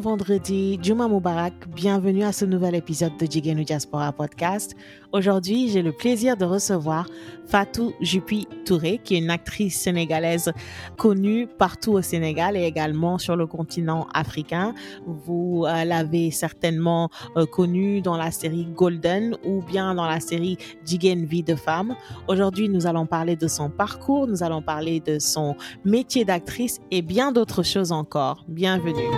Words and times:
vendredi, 0.00 0.78
Juma 0.82 1.08
Mubarak, 1.08 1.68
bienvenue 1.68 2.24
à 2.24 2.32
ce 2.32 2.46
nouvel 2.46 2.74
épisode 2.74 3.16
de 3.18 3.30
Jigenu 3.30 3.64
Diaspora 3.64 4.12
Podcast. 4.12 4.74
Aujourd'hui, 5.12 5.68
j'ai 5.68 5.82
le 5.82 5.92
plaisir 5.92 6.36
de 6.38 6.46
recevoir 6.46 7.06
Fatou 7.46 7.92
Jupi 8.00 8.48
Touré, 8.64 8.98
qui 9.04 9.16
est 9.16 9.18
une 9.18 9.30
actrice 9.30 9.78
sénégalaise 9.78 10.52
connue 10.96 11.46
partout 11.46 11.92
au 11.92 12.02
Sénégal 12.02 12.56
et 12.56 12.62
également 12.62 13.18
sur 13.18 13.36
le 13.36 13.46
continent 13.46 14.06
africain. 14.14 14.74
Vous 15.06 15.64
euh, 15.66 15.84
l'avez 15.84 16.30
certainement 16.30 17.10
euh, 17.36 17.44
connue 17.44 18.00
dans 18.00 18.16
la 18.16 18.30
série 18.30 18.64
Golden 18.64 19.36
ou 19.44 19.62
bien 19.62 19.94
dans 19.94 20.06
la 20.06 20.20
série 20.20 20.56
Jigen 20.86 21.26
Vie 21.26 21.42
de 21.42 21.56
femme. 21.56 21.94
Aujourd'hui, 22.26 22.70
nous 22.70 22.86
allons 22.86 23.06
parler 23.06 23.36
de 23.36 23.48
son 23.48 23.68
parcours, 23.68 24.26
nous 24.26 24.42
allons 24.42 24.62
parler 24.62 25.00
de 25.00 25.18
son 25.18 25.56
métier 25.84 26.24
d'actrice 26.24 26.78
et 26.90 27.02
bien 27.02 27.32
d'autres 27.32 27.62
choses 27.62 27.92
encore. 27.92 28.44
Bienvenue. 28.48 29.10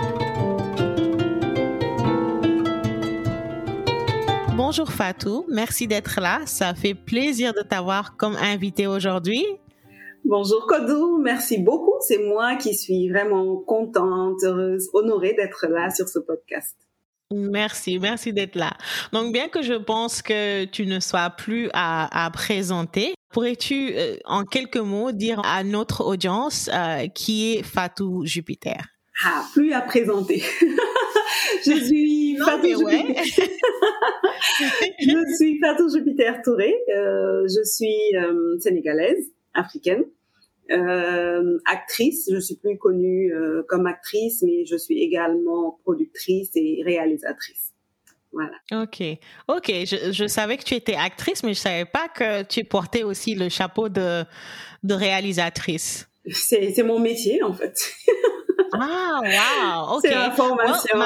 Bonjour 4.55 4.91
Fatou, 4.91 5.47
merci 5.49 5.87
d'être 5.87 6.21
là. 6.21 6.41
Ça 6.45 6.75
fait 6.75 6.93
plaisir 6.93 7.53
de 7.53 7.61
t'avoir 7.61 8.15
comme 8.17 8.35
invité 8.35 8.85
aujourd'hui. 8.85 9.43
Bonjour 10.23 10.67
Kodou, 10.67 11.17
merci 11.17 11.57
beaucoup. 11.57 11.95
C'est 12.01 12.19
moi 12.19 12.55
qui 12.55 12.75
suis 12.75 13.09
vraiment 13.09 13.57
contente, 13.57 14.43
heureuse, 14.43 14.89
honorée 14.93 15.33
d'être 15.33 15.65
là 15.67 15.89
sur 15.89 16.07
ce 16.07 16.19
podcast. 16.19 16.77
Merci, 17.31 17.97
merci 17.97 18.31
d'être 18.31 18.55
là. 18.55 18.73
Donc, 19.11 19.33
bien 19.33 19.47
que 19.47 19.63
je 19.63 19.73
pense 19.73 20.21
que 20.21 20.65
tu 20.65 20.85
ne 20.85 20.99
sois 20.99 21.31
plus 21.31 21.69
à, 21.73 22.29
présenter, 22.31 23.15
pourrais-tu 23.33 23.93
euh, 23.95 24.17
en 24.25 24.43
quelques 24.43 24.77
mots 24.77 25.11
dire 25.11 25.41
à 25.43 25.63
notre 25.63 26.05
audience 26.05 26.69
euh, 26.71 27.07
qui 27.07 27.53
est 27.53 27.63
Fatou 27.63 28.23
Jupiter? 28.23 28.85
Ah, 29.25 29.43
plus 29.53 29.73
à 29.73 29.81
présenter. 29.81 30.43
je 31.65 31.85
suis 31.85 32.37
Fatou 32.37 32.67
Jupiter. 32.67 33.23
je 34.99 35.35
suis 35.35 35.59
Fatou 35.59 35.89
Jupiter 35.89 36.41
Touré. 36.43 36.73
Euh, 36.95 37.47
je 37.47 37.63
suis 37.63 38.15
euh, 38.15 38.59
sénégalaise, 38.59 39.31
africaine. 39.53 40.03
Euh, 40.71 41.57
actrice, 41.65 42.29
je 42.31 42.39
suis 42.39 42.55
plus 42.55 42.77
connue 42.77 43.33
comme 43.67 43.85
actrice, 43.85 44.41
mais 44.43 44.65
je 44.65 44.77
suis 44.77 45.03
également 45.03 45.79
productrice 45.83 46.51
et 46.55 46.81
réalisatrice. 46.85 47.73
Voilà. 48.31 48.53
Ok, 48.71 49.03
ok. 49.47 49.67
Je, 49.85 50.11
je, 50.11 50.27
savais 50.27 50.57
que 50.57 50.63
tu 50.63 50.73
étais 50.73 50.95
actrice, 50.95 51.43
mais 51.43 51.53
je 51.53 51.59
savais 51.59 51.85
pas 51.85 52.07
que 52.07 52.41
tu 52.43 52.63
portais 52.63 53.03
aussi 53.03 53.35
le 53.35 53.47
chapeau 53.49 53.89
de, 53.89 54.23
de 54.81 54.93
réalisatrice. 54.93 56.09
C'est 56.31 56.83
mon 56.83 56.99
métier 56.99 57.43
en 57.43 57.53
fait. 57.53 57.77
ah, 58.81 59.19
wow, 59.21 59.95
ok. 59.95 60.01
C'est 60.03 60.15
ma 60.15 60.31
formation. 60.31 60.99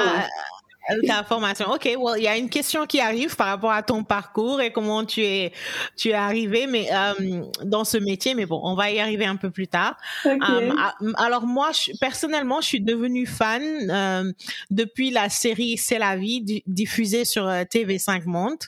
Ta 1.06 1.22
formation. 1.22 1.70
OK, 1.70 1.84
well, 1.98 2.14
il 2.16 2.24
y 2.24 2.28
a 2.28 2.36
une 2.36 2.48
question 2.48 2.86
qui 2.86 3.00
arrive 3.00 3.36
par 3.36 3.48
rapport 3.48 3.72
à 3.72 3.82
ton 3.82 4.04
parcours 4.04 4.60
et 4.60 4.72
comment 4.72 5.04
tu 5.04 5.22
es 5.22 5.52
tu 5.96 6.10
es 6.10 6.14
arrivé 6.14 6.66
mais 6.66 6.88
euh, 6.92 7.42
dans 7.62 7.84
ce 7.84 7.98
métier 7.98 8.34
mais 8.34 8.46
bon, 8.46 8.60
on 8.62 8.74
va 8.74 8.90
y 8.90 8.98
arriver 8.98 9.26
un 9.26 9.36
peu 9.36 9.50
plus 9.50 9.68
tard. 9.68 9.96
Okay. 10.24 10.38
Um, 10.40 11.14
alors 11.18 11.46
moi 11.46 11.70
je, 11.72 11.92
personnellement, 12.00 12.60
je 12.60 12.66
suis 12.66 12.80
devenue 12.80 13.26
fan 13.26 13.62
euh, 13.90 14.32
depuis 14.70 15.10
la 15.10 15.28
série 15.28 15.76
C'est 15.76 15.98
la 15.98 16.16
vie 16.16 16.62
diffusée 16.66 17.24
sur 17.24 17.46
euh, 17.46 17.64
TV5 17.64 18.24
Monde. 18.24 18.58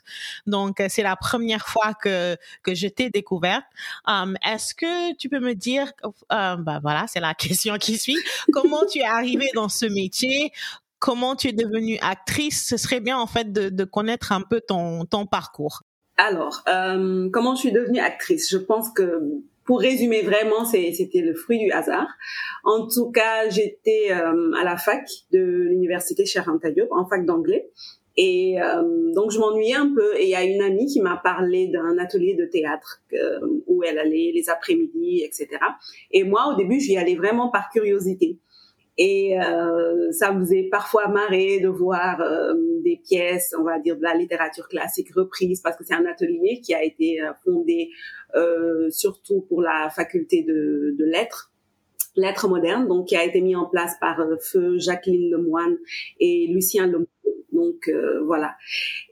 Donc 0.46 0.82
c'est 0.88 1.02
la 1.02 1.16
première 1.16 1.66
fois 1.66 1.94
que 1.94 2.36
que 2.62 2.74
je 2.74 2.88
t'ai 2.88 3.08
découverte. 3.10 3.64
Um, 4.06 4.36
est-ce 4.46 4.74
que 4.74 5.14
tu 5.16 5.28
peux 5.28 5.40
me 5.40 5.54
dire 5.54 5.90
bah 6.28 6.80
voilà, 6.82 7.06
c'est 7.08 7.20
la 7.20 7.34
question 7.40 7.76
qui 7.78 7.96
suit. 7.98 8.18
Comment 8.52 8.84
tu 8.84 8.98
es 8.98 9.04
arrivée 9.04 9.50
dans 9.54 9.68
ce 9.68 9.86
métier? 9.86 10.52
Comment 11.00 11.34
tu 11.34 11.48
es 11.48 11.52
devenue 11.52 11.98
actrice. 12.00 12.68
Ce 12.68 12.76
serait 12.76 13.00
bien 13.00 13.18
en 13.18 13.26
fait 13.26 13.52
de, 13.52 13.68
de 13.68 13.84
connaître 13.84 14.30
un 14.30 14.42
peu 14.42 14.60
ton, 14.60 15.04
ton 15.06 15.26
parcours. 15.26 15.82
Alors, 16.16 16.62
euh, 16.68 17.30
comment 17.32 17.54
je 17.54 17.60
suis 17.60 17.72
devenue 17.72 17.98
actrice? 17.98 18.50
Je 18.50 18.58
pense 18.58 18.90
que 18.90 19.20
pour 19.64 19.80
résumer 19.80 20.22
vraiment, 20.22 20.64
c'était 20.64 21.22
le 21.22 21.34
fruit 21.34 21.58
du 21.58 21.72
hasard. 21.72 22.08
En 22.64 22.86
tout 22.86 23.10
cas, 23.10 23.48
j'étais 23.48 24.08
euh, 24.10 24.52
à 24.60 24.64
la 24.64 24.76
fac 24.76 25.08
de 25.32 25.40
l'université 25.40 26.24
Anta 26.46 26.68
en 26.90 27.06
fac 27.06 27.24
d'anglais. 27.24 27.70
Et 28.16 28.60
euh, 28.60 29.14
donc 29.14 29.30
je 29.30 29.38
m'ennuyais 29.38 29.76
un 29.76 29.94
peu 29.94 30.14
et 30.18 30.24
il 30.24 30.28
y 30.28 30.34
a 30.34 30.44
une 30.44 30.60
amie 30.60 30.86
qui 30.86 31.00
m'a 31.00 31.16
parlé 31.16 31.68
d'un 31.68 31.96
atelier 31.96 32.34
de 32.34 32.44
théâtre 32.44 33.00
où 33.66 33.82
elle 33.82 33.98
allait 33.98 34.32
les 34.34 34.50
après-midi, 34.50 35.22
etc. 35.24 35.48
Et 36.10 36.24
moi 36.24 36.52
au 36.52 36.56
début 36.56 36.80
j'y 36.80 36.98
allais 36.98 37.14
vraiment 37.14 37.48
par 37.48 37.70
curiosité. 37.70 38.38
Et 38.98 39.40
euh, 39.40 40.12
ça 40.12 40.32
me 40.32 40.40
faisait 40.40 40.68
parfois 40.70 41.08
marrer 41.08 41.60
de 41.60 41.68
voir 41.68 42.20
euh, 42.20 42.54
des 42.82 43.00
pièces, 43.02 43.54
on 43.58 43.62
va 43.62 43.78
dire 43.78 43.96
de 43.96 44.02
la 44.02 44.14
littérature 44.14 44.68
classique 44.68 45.14
reprise, 45.14 45.60
parce 45.60 45.76
que 45.76 45.84
c'est 45.84 45.94
un 45.94 46.06
atelier 46.06 46.60
qui 46.60 46.74
a 46.74 46.82
été 46.84 47.22
euh, 47.22 47.32
fondé 47.44 47.90
euh, 48.34 48.90
surtout 48.90 49.42
pour 49.48 49.62
la 49.62 49.88
faculté 49.90 50.42
de, 50.42 50.94
de 50.98 51.04
lettres 51.04 51.50
lettres 52.16 52.48
modernes, 52.48 52.88
donc 52.88 53.08
qui 53.08 53.16
a 53.16 53.24
été 53.24 53.40
mis 53.40 53.54
en 53.54 53.66
place 53.66 53.94
par 54.00 54.20
euh, 54.20 54.36
feu 54.40 54.78
Jacqueline 54.78 55.30
Lemoine 55.30 55.76
et 56.18 56.48
Lucien 56.48 56.86
Lemoine 56.86 57.06
donc 57.52 57.88
euh, 57.88 58.22
voilà. 58.24 58.54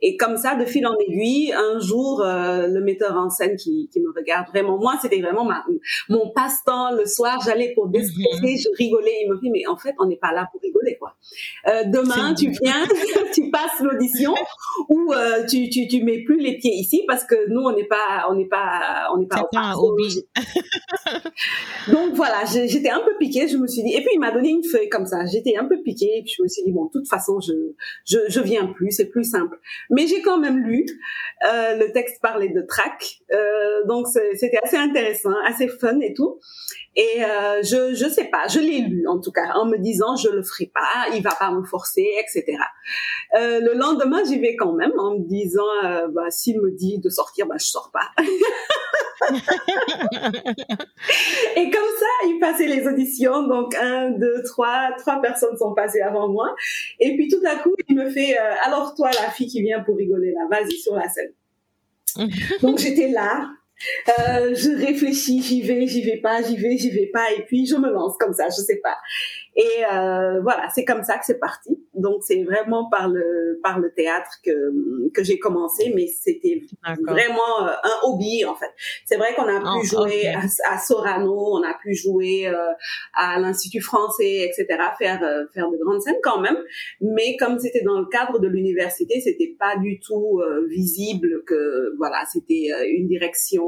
Et 0.01 0.17
comme 0.17 0.37
ça, 0.37 0.55
de 0.55 0.65
fil 0.65 0.85
en 0.87 0.95
aiguille, 0.97 1.53
un 1.53 1.79
jour, 1.79 2.21
euh, 2.21 2.67
le 2.67 2.81
metteur 2.81 3.15
en 3.15 3.29
scène 3.29 3.55
qui, 3.55 3.89
qui 3.91 3.99
me 3.99 4.11
regarde 4.15 4.47
vraiment, 4.49 4.77
moi, 4.77 4.95
c'était 5.01 5.21
vraiment 5.21 5.45
ma, 5.45 5.63
mon 6.07 6.31
passe-temps 6.31 6.91
le 6.95 7.05
soir. 7.05 7.41
J'allais 7.45 7.73
pour 7.73 7.89
déstresser, 7.89 8.57
je 8.57 8.69
rigolais. 8.77 9.15
Il 9.23 9.29
me 9.31 9.39
dit, 9.41 9.49
mais 9.49 9.67
en 9.67 9.77
fait, 9.77 9.95
on 9.99 10.05
n'est 10.05 10.17
pas 10.17 10.31
là 10.31 10.47
pour 10.51 10.61
rigoler, 10.61 10.97
quoi. 10.97 11.15
Euh, 11.67 11.83
demain, 11.85 12.33
tu 12.33 12.51
viens, 12.61 12.85
tu 13.33 13.49
passes 13.51 13.79
l'audition, 13.81 14.33
ou 14.89 15.13
tu, 15.49 15.69
tu 15.69 15.87
tu 15.87 16.03
mets 16.03 16.23
plus 16.23 16.39
les 16.39 16.57
pieds 16.57 16.73
ici 16.73 17.03
parce 17.07 17.23
que 17.25 17.49
nous, 17.49 17.61
on 17.61 17.75
n'est 17.75 17.87
pas, 17.87 18.25
on 18.29 18.35
n'est 18.35 18.47
pas, 18.47 19.09
on 19.13 19.17
n'est 19.17 19.27
pas. 19.27 19.47
Un 19.53 19.73
hobby. 19.73 20.25
donc 21.91 22.13
voilà, 22.13 22.43
j'étais 22.45 22.89
un 22.89 22.99
peu 22.99 23.11
piquée. 23.19 23.47
Je 23.47 23.57
me 23.57 23.67
suis 23.67 23.83
dit, 23.83 23.93
et 23.93 24.01
puis 24.01 24.11
il 24.13 24.19
m'a 24.19 24.31
donné 24.31 24.49
une 24.49 24.63
feuille 24.63 24.89
comme 24.89 25.05
ça. 25.05 25.25
J'étais 25.25 25.57
un 25.57 25.65
peu 25.65 25.81
piquée, 25.81 26.17
et 26.17 26.21
puis 26.23 26.33
je 26.37 26.43
me 26.43 26.47
suis 26.47 26.63
dit, 26.63 26.71
bon, 26.71 26.85
de 26.85 26.91
toute 26.91 27.07
façon, 27.07 27.39
je, 27.39 27.53
je, 28.05 28.28
je 28.29 28.39
viens 28.39 28.67
plus, 28.67 28.91
c'est 28.91 29.09
plus 29.09 29.23
simple. 29.23 29.57
Mais 29.89 30.07
j'ai 30.07 30.21
quand 30.21 30.37
même 30.37 30.59
lu. 30.59 30.85
Euh, 31.45 31.75
le 31.75 31.91
texte 31.91 32.21
parlait 32.21 32.49
de 32.49 32.61
track, 32.61 33.19
euh, 33.31 33.85
donc 33.87 34.07
c'était 34.07 34.59
assez 34.63 34.77
intéressant, 34.77 35.33
assez 35.45 35.67
fun 35.67 35.99
et 35.99 36.13
tout. 36.13 36.39
Et 36.95 37.23
euh, 37.23 37.61
je 37.61 37.93
je 37.93 38.09
sais 38.09 38.25
pas, 38.25 38.47
je 38.49 38.59
l'ai 38.59 38.79
lu 38.79 39.07
en 39.07 39.21
tout 39.21 39.31
cas 39.31 39.53
en 39.55 39.65
me 39.65 39.77
disant 39.77 40.15
je 40.15 40.27
le 40.29 40.43
ferai 40.43 40.65
pas, 40.65 41.15
il 41.15 41.21
va 41.21 41.31
pas 41.37 41.51
me 41.51 41.63
forcer, 41.63 42.05
etc. 42.19 42.57
Euh, 43.37 43.59
le 43.61 43.73
lendemain 43.73 44.23
j'y 44.25 44.39
vais 44.39 44.55
quand 44.55 44.73
même 44.73 44.91
en 44.97 45.17
me 45.17 45.25
disant 45.25 45.63
euh, 45.85 46.07
bah, 46.09 46.29
s'il 46.29 46.59
me 46.59 46.71
dit 46.71 46.97
de 46.97 47.09
sortir, 47.09 47.47
bah 47.47 47.55
je 47.57 47.67
sors 47.67 47.91
pas. 47.93 48.09
et 51.55 51.69
comme 51.69 51.91
ça, 51.99 52.05
il 52.25 52.37
passait 52.39 52.67
les 52.67 52.87
auditions. 52.87 53.47
Donc, 53.47 53.75
un, 53.75 54.11
deux, 54.11 54.43
trois, 54.43 54.91
trois 54.97 55.21
personnes 55.21 55.57
sont 55.57 55.73
passées 55.73 56.01
avant 56.01 56.29
moi. 56.29 56.55
Et 56.99 57.15
puis, 57.15 57.27
tout 57.27 57.41
à 57.45 57.57
coup, 57.57 57.73
il 57.87 57.95
me 57.95 58.09
fait, 58.09 58.37
euh, 58.39 58.53
alors 58.65 58.95
toi, 58.95 59.11
la 59.11 59.29
fille 59.31 59.47
qui 59.47 59.61
vient 59.61 59.81
pour 59.81 59.97
rigoler 59.97 60.31
là, 60.31 60.47
vas-y 60.49 60.77
sur 60.77 60.95
la 60.95 61.09
scène. 61.09 61.31
Donc, 62.61 62.79
j'étais 62.79 63.09
là. 63.09 63.49
Euh, 64.09 64.53
je 64.55 64.71
réfléchis, 64.71 65.41
j'y 65.41 65.61
vais, 65.61 65.87
j'y 65.87 66.01
vais 66.03 66.17
pas, 66.17 66.41
j'y 66.41 66.57
vais, 66.57 66.77
j'y 66.77 66.89
vais 66.89 67.09
pas, 67.13 67.31
et 67.31 67.43
puis 67.45 67.65
je 67.65 67.77
me 67.77 67.89
lance 67.89 68.17
comme 68.19 68.33
ça, 68.33 68.47
je 68.49 68.61
sais 68.61 68.81
pas. 68.83 68.97
Et 69.55 69.83
euh, 69.91 70.41
voilà, 70.41 70.69
c'est 70.73 70.85
comme 70.85 71.03
ça 71.03 71.17
que 71.17 71.25
c'est 71.25 71.39
parti. 71.39 71.77
Donc 71.95 72.23
c'est 72.23 72.43
vraiment 72.43 72.89
par 72.89 73.09
le 73.09 73.59
par 73.61 73.79
le 73.79 73.91
théâtre 73.93 74.29
que 74.43 75.09
que 75.13 75.23
j'ai 75.23 75.37
commencé, 75.37 75.91
mais 75.95 76.07
c'était 76.07 76.61
vraiment 77.05 77.67
euh, 77.67 77.71
un 77.83 78.07
hobby 78.07 78.45
en 78.45 78.55
fait. 78.55 78.71
C'est 79.05 79.17
vrai 79.17 79.33
qu'on 79.35 79.47
a 79.47 79.59
pu 79.59 79.65
oh, 79.79 79.83
jouer 79.83 80.19
okay. 80.19 80.35
à, 80.67 80.73
à, 80.73 80.77
Sorano, 80.77 81.57
on 81.57 81.63
a 81.63 81.73
pu 81.81 81.93
jouer 81.93 82.47
euh, 82.47 82.55
à 83.13 83.39
l'Institut 83.39 83.81
français, 83.81 84.47
etc. 84.49 84.65
Faire 84.97 85.23
euh, 85.23 85.45
faire 85.53 85.69
de 85.69 85.77
grandes 85.83 86.01
scènes 86.01 86.19
quand 86.23 86.39
même, 86.39 86.57
mais 87.01 87.35
comme 87.37 87.59
c'était 87.59 87.83
dans 87.83 87.99
le 87.99 88.05
cadre 88.05 88.39
de 88.39 88.47
l'université, 88.47 89.19
c'était 89.19 89.55
pas 89.59 89.75
du 89.77 89.99
tout 89.99 90.39
euh, 90.39 90.67
visible 90.69 91.43
que 91.45 91.95
voilà, 91.97 92.23
c'était 92.31 92.69
une 92.87 93.07
direction 93.07 93.65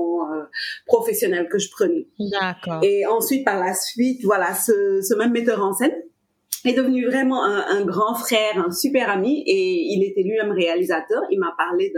professionnelle 0.85 1.49
que 1.49 1.57
je 1.57 1.69
prenais. 1.69 2.07
D'accord. 2.19 2.79
Et 2.83 3.05
ensuite 3.05 3.43
par 3.43 3.59
la 3.59 3.73
suite, 3.73 4.23
voilà, 4.23 4.53
ce, 4.53 5.01
ce 5.01 5.15
même 5.15 5.31
metteur 5.31 5.63
en 5.63 5.70
scène 5.73 5.95
est 6.65 6.73
devenu 6.73 7.05
vraiment 7.05 7.43
un, 7.43 7.65
un, 7.77 7.85
grand 7.85 8.13
frère, 8.13 8.57
un 8.57 8.71
super 8.71 9.09
ami, 9.09 9.43
et 9.47 9.93
il 9.93 10.03
était 10.03 10.21
lui-même 10.21 10.51
réalisateur. 10.51 11.21
Il 11.31 11.39
m'a 11.39 11.53
parlé 11.57 11.91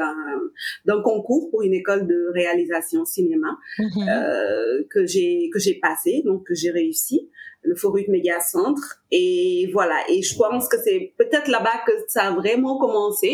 d'un 0.85 1.01
concours 1.01 1.49
pour 1.51 1.63
une 1.63 1.73
école 1.73 2.07
de 2.07 2.31
réalisation 2.33 3.05
cinéma 3.05 3.57
mm 3.79 3.83
-hmm. 3.83 4.09
euh, 4.09 4.83
que 4.89 5.05
j'ai 5.05 5.49
que 5.53 5.59
j'ai 5.59 5.79
passé, 5.87 6.21
donc 6.25 6.39
que 6.47 6.55
j'ai 6.55 6.71
réussi, 6.71 7.29
le 7.69 7.75
Forut 7.75 8.07
Média 8.09 8.37
Centre, 8.53 8.87
et 9.11 9.69
voilà. 9.75 9.97
Et 10.11 10.21
je 10.21 10.33
pense 10.37 10.67
que 10.71 10.77
c'est 10.85 11.01
peut-être 11.17 11.49
là-bas 11.55 11.79
que 11.87 11.93
ça 12.07 12.21
a 12.29 12.31
vraiment 12.41 12.75
commencé, 12.85 13.31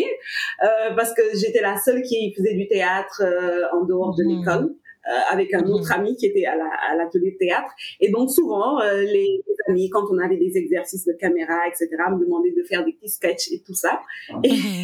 euh, 0.66 0.94
parce 0.96 1.12
que 1.16 1.22
j'étais 1.40 1.62
la 1.70 1.76
seule 1.84 2.02
qui 2.08 2.18
faisait 2.36 2.56
du 2.60 2.66
théâtre 2.74 3.18
euh, 3.22 3.76
en 3.76 3.80
dehors 3.90 4.12
mm 4.12 4.14
-hmm. 4.14 4.20
de 4.20 4.24
l'école. 4.30 4.66
Avec 5.30 5.52
un 5.54 5.62
autre 5.66 5.92
mhm. 5.94 6.00
ami 6.00 6.16
qui 6.16 6.26
était 6.26 6.44
à 6.44 6.94
l'atelier 6.96 7.32
de 7.32 7.38
théâtre. 7.38 7.72
Et 8.00 8.10
donc 8.10 8.30
souvent, 8.30 8.80
les, 8.80 9.42
amis, 9.68 9.88
quand 9.90 10.04
on 10.10 10.18
avait 10.18 10.36
des 10.36 10.56
exercices 10.56 11.04
de 11.04 11.12
caméra, 11.12 11.66
etc., 11.68 11.88
me 12.10 12.24
demandaient 12.24 12.52
de 12.56 12.62
faire 12.62 12.84
des 12.84 12.92
petits 12.92 13.10
sketchs 13.10 13.50
et 13.52 13.62
tout 13.64 13.74
ça. 13.74 14.00
Et 14.44 14.52
mhm. 14.52 14.82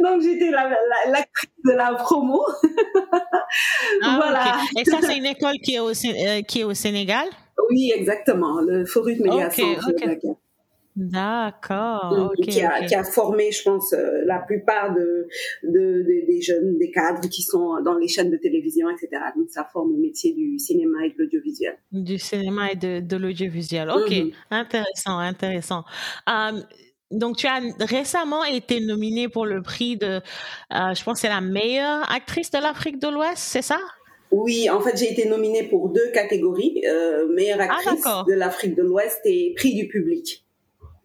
donc 0.04 0.22
j'étais 0.22 0.50
l'actrice 0.50 1.50
la, 1.64 1.72
de 1.72 1.76
la 1.76 1.94
promo. 1.94 2.44
ah, 4.02 4.16
voilà. 4.16 4.58
Et 4.78 4.84
ça, 4.84 4.98
c'est 5.02 5.16
une 5.16 5.26
école 5.26 5.56
qui 5.62 5.74
est 5.74 5.80
au, 5.80 5.92
qui 6.46 6.60
est 6.60 6.64
au 6.64 6.74
Sénégal? 6.74 7.26
Oui, 7.68 7.92
exactement, 7.94 8.60
le 8.60 8.84
Forum 8.84 9.18
Média 9.20 9.48
okay, 9.48 9.76
D'accord. 10.96 12.32
qui, 12.42 12.60
a, 12.62 12.84
qui, 12.84 12.94
a, 12.94 13.04
formé, 13.04 13.52
je 13.52 13.62
pense, 13.62 13.92
euh, 13.92 14.22
la 14.26 14.38
plupart 14.38 14.92
de, 14.94 15.28
de, 15.62 16.02
des 16.02 16.42
jeunes, 16.42 16.76
des 16.78 16.90
cadres 16.90 17.28
qui 17.28 17.42
sont 17.42 17.80
dans 17.82 17.96
les 17.96 18.08
chaînes 18.08 18.30
de 18.30 18.36
télévision, 18.36 18.88
etc. 18.90 19.22
Donc, 19.36 19.48
ça 19.50 19.64
forme 19.72 19.92
au 19.92 19.98
métier 19.98 20.34
du 20.34 20.58
cinéma 20.58 21.06
et 21.06 21.10
de 21.10 21.14
l'audiovisuel. 21.18 21.78
Du 21.92 22.18
cinéma 22.18 22.72
et 22.72 22.76
de, 22.76 23.00
de 23.00 23.16
l'audiovisuel. 23.16 23.88
Ok, 23.90 24.10
mm-hmm. 24.10 24.32
intéressant, 24.50 25.18
intéressant. 25.18 25.84
Um, 26.26 26.64
donc, 27.10 27.36
tu 27.36 27.46
as 27.46 27.60
récemment 27.80 28.44
été 28.44 28.80
nominée 28.80 29.28
pour 29.28 29.46
le 29.46 29.62
prix 29.62 29.96
de, 29.96 30.20
euh, 30.72 30.94
je 30.94 31.04
pense, 31.04 31.20
c'est 31.20 31.28
la 31.28 31.40
meilleure 31.40 32.10
actrice 32.10 32.50
de 32.50 32.58
l'Afrique 32.58 33.00
de 33.00 33.08
l'Ouest, 33.08 33.38
c'est 33.38 33.62
ça? 33.62 33.78
Oui, 34.30 34.70
en 34.70 34.80
fait, 34.80 34.96
j'ai 34.96 35.10
été 35.10 35.28
nominée 35.28 35.64
pour 35.64 35.88
deux 35.88 36.08
catégories, 36.12 36.82
euh, 36.86 37.26
meilleure 37.34 37.58
ah, 37.60 37.74
actrice 37.74 38.04
de 38.28 38.34
l'Afrique 38.34 38.76
de 38.76 38.82
l'Ouest 38.82 39.20
et 39.24 39.54
prix 39.56 39.74
du 39.74 39.88
public 39.88 40.44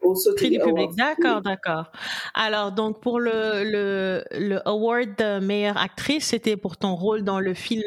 au 0.06 0.36
Prix 0.36 0.50
du 0.50 0.60
public, 0.60 0.92
d'accord, 0.96 1.42
d'accord. 1.42 1.92
Alors, 2.34 2.72
donc, 2.72 3.02
pour 3.02 3.20
le, 3.20 3.64
le, 3.64 4.24
le 4.32 4.68
award 4.68 5.16
de 5.18 5.40
meilleure 5.40 5.78
actrice, 5.78 6.26
c'était 6.26 6.58
pour 6.58 6.78
ton 6.78 6.96
rôle 6.96 7.24
dans 7.24 7.40
le 7.40 7.54
film 7.54 7.84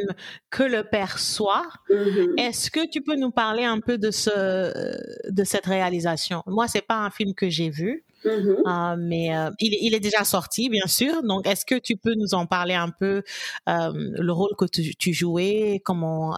Que 0.51 0.63
le 0.63 0.85
Père 0.85 1.19
soit. 1.19 1.67
Mm-hmm. 1.91 2.41
Est-ce 2.41 2.71
que 2.71 2.89
tu 2.89 3.01
peux 3.03 3.17
nous 3.17 3.31
parler 3.31 3.65
un 3.65 3.81
peu 3.81 3.99
de, 3.99 4.11
ce, 4.11 5.31
de 5.31 5.45
cette 5.45 5.67
réalisation? 5.67 6.43
Moi, 6.47 6.69
c'est 6.69 6.87
pas 6.87 6.97
un 6.97 7.11
film 7.11 7.35
que 7.35 7.49
j'ai 7.49 7.71
vu. 7.71 8.05
Mm-hmm. 8.25 8.67
Euh, 8.67 8.97
mais 8.99 9.37
euh, 9.37 9.51
il, 9.61 9.77
il, 9.81 9.95
est 9.95 10.01
déjà 10.01 10.25
sorti, 10.25 10.69
bien 10.69 10.87
sûr. 10.87 11.23
Donc, 11.23 11.47
est-ce 11.47 11.65
que 11.65 11.77
tu 11.77 11.97
peux 11.97 12.15
nous 12.15 12.35
en 12.35 12.47
parler 12.47 12.75
un 12.75 12.91
peu, 12.91 13.23
euh, 13.69 13.93
le 13.95 14.33
rôle 14.33 14.57
que 14.59 14.65
tu, 14.65 14.95
tu 14.97 15.13
jouais, 15.13 15.81
comment, 15.85 16.35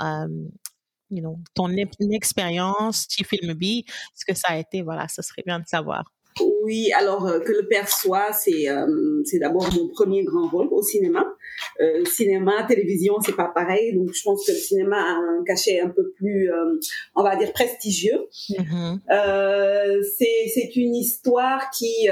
you 1.10 1.20
know, 1.20 1.38
ton 1.54 1.70
expérience, 2.12 3.08
tu 3.08 3.24
film 3.24 3.54
B, 3.54 3.84
ce 4.14 4.24
que 4.24 4.34
ça 4.34 4.48
a 4.50 4.58
été, 4.58 4.82
voilà, 4.82 5.08
ce 5.08 5.22
serait 5.22 5.42
bien 5.44 5.58
de 5.58 5.66
savoir? 5.66 6.04
Oui, 6.62 6.90
alors 6.92 7.26
euh, 7.26 7.40
que 7.40 7.52
le 7.52 7.66
père 7.66 7.88
soit, 7.88 8.32
c'est 8.32 8.68
euh, 8.68 9.22
c'est 9.24 9.38
d'abord 9.38 9.68
mon 9.74 9.88
premier 9.88 10.24
grand 10.24 10.48
rôle 10.48 10.68
au 10.70 10.82
cinéma. 10.82 11.24
Euh, 11.80 12.04
cinéma, 12.04 12.64
télévision, 12.64 13.14
c'est 13.20 13.34
pas 13.34 13.50
pareil, 13.54 13.94
donc 13.94 14.12
je 14.14 14.22
pense 14.22 14.46
que 14.46 14.52
le 14.52 14.58
cinéma 14.58 14.96
a 14.96 15.16
un 15.16 15.44
cachet 15.44 15.80
un 15.80 15.88
peu 15.88 16.12
plus, 16.16 16.50
on 17.16 17.22
va 17.22 17.36
dire 17.36 17.52
prestigieux. 17.52 18.26
Mm-hmm. 18.50 20.02
c'est 20.16 20.48
c'est 20.54 20.76
une 20.76 20.94
histoire 20.94 21.70
qui 21.70 22.08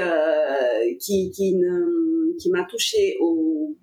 qui 0.99 1.31
qui, 1.31 1.55
qui 2.39 2.49
m'a 2.49 2.65
touchée 2.65 3.17
au 3.21 3.75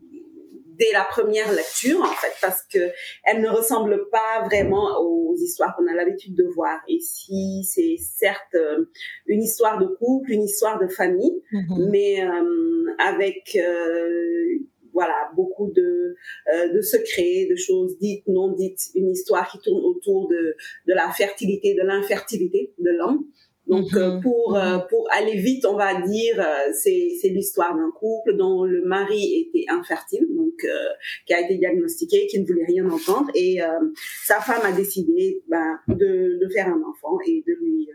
dès 0.78 0.92
la 0.92 1.04
première 1.04 1.52
lecture 1.52 2.00
en 2.00 2.14
fait 2.14 2.32
parce 2.40 2.62
que 2.72 2.90
elle 3.24 3.40
ne 3.40 3.48
ressemble 3.48 4.08
pas 4.10 4.44
vraiment 4.44 4.98
aux 5.00 5.36
histoires 5.36 5.74
qu'on 5.76 5.86
a 5.86 5.94
l'habitude 5.94 6.34
de 6.34 6.44
voir 6.54 6.80
ici 6.88 7.64
c'est 7.64 7.96
certes 7.98 8.54
euh, 8.54 8.86
une 9.26 9.42
histoire 9.42 9.78
de 9.78 9.86
couple 9.86 10.32
une 10.32 10.42
histoire 10.42 10.78
de 10.80 10.88
famille 10.88 11.42
mm-hmm. 11.52 11.90
mais 11.90 12.24
euh, 12.24 12.94
avec 12.98 13.56
euh, 13.56 14.58
voilà 14.92 15.30
beaucoup 15.34 15.70
de 15.74 16.14
de 16.74 16.80
secrets 16.80 17.46
de 17.50 17.56
choses 17.56 17.98
dites 17.98 18.26
non 18.28 18.52
dites 18.52 18.80
une 18.94 19.10
histoire 19.10 19.50
qui 19.50 19.58
tourne 19.58 19.84
autour 19.84 20.28
de 20.28 20.56
de 20.86 20.94
la 20.94 21.10
fertilité 21.10 21.74
de 21.74 21.82
l'infertilité 21.82 22.72
de 22.78 22.90
l'homme 22.90 23.26
donc 23.66 23.92
euh, 23.94 24.14
mhm. 24.14 24.20
pour 24.22 24.56
euh, 24.56 24.76
mhm. 24.76 24.86
pour 24.88 25.08
aller 25.12 25.36
vite, 25.36 25.66
on 25.66 25.76
va 25.76 26.00
dire, 26.00 26.38
euh, 26.38 26.70
c'est 26.72 27.10
c'est 27.20 27.28
l'histoire 27.28 27.74
d'un 27.74 27.90
couple 27.90 28.36
dont 28.36 28.64
le 28.64 28.84
mari 28.84 29.48
était 29.48 29.64
infertile, 29.68 30.26
donc 30.36 30.54
qui 31.26 31.34
a 31.34 31.40
été 31.40 31.56
diagnostiqué, 31.56 32.26
qui 32.28 32.40
ne 32.40 32.46
voulait 32.46 32.64
rien 32.66 32.88
entendre, 32.88 33.30
et 33.34 33.58
sa 34.24 34.40
femme 34.40 34.62
a 34.64 34.72
décidé 34.72 35.42
ben, 35.48 35.78
de 35.88 36.38
de 36.40 36.48
faire 36.52 36.68
un 36.68 36.82
enfant 36.88 37.18
et 37.26 37.42
de 37.46 37.52
lui 37.60 37.88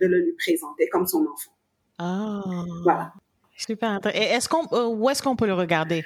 de 0.00 0.06
le 0.06 0.18
lui 0.18 0.32
présenter 0.32 0.88
comme 0.88 1.06
son 1.06 1.22
enfant. 1.22 1.52
Ah. 1.98 2.42
Voilà. 2.82 3.12
Super. 3.56 4.00
Et 4.12 4.24
est-ce 4.34 4.48
qu'on 4.48 4.66
où 4.88 5.08
est-ce 5.08 5.22
qu'on 5.22 5.36
peut 5.36 5.46
le 5.46 5.54
regarder? 5.54 6.04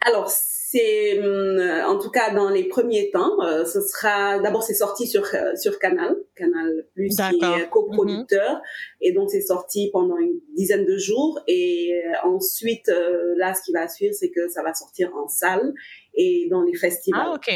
Alors 0.00 0.28
c'est 0.28 1.18
euh, 1.18 1.84
en 1.86 1.98
tout 1.98 2.10
cas 2.10 2.32
dans 2.32 2.50
les 2.50 2.64
premiers 2.64 3.10
temps, 3.10 3.40
euh, 3.42 3.64
ce 3.64 3.80
sera 3.80 4.38
d'abord 4.38 4.62
c'est 4.62 4.74
sorti 4.74 5.06
sur 5.06 5.24
euh, 5.34 5.56
sur 5.56 5.78
Canal, 5.78 6.16
Canal 6.36 6.86
Plus 6.94 7.16
qui 7.16 7.44
est 7.44 7.68
coproducteur 7.68 8.54
mhm. 8.54 8.60
et 9.00 9.12
donc 9.12 9.30
c'est 9.30 9.40
sorti 9.40 9.90
pendant 9.92 10.18
une 10.18 10.40
dizaine 10.54 10.84
de 10.84 10.96
jours 10.96 11.40
et 11.48 12.00
ensuite 12.24 12.90
là 13.36 13.54
ce 13.54 13.62
qui 13.62 13.72
va 13.72 13.88
suivre 13.88 14.14
c'est 14.14 14.30
que 14.30 14.48
ça 14.48 14.62
va 14.62 14.72
sortir 14.74 15.10
en 15.16 15.26
salle 15.26 15.72
et 16.14 16.48
dans 16.50 16.62
les 16.62 16.74
festivals. 16.74 17.22
Ah 17.24 17.34
OK. 17.34 17.50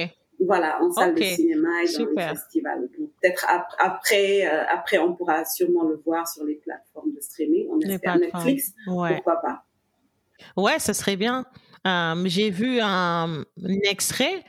Voilà, 0.44 0.82
en 0.82 0.90
salle 0.90 1.14
de 1.14 1.22
cinéma 1.22 1.68
et 1.84 1.92
dans 1.92 2.10
les 2.16 2.28
festivals. 2.28 2.88
Peut-être 3.20 3.46
après, 3.78 4.42
après, 4.44 4.98
on 4.98 5.14
pourra 5.14 5.44
sûrement 5.44 5.84
le 5.84 6.02
voir 6.04 6.26
sur 6.26 6.42
les 6.42 6.56
plateformes 6.56 7.12
de 7.12 7.20
streaming. 7.20 7.68
On 7.70 7.78
espère 7.78 8.18
Netflix. 8.18 8.72
Pourquoi 8.84 9.36
pas 9.40 9.62
Ouais, 10.56 10.80
ce 10.80 10.92
serait 10.92 11.16
bien. 11.16 11.46
Euh, 11.86 12.22
j'ai 12.26 12.50
vu 12.50 12.80
un, 12.80 13.44
extrait. 13.84 14.44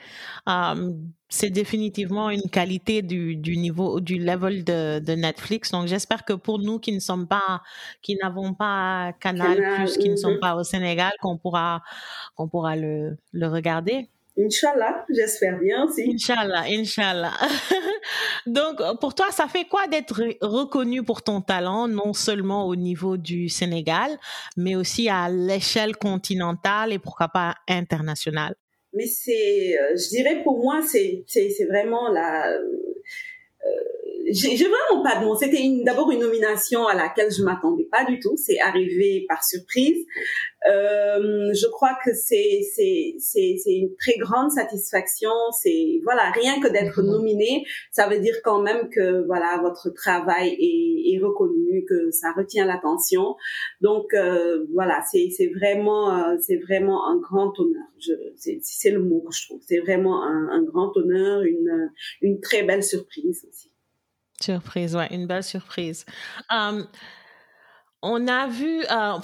Euh, 0.47 0.91
c'est 1.29 1.49
définitivement 1.49 2.29
une 2.29 2.47
qualité 2.49 3.01
du, 3.01 3.35
du, 3.35 3.57
niveau, 3.57 3.99
du 3.99 4.19
level 4.19 4.63
de, 4.63 4.99
de 4.99 5.13
Netflix. 5.13 5.71
Donc, 5.71 5.87
j'espère 5.87 6.25
que 6.25 6.33
pour 6.33 6.59
nous 6.59 6.77
qui 6.79 6.91
ne 6.91 6.99
sommes 6.99 7.27
pas, 7.27 7.61
qui 8.03 8.15
n'avons 8.21 8.53
pas 8.53 9.13
Canal, 9.19 9.57
Plus, 9.77 9.97
qui 9.97 10.09
ne 10.09 10.15
sommes 10.15 10.35
mm-hmm. 10.35 10.39
pas 10.39 10.55
au 10.55 10.63
Sénégal, 10.63 11.11
qu'on 11.21 11.37
pourra, 11.37 11.81
qu'on 12.35 12.47
pourra 12.47 12.75
le, 12.75 13.17
le 13.31 13.47
regarder. 13.47 14.09
Inch'Allah, 14.37 15.05
j'espère 15.09 15.59
bien 15.59 15.85
aussi. 15.85 16.11
Inch'Allah, 16.11 16.63
Inch'Allah. 16.67 17.33
Donc, 18.47 18.81
pour 18.99 19.13
toi, 19.13 19.27
ça 19.31 19.47
fait 19.47 19.65
quoi 19.65 19.85
d'être 19.87 20.23
reconnu 20.41 21.03
pour 21.03 21.21
ton 21.21 21.41
talent, 21.41 21.87
non 21.87 22.13
seulement 22.13 22.65
au 22.67 22.75
niveau 22.75 23.17
du 23.17 23.47
Sénégal, 23.47 24.17
mais 24.57 24.75
aussi 24.75 25.07
à 25.07 25.29
l'échelle 25.29 25.95
continentale 25.95 26.93
et 26.93 26.99
pourquoi 26.99 27.27
pas 27.27 27.55
internationale? 27.67 28.55
Mais 28.93 29.05
c'est, 29.05 29.77
euh, 29.77 29.95
je 29.95 30.09
dirais 30.09 30.41
pour 30.43 30.59
moi, 30.63 30.81
c'est, 30.81 31.23
vraiment 31.69 32.09
la, 32.09 32.51
euh, 32.51 32.59
j'ai 34.33 34.67
vraiment 34.67 35.03
pas 35.03 35.19
de 35.19 35.25
nom. 35.25 35.35
C'était 35.35 35.61
d'abord 35.83 36.11
une 36.11 36.19
nomination 36.19 36.87
à 36.87 36.95
laquelle 36.95 37.31
je 37.31 37.43
m'attendais 37.43 37.87
pas 37.91 38.03
du 38.05 38.19
tout. 38.19 38.35
C'est 38.35 38.59
arrivé 38.59 39.25
par 39.27 39.43
surprise. 39.43 40.05
Euh, 40.69 41.53
je 41.53 41.67
crois 41.69 41.97
que 42.03 42.13
c'est 42.13 42.61
c'est 42.73 43.15
c'est 43.19 43.73
une 43.73 43.95
très 43.97 44.17
grande 44.17 44.49
satisfaction. 44.49 45.31
C'est 45.51 45.99
voilà 46.03 46.31
rien 46.31 46.59
que 46.61 46.67
d'être 46.67 47.01
mhm. 47.01 47.11
nominé, 47.11 47.65
ça 47.91 48.07
veut 48.07 48.19
dire 48.19 48.35
quand 48.43 48.61
même 48.61 48.89
que 48.89 49.25
voilà 49.25 49.59
votre 49.61 49.89
travail 49.89 50.55
est, 50.59 51.13
est 51.13 51.19
reconnu, 51.19 51.85
que 51.87 52.11
ça 52.11 52.31
retient 52.31 52.65
l'attention. 52.65 53.35
Donc 53.81 54.13
euh, 54.13 54.65
voilà 54.73 55.01
c'est 55.11 55.29
c'est 55.35 55.47
vraiment 55.47 56.17
euh, 56.17 56.37
c'est 56.39 56.57
vraiment 56.57 57.07
un 57.07 57.17
grand 57.17 57.53
honneur. 57.59 57.87
C'est 58.35 58.59
c'est 58.61 58.91
le 58.91 58.99
mot 58.99 59.21
que 59.21 59.35
je 59.35 59.45
trouve. 59.47 59.61
C'est 59.67 59.79
vraiment 59.79 60.23
un, 60.23 60.47
un 60.49 60.63
grand 60.63 60.95
honneur, 60.95 61.43
une 61.43 61.91
une 62.21 62.39
très 62.39 62.63
belle 62.63 62.83
surprise 62.83 63.45
aussi. 63.49 63.72
Surprise, 64.43 64.95
ouais, 64.95 65.07
une 65.11 65.25
belle 65.25 65.43
surprise. 65.43 66.05
Um, 66.49 66.87
on 68.01 68.27
a 68.27 68.47
vu, 68.47 68.81
uh, 68.83 69.21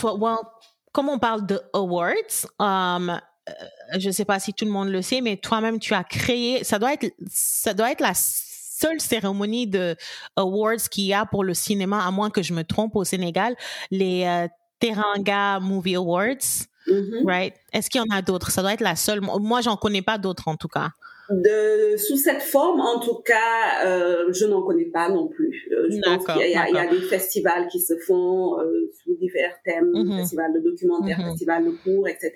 comme 0.94 1.10
on 1.10 1.20
parle 1.20 1.46
de 1.46 1.62
awards, 1.74 2.48
um, 2.60 3.10
euh, 3.50 3.54
je 3.98 4.08
ne 4.08 4.14
sais 4.14 4.26
pas 4.26 4.40
si 4.40 4.54
tout 4.54 4.64
le 4.64 4.72
monde 4.72 4.90
le 4.90 5.02
sait, 5.02 5.20
mais 5.20 5.36
toi-même, 5.36 5.80
tu 5.80 5.94
as 5.94 6.06
créé, 6.06 6.64
ça 6.64 6.80
doit 6.80 6.94
être, 6.94 7.14
ça 7.28 7.74
doit 7.74 7.92
être 7.92 8.00
la 8.00 8.14
seule 8.16 9.02
cérémonie 9.02 9.68
de 9.68 9.98
awards 10.38 10.88
qu'il 10.90 11.06
y 11.06 11.14
a 11.14 11.26
pour 11.26 11.44
le 11.44 11.54
cinéma, 11.54 12.06
à 12.06 12.12
moins 12.12 12.30
que 12.30 12.42
je 12.42 12.54
me 12.54 12.64
trompe 12.64 12.96
au 12.96 13.04
Sénégal, 13.04 13.56
les 13.92 14.24
euh, 14.24 14.48
Teranga 14.80 15.60
Movie 15.60 15.96
Awards, 15.96 16.68
mm-hmm. 16.88 17.28
right? 17.28 17.56
Est-ce 17.74 17.90
qu'il 17.90 18.00
y 18.00 18.04
en 18.10 18.16
a 18.16 18.22
d'autres? 18.22 18.52
Ça 18.52 18.62
doit 18.62 18.74
être 18.74 18.82
la 18.82 18.96
seule. 18.96 19.20
Moi, 19.20 19.60
j'en 19.60 19.76
connais 19.76 20.02
pas 20.02 20.18
d'autres 20.18 20.48
en 20.48 20.56
tout 20.56 20.70
cas. 20.70 20.92
De, 21.32 21.96
sous 21.98 22.18
cette 22.18 22.42
forme, 22.42 22.82
en 22.82 23.00
tout 23.00 23.22
cas, 23.24 23.86
euh, 23.86 24.32
je 24.32 24.46
n'en 24.46 24.64
connais 24.64 24.86
pas 24.86 25.10
non 25.10 25.28
plus. 25.28 25.70
Euh, 25.72 25.88
je 25.90 25.98
pense 26.02 26.26
qu'il 26.26 26.48
y, 26.48 26.54
y, 26.54 26.56
a 26.56 26.88
des 26.88 27.02
festivals 27.02 27.68
qui 27.68 27.80
se 27.80 27.94
font 28.08 28.60
euh, 28.60 28.90
sous 29.04 29.16
divers 29.16 29.56
thèmes, 29.64 29.92
mm 29.94 30.18
festivals 30.18 30.54
de 30.54 30.60
documentaires, 30.60 31.20
mm 31.20 31.30
festivals 31.30 31.66
de 31.66 31.72
cours, 31.84 32.08
etc. 32.08 32.32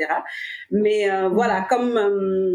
Mais 0.70 1.10
euh, 1.10 1.28
mhm. 1.28 1.34
voilà, 1.34 1.66
comme 1.68 2.54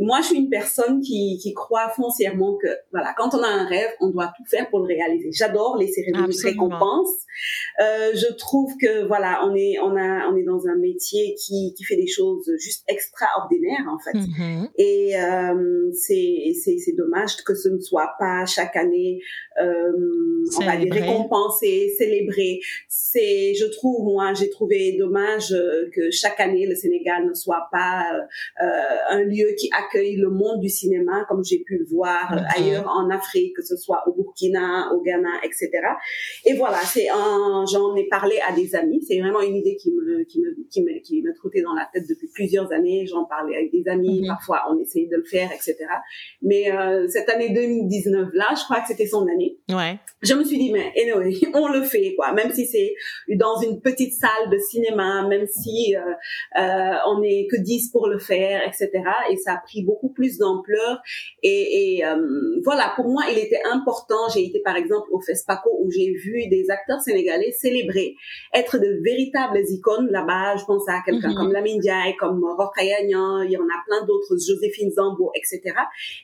moi, 0.00 0.20
je 0.20 0.28
suis 0.28 0.38
une 0.38 0.48
personne 0.50 1.00
qui, 1.00 1.38
qui 1.42 1.52
croit 1.52 1.88
foncièrement 1.90 2.56
que 2.56 2.68
voilà, 2.92 3.14
quand 3.16 3.34
on 3.34 3.42
a 3.42 3.48
un 3.48 3.66
rêve, 3.66 3.90
on 4.00 4.08
doit 4.08 4.32
tout 4.36 4.44
faire 4.48 4.68
pour 4.70 4.80
le 4.80 4.86
réaliser. 4.86 5.30
J'adore 5.32 5.76
les 5.78 5.88
cérémonies 5.88 6.34
de 6.36 6.42
récompense. 6.42 7.10
Euh, 7.80 8.12
je 8.14 8.32
trouve 8.34 8.72
que 8.80 9.06
voilà, 9.06 9.42
on 9.46 9.54
est 9.54 9.78
on 9.80 9.96
a 9.96 10.28
on 10.30 10.36
est 10.36 10.44
dans 10.44 10.66
un 10.66 10.76
métier 10.76 11.34
qui 11.34 11.74
qui 11.76 11.84
fait 11.84 11.96
des 11.96 12.06
choses 12.06 12.50
juste 12.58 12.84
extraordinaires 12.88 13.86
en 13.88 13.98
fait. 13.98 14.18
Mm-hmm. 14.18 14.70
Et 14.76 15.16
euh, 15.16 15.90
c'est 15.92 16.52
c'est 16.62 16.78
c'est 16.78 16.96
dommage 16.96 17.36
que 17.44 17.54
ce 17.54 17.68
ne 17.68 17.78
soit 17.78 18.14
pas 18.18 18.46
chaque 18.46 18.76
année 18.76 19.20
euh, 19.60 19.92
on 20.58 20.64
va 20.64 20.76
dire 20.76 20.92
récompensé, 20.92 21.94
célébré. 21.96 22.60
C'est 22.88 23.54
je 23.54 23.66
trouve 23.66 24.04
moi 24.04 24.34
j'ai 24.34 24.50
trouvé 24.50 24.96
dommage 24.98 25.52
euh, 25.52 25.88
que 25.94 26.10
chaque 26.10 26.40
année 26.40 26.66
le 26.66 26.74
Sénégal 26.74 27.26
ne 27.26 27.34
soit 27.34 27.68
pas 27.72 28.04
euh, 28.12 28.64
euh, 28.64 28.96
un 29.10 29.25
lieu 29.26 29.54
qui 29.58 29.68
accueille 29.76 30.16
le 30.16 30.30
monde 30.30 30.60
du 30.60 30.68
cinéma 30.68 31.24
comme 31.28 31.44
j'ai 31.44 31.58
pu 31.60 31.78
le 31.78 31.84
voir 31.84 32.32
mm-hmm. 32.32 32.56
ailleurs 32.56 32.88
en 32.88 33.10
Afrique, 33.10 33.56
que 33.56 33.62
ce 33.62 33.76
soit 33.76 34.02
au 34.06 34.12
Burkina, 34.12 34.92
au 34.94 35.02
Ghana, 35.02 35.42
etc. 35.44 35.70
Et 36.44 36.54
voilà, 36.54 36.78
c'est 36.78 37.08
un 37.08 37.64
j'en 37.70 37.94
ai 37.96 38.08
parlé 38.08 38.38
à 38.46 38.52
des 38.52 38.74
amis. 38.74 39.02
C'est 39.06 39.20
vraiment 39.20 39.40
une 39.40 39.56
idée 39.56 39.76
qui 39.76 39.92
me, 39.92 40.24
qui 40.24 40.40
me, 40.40 40.54
qui 40.70 40.82
me, 40.82 41.00
qui 41.00 41.22
me 41.22 41.34
trottait 41.34 41.62
dans 41.62 41.74
la 41.74 41.88
tête 41.92 42.04
depuis 42.08 42.28
plusieurs 42.32 42.72
années. 42.72 43.06
J'en 43.06 43.24
parlais 43.24 43.56
avec 43.56 43.72
des 43.72 43.88
amis. 43.88 44.20
Mhm. 44.22 44.28
Parfois, 44.28 44.62
on 44.70 44.78
essayait 44.78 45.08
de 45.08 45.16
le 45.16 45.24
faire, 45.24 45.50
etc. 45.52 45.76
Mais 46.42 46.72
euh, 46.72 47.06
cette 47.08 47.28
année 47.28 47.50
2019 47.52 48.30
là, 48.32 48.46
je 48.56 48.64
crois 48.64 48.80
que 48.80 48.88
c'était 48.88 49.06
son 49.06 49.26
année. 49.26 49.58
Ouais. 49.68 49.98
Je 50.22 50.34
me 50.34 50.44
suis 50.44 50.58
dit, 50.58 50.72
mais 50.72 50.92
anyway, 51.00 51.34
on 51.54 51.68
le 51.68 51.82
fait, 51.82 52.14
quoi. 52.16 52.32
Même 52.32 52.52
si 52.52 52.66
c'est 52.66 52.94
dans 53.36 53.60
une 53.60 53.80
petite 53.80 54.14
salle 54.14 54.50
de 54.50 54.58
cinéma, 54.58 55.26
même 55.28 55.46
si 55.46 55.94
euh, 55.96 56.00
euh, 56.60 56.96
on 57.06 57.20
n'est 57.20 57.46
que 57.50 57.56
10 57.56 57.90
pour 57.90 58.08
le 58.08 58.18
faire, 58.18 58.62
etc. 58.66 58.90
Et 59.30 59.36
ça 59.36 59.54
a 59.54 59.58
pris 59.58 59.82
beaucoup 59.82 60.10
plus 60.10 60.38
d'ampleur. 60.38 61.00
Et, 61.42 61.96
et 61.96 62.06
euh, 62.06 62.60
voilà, 62.64 62.92
pour 62.96 63.08
moi, 63.08 63.24
il 63.30 63.38
était 63.38 63.62
important. 63.72 64.28
J'ai 64.32 64.44
été, 64.44 64.60
par 64.60 64.76
exemple, 64.76 65.08
au 65.12 65.20
FESPACO 65.20 65.70
où 65.82 65.90
j'ai 65.90 66.12
vu 66.12 66.48
des 66.48 66.66
acteurs 66.70 67.00
sénégalais 67.00 67.52
célébrer, 67.52 68.14
être 68.54 68.78
de 68.78 69.00
véritables 69.04 69.60
icônes 69.70 70.08
là-bas. 70.10 70.56
Je 70.56 70.64
pense 70.64 70.88
à 70.88 71.00
quelqu'un 71.04 71.30
mhm. 71.30 71.36
comme 71.36 71.52
Lamine 71.52 71.78
Diaye, 71.80 72.16
comme 72.16 72.44
Rokhaya 72.44 72.96
il 73.00 73.50
y 73.50 73.56
en 73.56 73.62
a 73.62 73.84
plein 73.86 74.06
d'autres, 74.06 74.36
Joséphine 74.36 74.90
Zambo, 74.90 75.30
etc. 75.34 75.74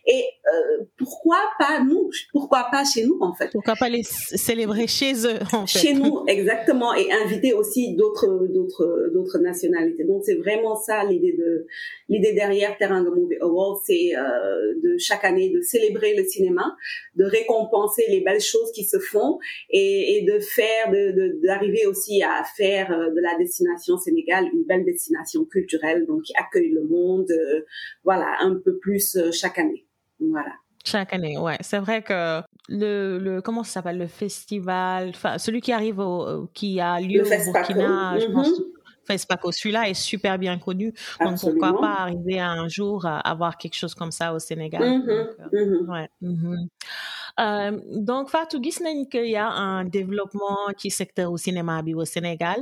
Et 0.06 0.25
euh, 0.46 0.84
pourquoi 0.96 1.38
pas 1.58 1.82
nous 1.82 2.11
Pourquoi 2.32 2.66
pas 2.70 2.84
chez 2.84 3.04
nous 3.04 3.18
en 3.20 3.34
fait? 3.34 3.50
Pourquoi 3.52 3.75
pas 3.75 3.88
les 3.88 4.02
célébrer 4.02 4.87
chez 4.87 5.26
eux 5.26 5.38
en 5.52 5.66
fait? 5.66 5.78
Chez 5.78 5.94
nous, 5.94 6.25
exactement, 6.26 6.94
et 6.94 7.11
inviter 7.12 7.52
aussi 7.52 7.94
d'autres 7.96 8.46
d'autres 8.49 9.11
d'autres 9.12 9.38
nationalités. 9.38 10.04
Donc 10.04 10.22
c'est 10.25 10.37
vraiment 10.37 10.76
ça 10.76 11.04
l'idée 11.04 11.34
de 11.38 11.66
l'idée 12.08 12.32
derrière 12.32 12.76
Terrain 12.82 13.04
de 13.04 13.10
Movie 13.10 13.40
Awards, 13.40 13.80
c'est 13.86 14.16
euh, 14.16 14.74
de 14.82 14.98
chaque 14.98 15.24
année 15.24 15.50
de 15.56 15.60
célébrer 15.60 16.16
le 16.16 16.24
cinéma, 16.24 16.66
de 17.14 17.24
récompenser 17.24 18.04
les 18.08 18.22
belles 18.26 18.40
choses 18.40 18.72
qui 18.76 18.84
se 18.84 18.98
font 18.98 19.38
et, 19.70 20.16
et 20.16 20.20
de 20.30 20.40
faire 20.40 20.90
d'arriver 21.44 21.86
aussi 21.86 22.24
à 22.24 22.42
faire 22.56 22.90
euh, 22.90 23.10
de 23.16 23.20
la 23.20 23.38
destination 23.38 23.98
Sénégal 23.98 24.46
une 24.52 24.64
belle 24.64 24.84
destination 24.84 25.44
culturelle, 25.44 26.06
donc 26.06 26.22
qui 26.22 26.32
accueille 26.36 26.72
le 26.72 26.82
monde, 26.94 27.30
euh, 27.30 27.60
voilà, 28.02 28.26
un 28.40 28.56
peu 28.64 28.78
plus 28.78 29.16
chaque 29.30 29.58
année. 29.60 29.86
Voilà. 30.18 30.54
Chaque 30.84 31.12
année, 31.12 31.38
ouais. 31.38 31.58
C'est 31.60 31.78
vrai 31.78 32.02
que 32.02 32.40
le, 32.68 33.18
le 33.18 33.40
comment 33.40 33.62
ça 33.62 33.74
s'appelle? 33.74 33.98
Le 33.98 34.08
festival, 34.08 35.10
enfin 35.10 35.38
celui 35.38 35.60
qui 35.60 35.70
arrive 35.70 36.00
au, 36.00 36.48
qui 36.52 36.80
a 36.80 37.00
lieu 37.00 37.22
au 37.22 37.52
Burkina, 37.52 38.18
je 38.18 38.26
pense. 38.26 38.50
Mm-hmm. 39.12 39.19
FESPACO, 39.19 39.52
celui-là 39.52 39.88
est 39.88 39.95
super 39.95 40.38
bien 40.38 40.59
connu. 40.59 40.92
Donc 41.21 41.40
pourquoi 41.40 41.78
pas 41.81 41.95
arriver 42.00 42.40
un 42.40 42.69
jour 42.69 43.07
à 43.07 43.19
avoir 43.21 43.57
quelque 43.57 43.75
chose 43.76 43.95
comme 43.95 44.12
ça 44.12 44.35
au 44.35 44.38
Sénégal? 44.38 44.83
Mm-hmm. 44.83 45.26
donc, 45.52 45.52
mm-hmm. 45.52 45.92
ouais. 45.92 46.09
Euh, 47.40 47.81
donc 47.97 48.28
Fatou 48.28 48.61
qu'il 48.61 49.31
y 49.31 49.37
a 49.37 49.49
un 49.49 49.85
développement 49.85 50.59
qui 50.76 50.90
secteur 50.90 51.33
au 51.33 51.38
cinéma 51.38 51.83
au 51.95 52.04
Sénégal 52.04 52.59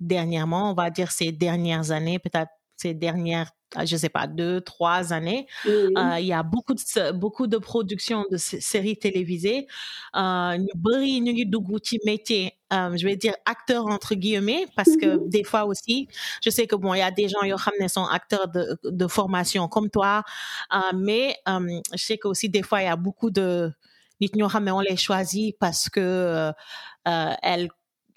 dernièrement 0.00 0.70
on 0.70 0.74
va 0.74 0.88
dire 0.88 1.10
ces 1.10 1.30
dernières 1.30 1.90
années 1.90 2.18
peut-être 2.18 2.50
ces 2.84 2.94
dernières 2.94 3.50
je 3.86 3.96
sais 3.96 4.08
pas 4.08 4.26
deux 4.26 4.60
trois 4.60 5.12
années 5.12 5.46
euh, 5.66 6.16
il 6.20 6.26
y 6.26 6.32
a 6.32 6.42
beaucoup 6.42 6.74
de 6.74 7.12
beaucoup 7.12 7.46
de 7.46 7.58
productions 7.58 8.24
de 8.30 8.36
séries 8.36 8.98
télévisées 9.06 9.66
euh, 10.22 10.56
ñu 10.64 10.72
bëri 10.84 11.12
ñu 11.24 11.32
ngi 11.32 11.46
dugg 11.52 11.68
ci 11.82 11.98
métier 12.04 12.44
euh, 12.72 12.96
je 12.96 13.04
vais 13.08 13.16
dire 13.24 13.34
acteurs 13.54 13.86
entre 13.96 14.14
guillemets 14.22 14.66
parce 14.76 14.94
que 15.00 15.08
mm-hmm. 15.16 15.28
des 15.36 15.44
fois 15.50 15.64
aussi 15.64 16.08
je 16.44 16.50
sais 16.56 16.66
que 16.70 16.76
bon 16.76 16.92
il 16.94 16.98
y 16.98 17.08
a 17.10 17.10
des 17.10 17.28
gens 17.32 17.40
qui 17.42 17.88
sont 17.88 18.04
acteurs 18.18 18.48
de, 18.56 18.78
de 18.84 19.06
formation 19.18 19.66
comme 19.74 19.88
toi 19.90 20.22
mais 20.94 21.36
je 21.98 22.04
sais 22.08 22.18
que 22.18 22.28
aussi 22.28 22.48
des 22.48 22.62
fois 22.62 22.78
il 22.82 22.86
y 22.86 22.94
a 22.94 22.96
beaucoup 22.96 23.30
de 23.30 23.72
on 24.20 24.80
les 24.88 24.96
choisit 24.96 25.56
parce 25.58 25.88
que 25.88 26.52
elles, 27.04 27.68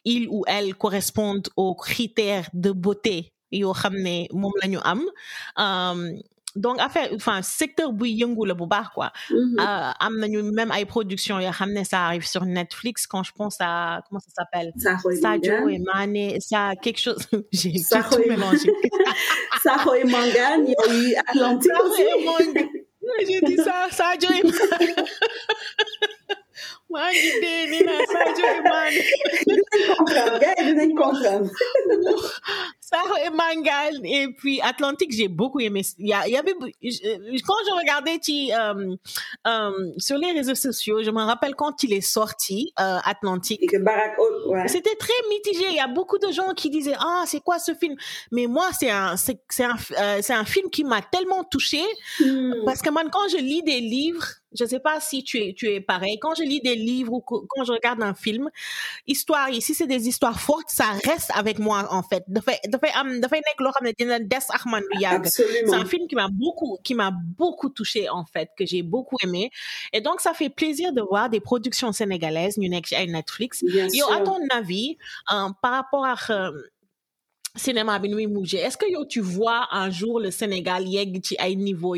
ils 0.06 0.28
ou 0.30 0.44
elles 0.48 0.74
correspondent 0.76 1.50
aux 1.56 1.74
critères 1.76 2.48
de 2.54 2.72
beauté 2.72 3.34
yo 3.52 3.74
xamné 3.74 4.28
mom 4.34 4.52
lañu 4.62 4.80
am 4.84 5.02
euh, 5.60 6.12
donc 6.56 6.80
affaire 6.80 7.10
enfin 7.14 7.42
secteur 7.42 7.92
yëngu 8.02 8.46
la 8.48 8.54
bu 8.56 8.66
baax 8.66 8.88
quoi. 8.94 9.12
Mm-hmm. 9.30 9.94
am 10.00 10.14
nañu 10.20 10.42
même 10.52 10.72
ay 10.72 10.86
production 10.86 11.40
yo 11.40 11.52
xamné 11.52 11.84
ça 11.84 12.06
arrive 12.06 12.26
sur 12.26 12.44
Netflix 12.46 13.06
quand 13.08 13.24
je 13.24 13.32
pense 13.32 13.58
à 13.60 14.02
comment 14.08 14.20
ça 14.20 14.32
s'appelle? 14.38 14.74
Sadio 15.22 15.70
et 15.70 15.80
Mané 15.80 16.40
ça 16.40 16.74
quelque 16.82 17.00
chose 17.00 17.20
j'ai 17.52 17.74
tout 18.12 18.20
mélangé. 18.28 18.72
Saho 19.64 19.94
et 19.94 20.04
Mangane 20.04 20.66
il 20.68 20.72
y 20.72 20.76
a 20.84 20.94
eu 20.94 21.16
Atlantique 21.28 21.72
aussi. 21.86 22.04
J'ai 23.28 23.42
dit 23.42 23.58
ça 23.58 23.88
Sadio 23.92 24.30
et 24.32 24.44
Mané 24.44 24.96
maa 26.94 27.10
ngi 27.16 27.32
dee 27.44 27.64
nii 27.72 27.84
naa 27.88 28.04
Sadio 28.12 28.50
Mané. 28.68 29.02
dinañ 29.48 29.82
comprendre 29.98 30.38
gars 30.44 30.56
yi 30.60 30.64
dinañ 30.70 30.92
comprendre. 31.02 31.50
Et 33.26 33.30
Mangal 33.30 34.00
et 34.04 34.28
puis 34.30 34.62
Atlantique, 34.62 35.12
j'ai 35.12 35.28
beaucoup 35.28 35.60
aimé. 35.60 35.82
Il 35.98 36.08
y, 36.08 36.14
avait 36.14 36.54
quand 36.54 37.56
je 37.66 37.80
regardais 37.80 38.20
qui, 38.20 38.52
euh, 38.54 38.96
euh, 39.48 39.92
sur 39.98 40.18
les 40.18 40.32
réseaux 40.32 40.56
sociaux, 40.56 41.04
je 41.04 41.12
me 41.12 41.22
rappelle 41.22 41.56
quand 41.56 41.84
il 41.84 41.94
est 41.94 42.02
sorti 42.02 42.74
euh, 42.80 42.98
Atlantique. 43.04 43.72
Ouais. 44.48 44.68
C'était 44.68 44.96
très 44.96 45.14
mitigé. 45.30 45.66
Il 45.70 45.76
y 45.76 45.80
a 45.80 45.88
beaucoup 45.88 46.18
de 46.18 46.32
gens 46.32 46.54
qui 46.54 46.70
disaient 46.70 46.96
ah 47.00 47.24
c'est 47.26 47.42
quoi 47.42 47.60
ce 47.60 47.74
film? 47.74 47.96
Mais 48.32 48.48
moi 48.48 48.70
c'est 48.78 48.90
un 48.90 49.16
c'est 49.18 49.40
un 49.64 49.76
euh, 50.00 50.22
un 50.30 50.46
film 50.46 50.70
qui 50.70 50.84
m'a 50.84 51.02
tellement 51.02 51.44
touché 51.44 51.82
hmm. 52.20 52.64
parce 52.66 52.82
que 52.82 52.90
moi 52.90 53.04
quand 53.12 53.28
je 53.30 53.38
lis 53.38 53.64
des 53.64 53.80
livres 53.80 54.28
je 54.58 54.66
sais 54.66 54.80
pas 54.80 55.00
si 55.00 55.24
tu 55.24 55.38
es, 55.40 55.54
tu 55.54 55.68
es 55.68 55.82
pareil. 55.82 56.18
Quand 56.20 56.36
je 56.36 56.44
lis 56.44 56.62
des 56.62 56.76
livres 56.76 57.14
ou 57.14 57.22
quand 57.22 57.64
je 57.64 57.72
regarde 57.72 58.02
un 58.02 58.14
film, 58.14 58.50
histoire, 59.06 59.50
ici 59.50 59.74
c'est 59.74 59.88
des 59.88 60.08
histoires 60.08 60.40
fortes, 60.40 60.70
ça 60.70 60.86
reste 61.06 61.32
avec 61.34 61.60
moi 61.60 61.88
en 61.92 62.04
fait. 62.04 62.24
C'est 65.26 65.74
un 65.74 65.86
film 65.86 66.08
qui 66.08 66.16
m'a 66.16 66.30
beaucoup, 66.30 66.78
qui 66.84 66.96
m'a 66.96 67.12
beaucoup 67.12 67.70
touché 67.70 68.10
en 68.10 68.26
fait, 68.26 68.50
que 68.58 68.66
j'ai 68.66 68.84
beaucoup 68.84 69.18
aimé. 69.24 69.52
Et 69.94 70.02
donc 70.02 70.22
ça 70.22 70.34
fait 70.34 70.50
plaisir 70.50 70.94
de 70.94 71.02
voir 71.02 71.30
des 71.30 71.40
productions 71.40 71.92
sénégalaises, 71.92 72.58
Netflix. 72.58 73.64
Yo, 73.94 74.06
à 74.12 74.22
ton 74.22 74.40
avis, 74.52 74.98
euh, 75.32 75.50
par 75.62 75.72
rapport 75.72 76.06
à 76.06 76.16
euh, 76.30 76.52
cinéma 77.58 78.00
bi 78.00 78.10
nuy 78.10 78.24
est-ce 78.54 78.78
que 78.78 79.06
tu 79.08 79.20
vois 79.22 79.68
un 79.72 79.90
jour 79.90 80.20
le 80.20 80.32
Sénégal 80.32 80.88
yegg 80.88 81.20
ci 81.24 81.36
ay 81.40 81.56
niveau 81.56 81.96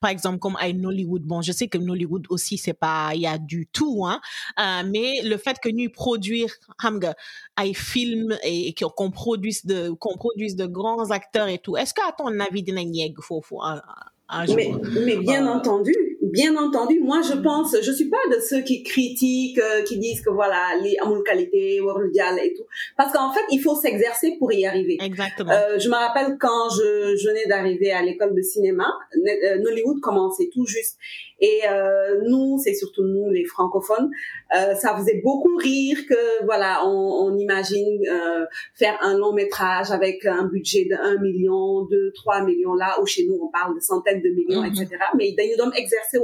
par 0.00 0.10
exemple 0.10 0.38
comme 0.38 0.56
ay 0.60 0.74
Nollywood? 0.74 1.22
Bon 1.22 1.42
je 1.42 1.52
sais 1.52 1.68
que 1.68 1.78
Nollywood 1.78 2.26
aussi 2.30 2.58
c'est 2.58 2.72
pas 2.74 3.10
il 3.14 3.22
y 3.22 3.26
a 3.26 3.38
du 3.38 3.66
tout 3.66 4.04
hein. 4.06 4.20
Euh, 4.60 4.82
mais 4.88 5.22
le 5.24 5.36
fait 5.36 5.58
que 5.62 5.68
ñuy 5.68 5.88
produire 5.88 6.50
xam 6.80 6.96
nga 6.98 7.14
ay 7.58 7.74
films 7.74 8.36
et 8.44 8.74
qu'on 8.74 9.10
produise 9.10 9.64
de 9.66 9.90
qu'on 9.90 10.16
produise 10.16 10.56
de 10.56 10.66
grands 10.66 11.10
acteurs 11.10 11.48
et 11.48 11.58
tout 11.58 11.76
est-ce 11.76 11.94
que 11.94 12.06
à 12.06 12.12
ton 12.12 12.38
avis 12.40 12.62
dinañ 12.62 12.92
yegg 12.94 13.20
fofu 13.20 13.54
un, 13.62 13.80
un 14.28 14.46
jour? 14.46 14.56
Mais, 14.56 14.70
mais 15.04 15.16
bien 15.16 15.46
euh, 15.46 15.52
entendu 15.54 15.94
bien 16.32 16.56
entendu, 16.56 16.98
moi 17.00 17.20
je 17.22 17.34
pense, 17.34 17.76
je 17.80 17.92
suis 17.92 18.08
pas 18.08 18.16
de 18.34 18.40
ceux 18.40 18.62
qui 18.62 18.82
critiquent, 18.82 19.58
euh, 19.58 19.82
qui 19.82 19.98
disent 19.98 20.22
que 20.22 20.30
voilà, 20.30 20.70
les 20.82 20.96
qualité, 21.24 21.78
dial 22.12 22.38
et 22.42 22.54
tout, 22.54 22.64
parce 22.96 23.12
qu'en 23.12 23.30
fait, 23.32 23.44
il 23.50 23.60
faut 23.60 23.76
s'exercer 23.76 24.36
pour 24.38 24.52
y 24.52 24.64
arriver. 24.66 24.96
Exactement. 25.00 25.52
Euh, 25.52 25.78
je 25.78 25.88
me 25.88 25.94
rappelle 25.94 26.38
quand 26.40 26.70
je, 26.70 27.16
je 27.16 27.28
venais 27.28 27.46
d'arriver 27.46 27.92
à 27.92 28.02
l'école 28.02 28.34
de 28.34 28.42
cinéma, 28.42 28.86
euh, 29.14 29.58
Nollywood 29.58 30.00
commençait 30.00 30.48
tout 30.52 30.66
juste, 30.66 30.96
et 31.42 31.60
euh, 31.68 32.20
nous, 32.24 32.56
c'est 32.58 32.72
surtout 32.72 33.02
nous 33.02 33.28
les 33.28 33.44
francophones, 33.44 34.10
euh, 34.56 34.74
ça 34.74 34.96
faisait 34.96 35.20
beaucoup 35.22 35.56
rire 35.56 35.98
que 36.08 36.44
voilà, 36.44 36.86
on, 36.86 37.26
on 37.26 37.36
imagine 37.36 38.00
euh, 38.08 38.46
faire 38.74 38.96
un 39.02 39.18
long 39.18 39.32
métrage 39.32 39.90
avec 39.90 40.24
un 40.24 40.44
budget 40.44 40.86
de 40.88 40.94
1 40.94 41.18
million, 41.18 41.84
2, 41.86 42.12
3 42.14 42.44
millions 42.44 42.74
là, 42.74 42.96
où 43.02 43.06
chez 43.06 43.26
nous 43.26 43.38
on 43.42 43.48
parle 43.48 43.74
de 43.74 43.80
centaines 43.80 44.22
de 44.22 44.28
millions, 44.30 44.62
mm-hmm. 44.62 44.82
etc. 44.82 45.04
Mais 45.16 45.34
nous 45.36 45.64
devons 45.64 45.72
exercer 45.72 46.18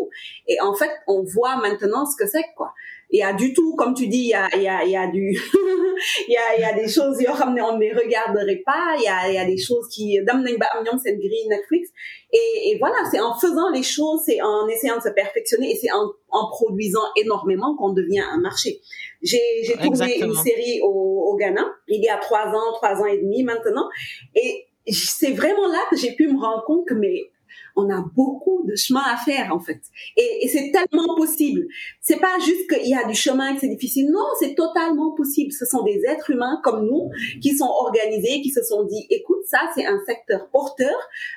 et 0.46 0.60
en 0.60 0.74
fait, 0.74 0.90
on 1.06 1.22
voit 1.22 1.56
maintenant 1.56 2.06
ce 2.06 2.16
que 2.16 2.28
c'est, 2.28 2.44
quoi. 2.56 2.72
Il 3.10 3.20
y 3.20 3.22
a 3.22 3.32
du 3.32 3.54
tout, 3.54 3.74
comme 3.74 3.94
tu 3.94 4.06
dis, 4.06 4.24
il 4.24 4.28
y 4.28 4.34
a, 4.34 4.48
il 4.54 4.62
y 4.62 4.68
a, 4.68 4.84
il 4.84 4.90
y 4.90 4.96
a 4.96 5.06
du, 5.06 5.30
il 6.28 6.32
y 6.32 6.36
a, 6.36 6.56
il 6.56 6.60
y 6.60 6.64
a 6.64 6.74
des 6.74 6.88
choses, 6.88 7.16
on 7.26 7.50
ne 7.50 7.80
les 7.80 7.92
regarderait 7.92 8.62
pas, 8.64 8.96
il 8.98 9.04
y 9.04 9.08
a, 9.08 9.28
il 9.28 9.34
y 9.34 9.38
a 9.38 9.46
des 9.46 9.56
choses 9.56 9.88
qui, 9.88 10.18
c'est 10.18 11.10
une 11.10 11.18
grille 11.18 11.48
Netflix. 11.48 11.90
Et, 12.32 12.70
et 12.70 12.78
voilà, 12.78 12.96
c'est 13.10 13.20
en 13.20 13.34
faisant 13.34 13.70
les 13.72 13.82
choses, 13.82 14.20
c'est 14.26 14.42
en 14.42 14.68
essayant 14.68 14.96
de 14.98 15.02
se 15.02 15.08
perfectionner 15.08 15.72
et 15.72 15.76
c'est 15.76 15.90
en, 15.90 16.12
en 16.30 16.50
produisant 16.50 17.04
énormément 17.16 17.74
qu'on 17.76 17.94
devient 17.94 18.24
un 18.30 18.40
marché. 18.40 18.80
J'ai, 19.22 19.40
j'ai 19.64 19.74
tourné 19.74 20.20
une 20.20 20.34
série 20.34 20.80
au, 20.82 21.32
au 21.32 21.36
Ghana, 21.36 21.64
il 21.88 22.02
y 22.02 22.08
a 22.08 22.18
trois 22.18 22.46
ans, 22.46 22.72
trois 22.74 23.00
ans 23.00 23.06
et 23.06 23.18
demi 23.18 23.42
maintenant, 23.42 23.88
et 24.34 24.66
c'est 24.92 25.32
vraiment 25.32 25.66
là 25.68 25.80
que 25.90 25.96
j'ai 25.96 26.12
pu 26.14 26.28
me 26.28 26.38
rendre 26.38 26.64
compte 26.64 26.86
que 26.86 26.94
mais 26.94 27.30
on 27.78 27.88
a 27.90 28.04
beaucoup 28.14 28.64
de 28.66 28.74
chemin 28.76 29.02
à 29.02 29.16
faire 29.16 29.54
en 29.54 29.60
fait. 29.60 29.80
Et, 30.16 30.44
et 30.44 30.48
c'est 30.48 30.72
tellement 30.72 31.14
possible. 31.16 31.66
C'est 32.00 32.20
pas 32.20 32.38
juste 32.44 32.68
qu'il 32.68 32.88
y 32.88 32.94
a 32.94 33.06
du 33.06 33.14
chemin 33.14 33.54
que 33.54 33.60
c'est 33.60 33.68
difficile. 33.68 34.10
Non, 34.10 34.26
c'est 34.40 34.54
totalement 34.54 35.14
possible. 35.14 35.52
Ce 35.52 35.64
sont 35.64 35.82
des 35.84 36.02
êtres 36.06 36.30
humains 36.30 36.60
comme 36.64 36.84
nous 36.84 37.10
qui 37.40 37.56
sont 37.56 37.68
organisés, 37.68 38.40
qui 38.42 38.50
se 38.50 38.62
sont 38.62 38.84
dit, 38.84 39.06
écoute, 39.10 39.44
ça 39.46 39.60
c'est 39.74 39.86
un 39.86 40.00
secteur 40.06 40.48
porteur 40.50 40.96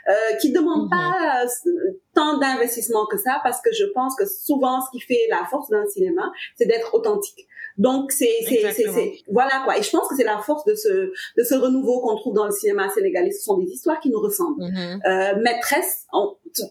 euh, 0.10 0.36
qui 0.42 0.52
demande 0.52 0.86
mhm. 0.86 0.90
pas 0.90 1.44
euh, 1.44 1.92
tant 2.14 2.38
d'investissement 2.38 3.06
que 3.06 3.18
ça 3.18 3.40
parce 3.44 3.62
que 3.62 3.72
je 3.74 3.86
pense 3.94 4.16
que 4.16 4.26
souvent 4.26 4.82
ce 4.82 4.92
qui 4.92 5.00
fait 5.00 5.28
la 5.30 5.46
force 5.50 5.70
d'un 5.70 5.86
cinéma, 5.86 6.32
c'est 6.58 6.66
d'être 6.66 6.94
authentique. 6.94 7.48
Donc 7.78 8.12
c'est 8.12 8.30
c'est 8.48 8.72
c'est 8.72 9.14
voilà 9.32 9.62
quoi. 9.64 9.78
Et 9.78 9.84
je 9.84 9.90
pense 9.90 10.08
que 10.08 10.16
c'est 10.16 10.24
la 10.24 10.40
force 10.40 10.66
de 10.66 10.76
ce 10.76 10.90
de 10.90 11.44
ce 11.44 11.56
renouveau 11.56 12.02
qu'on 12.02 12.16
trouve 12.16 12.34
dans 12.34 12.46
le 12.46 12.52
cinéma 12.52 12.90
sénégalais. 12.90 13.32
Ce 13.32 13.44
sont 13.44 13.58
des 13.58 13.68
histoires 13.68 14.00
qui 14.00 14.10
nous 14.10 14.20
ressemblent. 14.20 14.64
Mm-hmm. 14.64 15.00
euh, 15.08 15.42
maîtresse, 15.42 16.06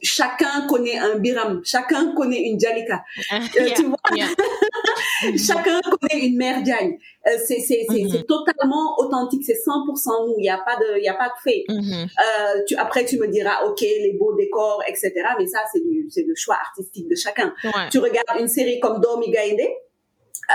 chacun 0.03 0.67
connaît 0.69 0.99
un 0.99 1.19
biram, 1.19 1.61
chacun 1.65 2.15
connaît 2.15 2.43
une 2.43 2.59
jalika. 2.59 3.03
Euh, 3.61 3.69
tu 3.75 3.85
vois, 3.85 3.97
chacun 5.37 5.81
connaît 5.81 6.27
une 6.27 6.37
mère 6.37 6.63
Diagne. 6.63 6.99
Euh, 7.27 7.31
c'est 7.39 7.61
c'est 7.61 7.85
c'est 7.89 7.95
mm-hmm. 7.95 8.25
totalement 8.27 8.99
authentique. 8.99 9.43
C'est 9.45 9.55
100% 9.55 10.29
nous. 10.29 10.35
Il 10.39 10.45
y 10.45 10.49
a 10.49 10.59
pas 10.59 10.77
de 10.77 10.99
il 10.99 11.05
y 11.05 11.09
a 11.09 11.15
pas 11.15 11.29
de 11.29 11.41
fait. 11.43 11.65
Mm-hmm. 11.69 12.05
euh, 12.05 12.63
tu 12.67 12.77
après 12.77 13.05
tu 13.05 13.19
me 13.19 13.27
diras 13.29 13.65
ok 13.67 13.81
les 13.81 14.17
beaux 14.19 14.35
décors 14.35 14.83
etc. 14.89 15.13
Mais 15.39 15.47
ça 15.47 15.61
c'est 15.73 15.81
du 15.81 16.07
c'est 16.11 16.25
le 16.27 16.35
choix 16.37 16.57
artistique 16.57 17.09
de 17.09 17.17
chacun. 17.17 17.53
Tu 17.91 17.99
regardes 17.99 18.39
une 18.39 18.49
série 18.49 18.79
comme 18.81 19.01
Domi 19.01 19.31
Gainde 19.31 19.69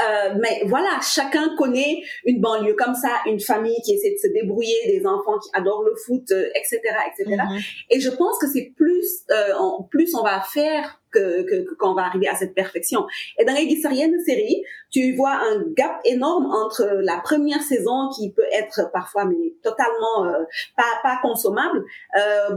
euh, 0.03 0.35
mais 0.39 0.63
voilà, 0.65 0.99
chacun 1.01 1.55
connaît 1.57 2.01
une 2.25 2.41
banlieue 2.41 2.75
comme 2.75 2.95
ça, 2.95 3.09
une 3.25 3.39
famille 3.39 3.79
qui 3.83 3.93
essaie 3.93 4.11
de 4.11 4.17
se 4.17 4.27
débrouiller, 4.33 4.75
des 4.87 5.05
enfants 5.05 5.37
qui 5.39 5.49
adorent 5.53 5.83
le 5.83 5.93
foot, 6.05 6.31
etc., 6.31 6.79
euh, 6.85 7.23
etc. 7.23 7.43
Mm-hmm. 7.43 7.85
Et 7.91 7.99
je 7.99 8.09
pense 8.09 8.37
que 8.39 8.47
c'est 8.47 8.73
plus, 8.75 9.23
euh, 9.31 9.53
en 9.57 9.83
plus 9.83 10.15
on 10.15 10.23
va 10.23 10.41
faire 10.41 11.01
que, 11.15 11.43
que, 11.43 11.73
qu'on 11.75 11.93
va 11.93 12.03
arriver 12.03 12.27
à 12.27 12.35
cette 12.35 12.53
perfection. 12.53 13.05
Et 13.39 13.45
dans 13.45 13.53
les 13.53 13.65
de 13.65 14.23
série, 14.25 14.63
tu 14.91 15.15
vois 15.15 15.31
un 15.31 15.63
gap 15.75 15.99
énorme 16.05 16.45
entre 16.45 16.99
la 17.01 17.17
première 17.23 17.61
saison 17.61 18.09
qui 18.15 18.31
peut 18.31 18.47
être 18.53 18.91
parfois 18.93 19.25
mais 19.25 19.53
totalement 19.63 20.25
euh, 20.25 20.43
pas 20.77 20.83
pas 21.03 21.19
consommable. 21.21 21.83
Euh, 22.17 22.55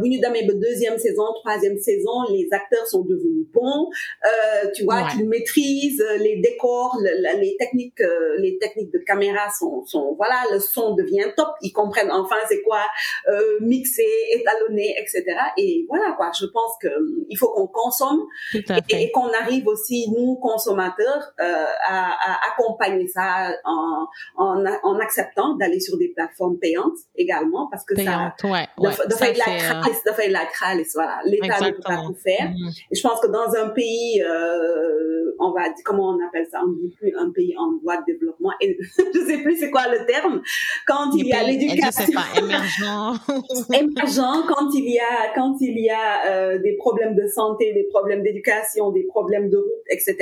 deuxième 0.58 0.98
saison, 0.98 1.24
troisième 1.40 1.78
saison, 1.78 2.24
les 2.30 2.48
acteurs 2.52 2.86
sont 2.86 3.02
devenus 3.02 3.46
bons. 3.52 3.88
Euh, 4.24 4.68
tu 4.74 4.84
vois 4.84 5.08
qu'ils 5.08 5.28
maîtrisent 5.28 6.04
les 6.18 6.40
décors, 6.40 6.98
les 7.02 7.56
techniques, 7.58 8.00
euh, 8.00 8.36
les 8.38 8.58
techniques 8.58 8.92
de 8.92 8.98
caméra 8.98 9.48
sont 9.58 9.84
sont 9.86 10.14
voilà, 10.16 10.42
le 10.52 10.58
son 10.58 10.94
devient 10.94 11.32
top. 11.36 11.48
Ils 11.62 11.72
comprennent 11.72 12.10
enfin 12.10 12.36
c'est 12.48 12.62
quoi 12.62 12.82
euh, 13.28 13.58
mixer, 13.60 14.06
étalonner, 14.32 14.94
etc. 14.98 15.24
Et 15.56 15.84
voilà 15.88 16.14
quoi. 16.16 16.30
Je 16.38 16.46
pense 16.46 16.72
que 16.82 16.88
il 17.28 17.36
faut 17.36 17.52
qu'on 17.52 17.66
consomme 17.66 18.24
et, 18.54 19.10
qu'on 19.12 19.30
arrive 19.32 19.66
aussi, 19.66 20.10
nous, 20.10 20.36
consommateurs, 20.36 21.32
euh, 21.40 21.64
à, 21.86 22.12
à, 22.12 22.52
accompagner 22.52 23.06
ça 23.08 23.52
en, 23.64 24.06
en, 24.36 24.64
en 24.82 24.98
acceptant 25.00 25.54
d'aller 25.56 25.80
sur 25.80 25.96
des 25.98 26.08
plateformes 26.08 26.58
payantes 26.58 26.98
également, 27.16 27.68
parce 27.70 27.84
que 27.84 27.94
ça, 27.96 28.34
ouais, 28.44 28.66
ouais. 28.78 28.90
de, 28.90 29.08
de 29.08 29.14
faire 29.14 29.32
de 29.32 29.38
la 29.38 29.44
crasse, 29.44 30.04
de 30.04 30.12
faire 30.12 30.28
de 30.28 30.32
la 30.32 30.46
crasse, 30.46 30.92
voilà. 30.94 31.20
L'État 31.24 31.60
ne 31.60 31.70
peut 31.70 31.82
pas 31.84 32.02
tout 32.06 32.14
faire. 32.14 32.50
Mm-hmm. 32.50 32.84
Et 32.90 32.96
je 32.96 33.02
pense 33.02 33.20
que 33.20 33.28
dans 33.28 33.54
un 33.54 33.70
pays, 33.70 34.22
euh, 34.22 35.27
on 35.38 35.52
va 35.52 35.68
dire, 35.68 35.84
comment 35.84 36.10
on 36.10 36.26
appelle 36.26 36.46
ça, 36.50 36.60
on 36.64 36.72
dit 36.72 36.94
plus 36.98 37.14
un 37.16 37.30
pays 37.30 37.54
en 37.56 37.78
voie 37.82 37.96
de 37.98 38.12
développement, 38.12 38.52
et 38.60 38.76
je 39.14 39.20
sais 39.20 39.38
plus 39.38 39.56
c'est 39.56 39.70
quoi 39.70 39.88
le 39.88 40.06
terme, 40.06 40.42
quand 40.86 41.10
il 41.14 41.26
y 41.26 41.32
a 41.32 41.42
l'éducation. 41.42 42.20
émergent. 42.36 43.18
émergent, 43.72 44.46
quand 44.48 44.70
il 44.74 44.90
y 44.90 44.98
a, 44.98 45.34
quand 45.34 45.56
il 45.60 45.78
y 45.78 45.90
a 45.90 46.30
euh, 46.30 46.58
des 46.58 46.76
problèmes 46.76 47.14
de 47.14 47.26
santé, 47.26 47.72
des 47.72 47.84
problèmes 47.84 48.22
d'éducation, 48.22 48.90
des 48.90 49.04
problèmes 49.04 49.50
de 49.50 49.56
route, 49.56 49.84
etc. 49.90 50.16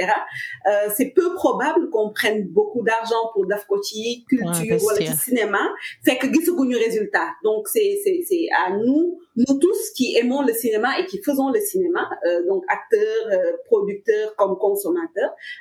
Euh, 0.66 0.88
c'est 0.94 1.12
peu 1.14 1.34
probable 1.34 1.90
qu'on 1.90 2.10
prenne 2.10 2.46
beaucoup 2.48 2.82
d'argent 2.82 3.30
pour 3.32 3.46
Dafkoti, 3.46 4.24
culture 4.28 4.82
ou 4.82 4.90
le 4.98 5.06
cinéma, 5.16 5.60
fait 6.04 6.16
que 6.16 6.32
gisaguñu 6.32 6.76
résultat. 6.76 7.28
Donc 7.42 7.68
c'est 7.68 8.00
c'est 8.04 8.22
c'est 8.26 8.46
à 8.66 8.76
nous 8.76 9.18
nous 9.36 9.58
tous 9.58 9.90
qui 9.94 10.16
aimons 10.16 10.42
le 10.42 10.52
cinéma 10.52 10.98
et 10.98 11.06
qui 11.06 11.22
faisons 11.22 11.50
le 11.50 11.60
cinéma, 11.60 12.08
euh, 12.26 12.46
donc 12.46 12.64
acteurs, 12.68 13.26
euh, 13.32 13.52
producteurs 13.66 14.34
comme 14.36 14.56
consommateurs, 14.56 15.05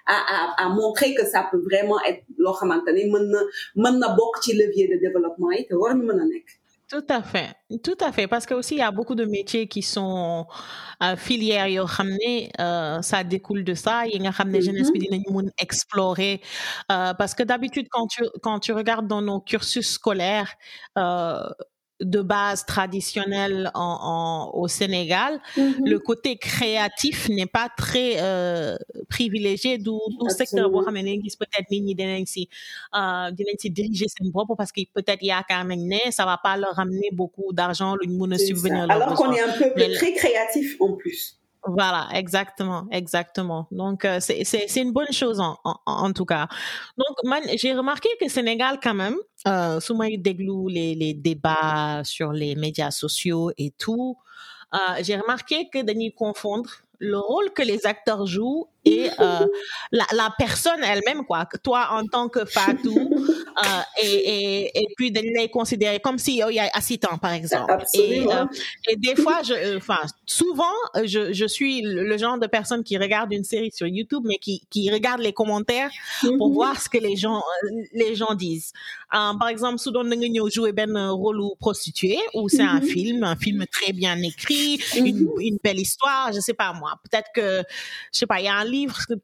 à, 0.06 0.16
à, 0.16 0.66
à 0.66 0.70
montrer 0.70 1.14
que 1.14 1.26
ça 1.26 1.48
peut 1.50 1.62
vraiment 1.70 2.00
être 2.10 2.24
loo 2.38 2.54
xamante 2.60 2.88
ne 2.88 3.04
mën 3.14 3.26
na 3.34 3.42
mën 3.84 3.96
na 4.00 4.10
bokk 4.20 4.36
ci 4.44 4.52
levier 4.62 4.88
de 4.94 4.98
développement 5.06 5.52
yi 5.52 5.66
te 5.68 5.74
war 5.82 5.94
ñu 5.96 6.04
mën 6.10 6.20
a 6.24 6.26
nekk. 6.34 6.48
Tout 6.88 7.04
à 7.10 7.24
fait, 7.24 7.50
tout 7.84 7.98
à 8.00 8.12
fait, 8.12 8.28
parce 8.28 8.46
que 8.46 8.54
aussi 8.54 8.76
il 8.76 8.78
y 8.78 8.82
a 8.84 8.92
beaucoup 8.92 9.16
de 9.16 9.26
métiers 9.26 9.68
qui 9.68 9.82
sont 9.82 10.46
euh, 11.02 11.16
filières 11.16 11.68
yoo 11.68 11.86
xam 11.88 12.10
euh, 12.60 13.02
ça 13.02 13.24
découle 13.24 13.64
de 13.64 13.74
ça 13.74 14.06
yi 14.06 14.20
nga 14.20 14.30
xam 14.32 14.52
ne 14.52 14.60
jeunesse 14.62 14.92
bi 14.94 15.00
mm-hmm. 15.00 15.24
dinañu 15.26 15.50
explorer 15.66 16.42
euh, 16.92 17.14
parce 17.16 17.34
que 17.34 17.42
d'habitude 17.42 17.88
quand 17.90 18.06
tu 18.08 18.24
quand 18.44 18.60
tu 18.60 18.72
regardes 18.72 19.08
dans 19.08 19.24
nos 19.30 19.40
cursus 19.42 19.88
scolaires 19.98 20.52
euh, 21.00 21.50
de 22.02 22.22
base 22.22 22.66
traditionnelle 22.66 23.72
en, 23.74 23.98
en, 24.54 24.58
au 24.60 24.68
Sénégal, 24.68 25.40
mm-hmm. 25.58 25.88
le 25.90 26.00
côté 26.00 26.38
créatif 26.38 27.30
n'est 27.30 27.46
pas 27.46 27.70
très 27.76 28.18
euh, 28.20 28.76
privilégié. 29.10 29.78
Du 29.78 29.92
du 30.22 30.30
secteur 30.30 30.70
boo 30.70 30.82
xam 30.86 30.96
ne 31.08 31.14
gis 31.24 31.38
peut-être 31.42 31.70
nit 31.72 31.82
ñi 31.82 31.96
dinañ 31.96 32.26
si 32.26 32.44
euh, 33.00 33.32
dinañ 33.38 33.56
si 33.62 33.70
diriger 33.70 34.08
seen 34.16 34.30
bopp 34.32 34.50
parce 34.58 34.72
que 34.76 34.82
peut-être 34.94 35.24
yaakaar 35.24 35.64
nañ 35.66 35.80
ne 35.94 36.12
ça 36.12 36.26
va 36.26 36.38
pas 36.46 36.56
leur 36.58 36.74
ramener 36.76 37.10
beaucoup 37.14 37.50
d'argent 37.54 37.96
luñ 38.02 38.12
mun 38.20 38.32
a 38.32 38.38
subvenir 38.38 38.84
alors 38.90 39.14
qu'on 39.16 39.32
est 39.32 39.42
un 39.50 39.54
peuple 39.62 39.84
très 40.00 40.14
créatif 40.14 40.68
en 40.80 40.94
plus 41.02 41.22
voilà, 41.68 42.10
exactement, 42.14 42.88
exactement. 42.92 43.68
Donc, 43.72 44.06
euh, 44.06 44.20
c'est, 44.20 44.76
une 44.76 44.92
bonne 44.92 45.12
chose 45.12 45.40
en, 45.40 45.58
en, 45.64 45.78
en 45.86 46.14
tout 46.14 46.26
cas. 46.26 46.48
Donc, 46.98 47.18
j'ai 47.56 47.74
remarqué 47.74 48.10
que 48.20 48.30
Sénégal, 48.30 48.80
quand 48.82 48.94
même, 48.94 49.16
euh, 49.48 49.80
souvent 49.80 50.04
il 50.04 50.22
déglou 50.22 50.68
les, 50.68 50.96
les 50.96 51.14
débats 51.14 52.02
sur 52.04 52.32
les 52.32 52.56
médias 52.56 52.92
sociaux 52.92 53.52
et 53.58 53.72
tout. 53.72 54.18
Euh, 54.74 54.78
j'ai 55.02 55.16
remarqué 55.16 55.70
que 55.70 55.82
Denis 55.82 56.14
confondre 56.14 56.70
le 57.00 57.18
rôle 57.18 57.52
que 57.54 57.62
les 57.62 57.86
acteurs 57.86 58.26
jouent 58.26 58.68
et 58.86 59.10
euh, 59.20 59.48
la, 59.92 60.06
la, 60.14 60.34
personne 60.38 60.84
elle-même 60.84 61.26
quoi 61.26 61.48
toi 61.64 61.90
en 61.92 62.06
tant 62.06 62.30
que 62.30 62.46
Fatou 62.46 62.96
euh, 62.96 63.82
et, 64.02 64.08
et, 64.08 64.82
et 64.82 64.88
puis 64.96 65.12
de 65.12 65.20
les 65.20 65.50
considérer 65.50 66.00
comme 66.00 66.20
si 66.20 66.42
oh, 66.46 66.50
il 66.50 66.56
y 66.56 66.60
a 66.60 66.70
assistant 66.74 67.18
par 67.18 67.34
exemple 67.34 67.84
et, 67.96 68.22
euh, 68.22 68.46
et 68.88 68.96
des 68.96 69.16
fois 69.16 69.42
je 69.44 69.78
enfin 69.78 70.00
souvent 70.26 70.64
je, 71.04 71.34
je 71.34 71.46
suis 71.46 71.82
le 71.82 72.18
genre 72.18 72.38
de 72.38 72.48
personne 72.48 72.84
qui 72.84 72.98
regarde 72.98 73.34
une 73.34 73.44
série 73.44 73.72
sur 73.72 73.88
YouTube 73.88 74.24
mais 74.26 74.38
qui, 74.38 74.62
qui 74.70 74.92
regarde 74.92 75.22
les 75.22 75.34
commentaires 75.34 75.90
pour 76.22 76.50
mm-hmm. 76.50 76.54
voir 76.54 76.80
ce 76.80 76.88
que 76.88 77.00
les 77.00 77.16
gens 77.16 77.42
les 77.94 78.16
gens 78.16 78.36
disent 78.36 78.72
par 79.10 79.48
exemple 79.48 79.80
soudain 79.80 80.04
nga 80.04 80.50
jouer 80.50 80.74
ben 80.74 81.10
rôle 81.10 81.42
ou 81.42 81.56
prostituée 81.60 82.20
ou 82.36 82.50
c'est 82.50 82.62
un 82.62 82.80
mm-hmm. 82.80 82.86
film 82.86 83.24
un 83.24 83.36
film 83.36 83.66
très 83.72 83.94
bien 83.94 84.16
écrit 84.22 84.80
une, 84.96 85.06
mm-hmm. 85.06 85.42
une 85.42 85.58
belle 85.64 85.80
histoire 85.80 86.32
je 86.32 86.40
sais 86.40 86.54
pas 86.54 86.72
moi 86.74 86.94
peut-être 87.04 87.30
que 87.34 87.64
je 88.12 88.20
sais 88.20 88.28
pas 88.28 88.40
il 88.40 88.46
y 88.46 88.48
a 88.48 88.56
un 88.56 88.75
livre 88.76 88.98
de. 89.10 89.20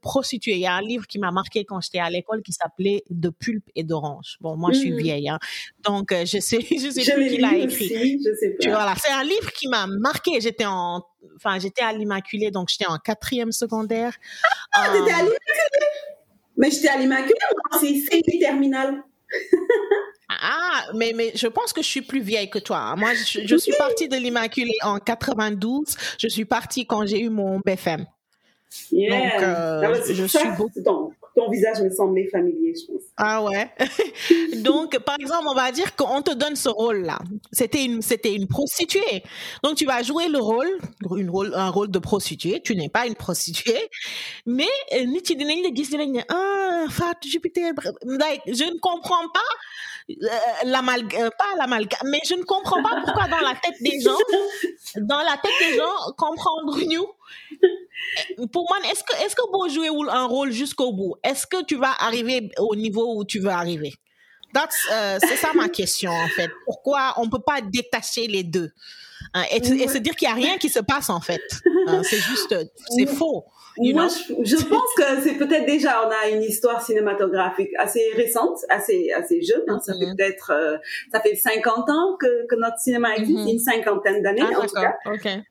Il 0.48 0.58
y 0.58 0.66
a 0.66 0.74
un 0.74 0.82
livre 0.82 1.08
qui 1.08 1.20
m'a 1.20 1.32
marqué 1.32 1.66
quand 1.66 1.82
j'étais 1.82 2.00
à 2.00 2.10
l'école 2.10 2.42
qui 2.42 2.52
s'appelait 2.52 3.04
De 3.10 3.30
pulpe 3.30 3.70
et 3.76 3.84
d'orange. 3.84 4.38
Bon, 4.42 4.56
moi, 4.56 4.72
je 4.74 4.80
suis 4.80 4.92
mm. 4.92 4.98
vieille, 4.98 5.30
hein. 5.30 5.40
Donc, 5.84 6.12
euh, 6.12 6.26
je 6.26 6.40
sais, 6.40 6.60
je 6.72 6.90
sais 6.90 7.14
plus 7.14 7.30
qui 7.30 7.38
l'a 7.38 7.56
écrit. 7.56 8.20
je 8.24 8.36
sais 8.40 8.50
pas. 8.52 8.70
Voilà. 8.70 8.96
C'est 8.98 9.12
un 9.12 9.24
livre 9.24 9.52
qui 9.52 9.68
m'a 9.68 9.88
marqué. 9.88 10.40
J'étais 10.42 10.66
en, 10.66 11.04
enfin, 11.36 11.60
j'étais 11.60 11.82
à 11.82 11.94
l'Immaculée, 11.94 12.52
donc 12.52 12.70
j'étais 12.70 12.88
en 12.88 12.98
quatrième 12.98 13.52
secondaire. 13.52 14.16
Ah, 14.72 14.90
euh... 14.90 15.00
t'étais 15.00 15.14
à 15.14 15.24
l'Immaculée? 15.24 15.38
Mais 16.58 16.72
j'étais 16.72 16.90
à 16.90 16.98
l'Immaculée, 16.98 17.36
c'est 18.10 18.40
terminale. 18.40 19.04
Ah, 20.44 20.86
mais, 20.96 21.12
mais 21.14 21.34
je 21.36 21.46
pense 21.46 21.74
que 21.74 21.82
je 21.82 21.88
suis 21.88 22.02
plus 22.02 22.22
vieille 22.22 22.50
que 22.50 22.58
toi. 22.58 22.78
Hein. 22.78 22.96
Moi, 22.96 23.14
je, 23.14 23.42
je 23.46 23.56
suis 23.58 23.74
partie 23.78 24.08
de 24.08 24.16
l'Immaculée 24.16 24.78
en 24.82 24.98
92. 24.98 25.96
Je 26.18 26.28
suis 26.30 26.46
partie 26.46 26.86
quand 26.86 27.06
j'ai 27.06 27.20
eu 27.20 27.30
mon 27.30 27.60
BFM. 27.60 28.06
Yeah. 28.92 29.32
Donc, 29.34 29.44
euh, 29.44 30.14
je 30.14 30.26
suis 30.26 30.50
beaucoup. 30.58 31.14
ton 31.36 31.50
visage 31.50 31.82
me 31.82 31.90
semblait 31.90 32.28
familier, 32.28 32.74
je 32.76 32.92
pense. 32.92 33.04
Ah 33.18 33.44
ouais. 33.44 33.70
Donc, 34.62 34.98
par 35.00 35.16
exemple, 35.20 35.46
on 35.50 35.56
va 35.56 35.72
dire 35.72 35.96
qu'on 35.96 36.22
te 36.22 36.34
donne 36.34 36.56
ce 36.56 36.70
rôle-là. 36.70 37.20
C'était 37.52 37.84
une, 37.84 38.02
c'était 38.02 38.34
une 38.34 38.48
prostituée. 38.48 39.24
Donc, 39.64 39.76
tu 39.76 39.86
vas 39.86 40.04
jouer 40.04 40.28
le 40.28 40.40
rôle, 40.40 40.70
une 41.18 41.30
rôle, 41.30 41.54
un 41.54 41.70
rôle 41.70 41.92
de 41.92 42.00
prostituée. 42.00 42.62
Tu 42.62 42.76
n'es 42.76 42.90
pas 42.90 43.08
une 43.08 43.16
prostituée, 43.16 43.90
mais 44.46 44.68
euh, 44.94 45.06
ah, 46.30 46.86
Fat 46.90 47.16
Jupiter, 47.24 47.74
like, 48.04 48.42
je 48.48 48.64
ne 48.64 48.80
comprends 48.80 49.28
pas 49.34 49.40
euh, 50.10 50.28
l'amalgame, 50.66 51.30
pas 51.38 51.56
l'amalgame, 51.58 52.10
mais 52.10 52.22
je 52.26 52.36
ne 52.36 52.44
comprends 52.44 52.82
pas 52.82 53.02
pourquoi 53.04 53.28
dans 53.28 53.40
la 53.40 53.54
tête 53.62 53.76
des 53.82 54.00
gens, 54.02 54.18
dans 54.96 55.20
la 55.20 55.38
tête 55.42 55.52
des 55.62 55.78
gens, 55.78 56.14
comprendre 56.18 56.78
nous 56.90 57.08
pour 58.52 58.68
moi, 58.70 58.78
est-ce 58.92 59.04
que, 59.04 59.26
est-ce 59.26 59.36
que 59.36 59.50
pour 59.52 59.70
jouer 59.70 59.90
un 60.10 60.26
rôle 60.26 60.52
jusqu'au 60.52 60.92
bout, 60.94 61.16
est-ce 61.24 61.46
que 61.48 61.64
tu 61.66 61.76
vas 61.76 61.94
arriver 62.00 62.50
au 62.60 62.76
niveau 62.76 63.18
où 63.18 63.26
tu 63.26 63.40
veux 63.40 63.50
arriver? 63.50 63.94
Euh, 64.92 65.18
c'est 65.22 65.38
ça 65.38 65.50
ma 65.56 65.70
question, 65.70 66.12
en 66.12 66.28
fait. 66.28 66.50
Pourquoi 66.66 67.14
on 67.18 67.30
peut 67.30 67.42
pas 67.46 67.62
détacher 67.62 68.28
les 68.28 68.44
deux? 68.44 68.72
Hein, 69.34 69.44
et, 69.52 69.64
se 69.64 69.98
dire 69.98 70.16
qu'il 70.16 70.28
y 70.28 70.32
a 70.32 70.34
rien 70.34 70.58
qui 70.58 70.70
se 70.70 70.80
passe, 70.80 71.10
en 71.10 71.22
fait. 71.22 71.42
Hein, 71.88 72.02
c'est 72.04 72.20
juste, 72.20 72.56
c'est 72.90 73.08
faux. 73.08 73.46
Moi, 73.78 74.08
je, 74.44 74.56
pense 74.66 74.94
que 74.98 75.22
c'est 75.24 75.36
peut-être 75.36 75.66
déjà, 75.66 76.06
on 76.06 76.12
a 76.12 76.30
une 76.30 76.44
histoire 76.44 76.82
cinématographique 76.86 77.72
assez 77.80 78.12
récente, 78.16 78.60
assez, 78.70 79.12
assez 79.12 79.42
jeune. 79.42 79.64
Hein. 79.68 79.80
ça 79.84 79.94
fait 79.94 80.00
mm-hmm. 80.00 80.18
peut-être, 80.18 80.52
euh, 80.52 80.78
ça 81.12 81.22
fait 81.22 81.36
50 81.36 81.90
ans 81.90 82.18
que, 82.20 82.46
que 82.48 82.56
notre 82.56 82.78
cinéma 82.80 83.16
existe, 83.16 83.40
mm-hmm. 83.40 83.52
une 83.52 83.60
cinquantaine 83.60 84.22
d'années 84.22 84.44
ah, 84.44 84.60
en 84.60 84.68
tout 84.68 84.76
cas. 84.76 84.96
Okay. 85.06 85.42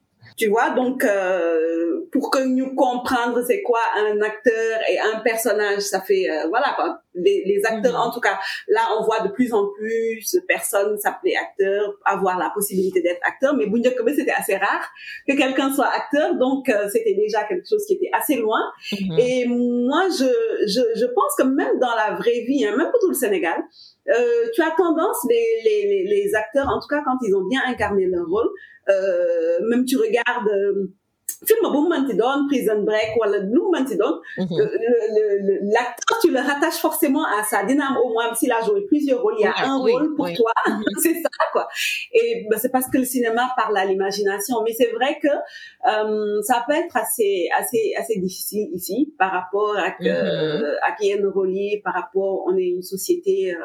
Tu 0.41 0.49
vois, 0.49 0.71
donc 0.71 1.05
euh, 1.05 2.09
pour 2.13 2.31
que 2.31 2.39
nous 2.39 2.75
comprendre 2.75 3.43
c'est 3.47 3.61
quoi 3.61 3.81
un 3.99 4.23
acteur 4.23 4.81
et 4.91 4.99
un 4.99 5.21
personnage, 5.21 5.81
ça 5.81 6.01
fait 6.01 6.31
euh, 6.31 6.49
voilà 6.49 6.73
quoi. 6.77 7.03
Les, 7.15 7.43
les 7.45 7.61
acteurs, 7.65 7.95
mhm. 7.95 8.09
en 8.09 8.11
tout 8.13 8.21
cas, 8.21 8.39
là 8.69 8.81
on 8.99 9.05
voit 9.05 9.21
de 9.21 9.33
plus 9.33 9.53
en 9.53 9.69
plus 9.77 10.33
de 10.35 10.41
personnes 10.47 10.97
s'appeler 10.99 11.35
acteur, 11.35 11.99
avoir 12.05 12.39
la 12.39 12.51
possibilité 12.55 13.03
d'être 13.03 13.21
acteur. 13.23 13.55
Mais 13.55 13.67
Bunjakome 13.67 14.15
c'était 14.15 14.31
assez 14.31 14.57
rare 14.57 14.89
que 15.27 15.37
quelqu'un 15.37 15.73
soit 15.73 15.89
acteur, 15.89 16.37
donc 16.37 16.69
euh, 16.69 16.89
c'était 16.89 17.15
déjà 17.15 17.45
quelque 17.45 17.67
chose 17.69 17.85
qui 17.87 17.95
était 17.95 18.11
assez 18.13 18.37
loin. 18.37 18.61
Mhm. 18.93 19.19
Et 19.19 19.47
moi, 19.47 20.05
je, 20.11 20.31
je 20.67 20.81
je 21.01 21.07
pense 21.07 21.35
que 21.37 21.43
même 21.43 21.79
dans 21.81 21.95
la 21.95 22.15
vraie 22.17 22.45
vie, 22.47 22.65
hein, 22.65 22.77
même 22.77 22.91
pour 22.91 23.01
tout 23.01 23.09
le 23.09 23.15
Sénégal, 23.15 23.61
euh, 24.09 24.47
tu 24.55 24.63
as 24.63 24.71
tendance 24.77 25.19
les, 25.29 25.63
les 25.65 26.05
les 26.05 26.35
acteurs, 26.35 26.69
en 26.69 26.81
tout 26.81 26.89
cas 26.89 27.03
quand 27.05 27.19
ils 27.23 27.35
ont 27.35 27.47
bien 27.49 27.61
incarné 27.67 28.07
leur 28.07 28.27
rôle 28.27 28.51
euh, 28.91 29.59
même 29.69 29.85
tu 29.85 29.97
regardes 29.97 30.49
euh, 30.49 30.91
film 31.49 31.65
bu 31.73 31.81
mu 31.89 32.49
Prison 32.49 32.83
Break 32.83 33.11
wala 33.21 33.39
lu 33.39 33.61
mu 33.65 33.71
mënti 33.75 33.97
doon 33.97 34.17
l'acteur 35.75 36.19
tu 36.23 36.31
le 36.31 36.41
rattaches 36.41 36.81
forcément 36.81 37.25
à 37.25 37.43
ça 37.45 37.65
dina 37.65 37.87
au 38.03 38.09
moins 38.13 38.35
s'il 38.35 38.53
a 38.53 38.61
joué 38.63 38.83
plusieurs 38.87 39.23
rôles 39.23 39.35
il 39.39 39.43
y 39.43 39.47
a 39.47 39.55
un 39.67 39.79
rôle 39.79 40.15
pour 40.17 40.27
toi. 40.33 40.53
Mhm. 40.67 40.83
c'est 41.03 41.15
ça 41.15 41.29
quoi. 41.53 41.69
Et 42.13 42.47
ben, 42.51 42.59
c'est 42.59 42.71
parce 42.71 42.89
que 42.89 42.99
le 42.99 43.05
cinéma 43.05 43.51
parle 43.57 43.77
à 43.77 43.85
l'imagination. 43.85 44.57
Mais 44.65 44.73
c'est 44.73 44.91
vrai 44.93 45.19
que 45.23 45.29
euh, 45.29 46.43
ça 46.43 46.65
peut 46.67 46.75
être 46.75 46.97
assez 46.97 47.49
assez 47.59 47.95
assez 47.97 48.19
difficile 48.19 48.69
ici 48.73 49.15
par 49.19 49.33
rapport 49.33 49.77
à 49.77 49.91
que 49.93 50.05
euh, 50.07 50.77
à 50.83 50.93
qui 50.93 51.11
est 51.11 51.83
par 51.83 51.95
rapport 51.95 52.45
on 52.47 52.57
est 52.57 52.69
une 52.69 52.83
société 52.83 53.55
euh, 53.55 53.59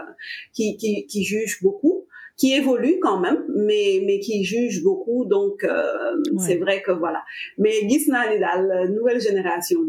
qui, 0.54 0.78
qui 0.78 1.06
qui 1.08 1.24
juge 1.24 1.62
beaucoup 1.62 1.95
qui 2.38 2.54
évolue 2.54 3.00
quand 3.02 3.20
même, 3.20 3.44
mais 3.56 4.02
mais 4.06 4.20
qui 4.20 4.44
juge 4.44 4.84
beaucoup. 4.84 5.26
Donc 5.26 5.64
euh, 5.64 6.16
c'est 6.40 6.58
vrai 6.58 6.82
que 6.82 6.92
voilà. 6.92 7.24
Mais 7.58 7.88
gis 7.88 8.10
naa 8.10 8.36
la 8.36 8.88
nouvelle 8.88 9.22
génération 9.22 9.80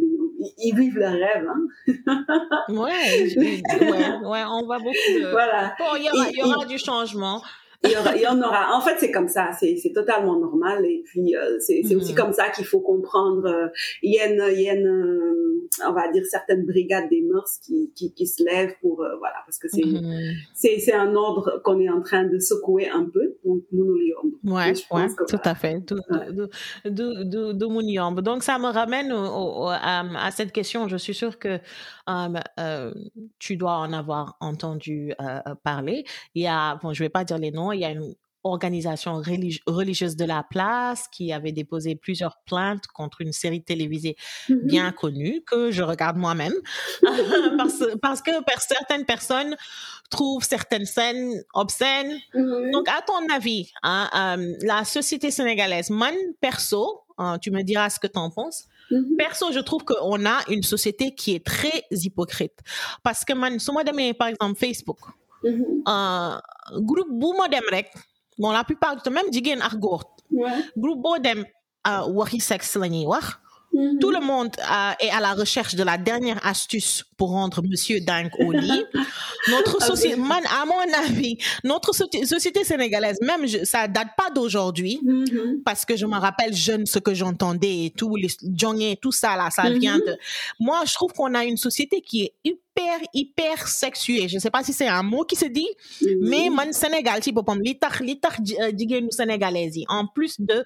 ils, 0.59 0.75
vivent 0.75 0.99
leur 0.99 1.13
rêve. 1.13 1.47
Hein? 1.49 1.67
ouais, 2.69 3.37
ouais, 3.37 3.63
ouais, 4.25 4.43
on 4.49 4.65
voit 4.65 4.79
beaucoup. 4.79 5.15
De... 5.15 5.31
Voilà. 5.31 5.75
Bon, 5.79 5.97
il 5.97 6.05
y 6.05 6.11
aura, 6.11 6.29
il 6.31 6.39
y 6.39 6.43
aura 6.43 6.65
du 6.67 6.79
changement. 6.79 7.43
Il 7.85 7.91
y, 7.91 7.97
aura, 7.97 8.17
il 8.17 8.23
y 8.23 8.27
en 8.27 8.41
aura. 8.41 8.75
En 8.75 8.81
fait, 8.81 8.97
c'est 8.99 9.11
comme 9.11 9.29
ça. 9.29 9.51
C'est, 9.59 9.77
c'est 9.77 9.93
totalement 9.93 10.39
normal. 10.39 10.85
Et 10.85 11.03
puis, 11.05 11.37
euh, 11.37 11.59
c'est, 11.61 11.83
c'est 11.87 11.95
aussi 11.95 12.13
mm-hmm. 12.13 12.17
comme 12.17 12.33
ça 12.33 12.49
qu'il 12.49 12.65
faut 12.65 12.81
comprendre. 12.81 13.47
Euh, 13.47 13.69
il 14.03 14.15
y 14.15 14.19
a 14.19 14.27
une, 14.27 14.45
il 14.53 14.63
y 14.63 14.69
a 14.69 14.75
une 14.75 15.46
on 15.87 15.93
va 15.93 16.11
dire 16.11 16.25
certaines 16.27 16.65
brigades 16.67 17.09
des 17.09 17.23
mœurs 17.23 17.59
qui, 17.65 17.93
qui, 17.95 18.13
qui 18.13 18.27
se 18.27 18.45
lèvent 18.45 18.75
pour 18.81 19.03
euh, 19.03 19.17
voilà 19.19 19.37
parce 19.45 19.59
que 19.59 19.69
c'est 19.69 19.85
mhm. 19.85 20.35
c'est 20.55 20.79
c'est 20.79 20.95
un 20.95 21.15
ordre 21.15 21.61
qu'on 21.65 21.81
est 21.81 21.89
en 21.89 22.03
train 22.03 22.25
de 22.25 22.39
secouer 22.39 22.89
un 22.89 23.05
peu 23.05 23.37
donc 23.45 23.63
nous 23.73 23.97
ouais, 24.45 24.73
ouais 24.91 25.07
tout 25.29 25.41
à 25.45 25.55
fait. 25.55 25.81
De, 25.87 25.97
de, 26.85 27.25
de, 27.25 27.53
de, 27.53 28.21
donc 28.21 28.43
ça 28.43 28.59
me 28.59 28.69
ramène 28.69 29.13
à, 29.13 30.31
cette 30.31 30.53
question. 30.53 30.89
Je 30.89 30.97
suis 30.97 31.15
sûre 31.15 31.39
que 31.39 31.59
euh, 32.09 32.41
euh, 32.61 32.93
tu 33.39 33.57
dois 33.57 33.77
en 33.77 33.93
avoir 33.93 34.37
entendu 34.41 35.13
parler. 35.63 36.05
Il 36.35 36.43
y 36.43 36.47
a 36.47 36.77
bon 36.77 36.93
je 36.93 37.03
vais 37.03 37.09
pas 37.09 37.25
dire 37.25 37.39
les 37.39 37.51
noms 37.51 37.73
il 37.73 37.81
y 37.81 37.85
a 37.85 37.91
une 37.91 38.15
organisation 38.51 39.23
religieuse 39.67 40.17
de 40.17 40.25
la 40.25 40.45
place 40.49 41.09
qui 41.09 41.33
avait 41.33 41.53
déposé 41.53 41.97
plusieurs 41.97 42.39
plaintes 42.47 42.87
contre 42.89 43.21
une 43.21 43.33
série 43.33 43.63
télévisée 43.63 44.17
mm-hmm. 44.49 44.67
bien 44.67 44.93
connue 44.93 45.43
que 45.47 45.71
je 45.71 45.83
regarde 45.83 46.17
moi-même 46.17 46.55
parce, 47.59 47.85
parce, 48.01 48.23
que 48.23 48.31
certaines 48.59 49.05
personnes 49.05 49.57
trouvent 50.11 50.45
certaines 50.45 50.87
scènes 50.87 51.43
obscènes. 51.55 52.19
Mm-hmm. 52.35 52.73
Donc, 52.73 52.89
à 52.89 53.03
ton 53.03 53.35
avis, 53.35 53.73
hein, 53.83 54.09
euh, 54.15 54.55
la 54.63 54.85
société 54.85 55.31
sénégalaise, 55.31 55.91
man 55.91 56.15
perso, 56.41 57.03
hein, 57.19 57.39
tu 57.39 57.51
me 57.51 57.63
diras 57.63 57.91
ce 57.91 57.99
que 57.99 58.07
tu 58.07 58.19
en 58.19 58.31
penses. 58.31 58.65
Mm-hmm. 58.91 59.17
Perso, 59.17 59.53
je 59.53 59.61
trouve 59.61 59.85
qu'on 59.85 60.25
a 60.27 60.39
une 60.49 60.63
société 60.63 61.15
qui 61.15 61.35
est 61.35 61.45
très 61.45 61.85
hypocrite. 61.91 62.59
Parce 63.03 63.25
que 63.25 63.33
man, 63.33 63.59
moi 63.73 63.83
par 64.19 64.29
exemple, 64.29 64.59
Facebook, 64.59 64.99
un 65.87 66.41
groupe 66.81 67.11
bu 67.11 67.33
dem 67.51 67.65
rek 67.71 67.93
bon 68.39 68.51
la 68.53 68.65
plupart 68.65 68.97
du 68.97 69.03
temps 69.03 69.11
même 69.11 69.33
jigéen 69.33 69.61
ak 69.61 69.75
góor 69.79 70.03
groupe 70.77 71.03
boo 71.03 71.19
dem 71.19 71.45
euh, 71.89 72.07
waxi 72.19 72.41
sexe 72.41 72.77
la 72.77 72.89
ñuy 72.89 73.07
wax 73.07 73.27
mm-hmm. 73.73 73.99
tout 74.01 74.11
le 74.11 74.21
monde 74.21 74.51
euh, 74.61 74.93
est 75.05 75.11
à 75.11 75.21
la 75.21 75.33
recherche 75.35 75.75
de 75.75 75.83
la 75.85 75.97
dernière 75.99 76.45
astuce 76.47 77.05
pour 77.17 77.31
rendre 77.31 77.63
monsieur 77.63 78.01
dingue 78.01 78.31
au 78.41 78.53
lit. 78.53 78.85
Notre 79.49 79.81
société, 79.83 80.17
man, 80.17 80.43
à 80.61 80.65
mon 80.67 80.93
avis, 81.05 81.39
notre 81.63 81.93
société 81.95 82.65
sénégalaise, 82.65 83.19
même, 83.23 83.47
je, 83.47 83.65
ça 83.65 83.87
date 83.87 84.09
pas 84.17 84.29
d'aujourd'hui, 84.31 85.01
mm-hmm. 85.05 85.63
parce 85.65 85.85
que 85.85 85.97
je 85.97 86.05
me 86.05 86.17
rappelle 86.19 86.53
jeune 86.53 86.85
ce 86.85 86.99
que 86.99 87.15
j'entendais 87.15 87.87
et 87.87 87.91
tout, 87.97 88.17
les 88.17 88.29
et 88.91 88.97
tout 88.97 89.13
ça 89.13 89.37
là, 89.37 89.49
ça 89.51 89.71
vient 89.71 89.99
de. 89.99 90.17
Moi, 90.59 90.83
je 90.87 90.95
trouve 90.95 91.13
qu'on 91.13 91.33
a 91.35 91.45
une 91.45 91.57
société 91.57 92.01
qui 92.01 92.25
est 92.25 92.59
hyper, 92.77 93.01
hyper 93.13 93.69
sexuée. 93.69 94.29
Je 94.29 94.39
sais 94.39 94.51
pas 94.51 94.63
si 94.63 94.73
c'est 94.73 94.89
un 94.89 95.03
mot 95.03 95.25
qui 95.25 95.37
se 95.37 95.47
dit, 95.47 95.69
mais 96.21 96.49
man 96.51 96.73
Sénégal, 96.73 97.23
si 97.23 97.33
popom, 97.33 97.61
li 97.61 97.79
tax, 97.79 98.01
li 98.01 98.21
tax 98.21 98.39
sénégalaises, 99.11 99.79
en 99.89 100.07
plus 100.07 100.41
de 100.41 100.65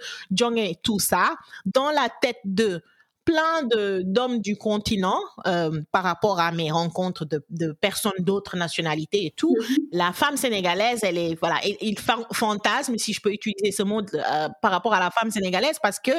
tout 0.82 0.98
ça, 0.98 1.36
dans 1.64 1.90
la 1.90 2.08
tête 2.20 2.40
de 2.44 2.82
plein 3.24 3.62
de 3.64 4.02
d'hommes 4.04 4.40
du 4.40 4.56
continent 4.56 5.20
euh, 5.46 5.82
par 5.92 6.02
rapport 6.02 6.40
à 6.40 6.52
mes 6.52 6.70
rencontres 6.70 7.24
de, 7.24 7.44
de 7.50 7.72
personnes 7.72 8.12
d'autres 8.18 8.56
nationalités 8.56 9.26
et 9.26 9.30
tout. 9.30 9.54
Mm-hmm. 9.54 9.76
La 9.92 10.12
femme 10.12 10.36
sénégalaise, 10.36 11.00
elle 11.02 11.18
est 11.18 11.38
voilà, 11.38 11.60
il, 11.62 11.98
fantasme 12.32 12.96
si 12.96 13.12
je 13.12 13.20
peux 13.20 13.32
utiliser 13.32 13.72
ce 13.72 13.82
mot 13.82 14.00
euh, 14.00 14.48
par 14.62 14.70
rapport 14.70 14.94
à 14.94 15.00
la 15.00 15.10
femme 15.10 15.30
sénégalaise 15.30 15.78
parce 15.82 16.00
que 16.00 16.12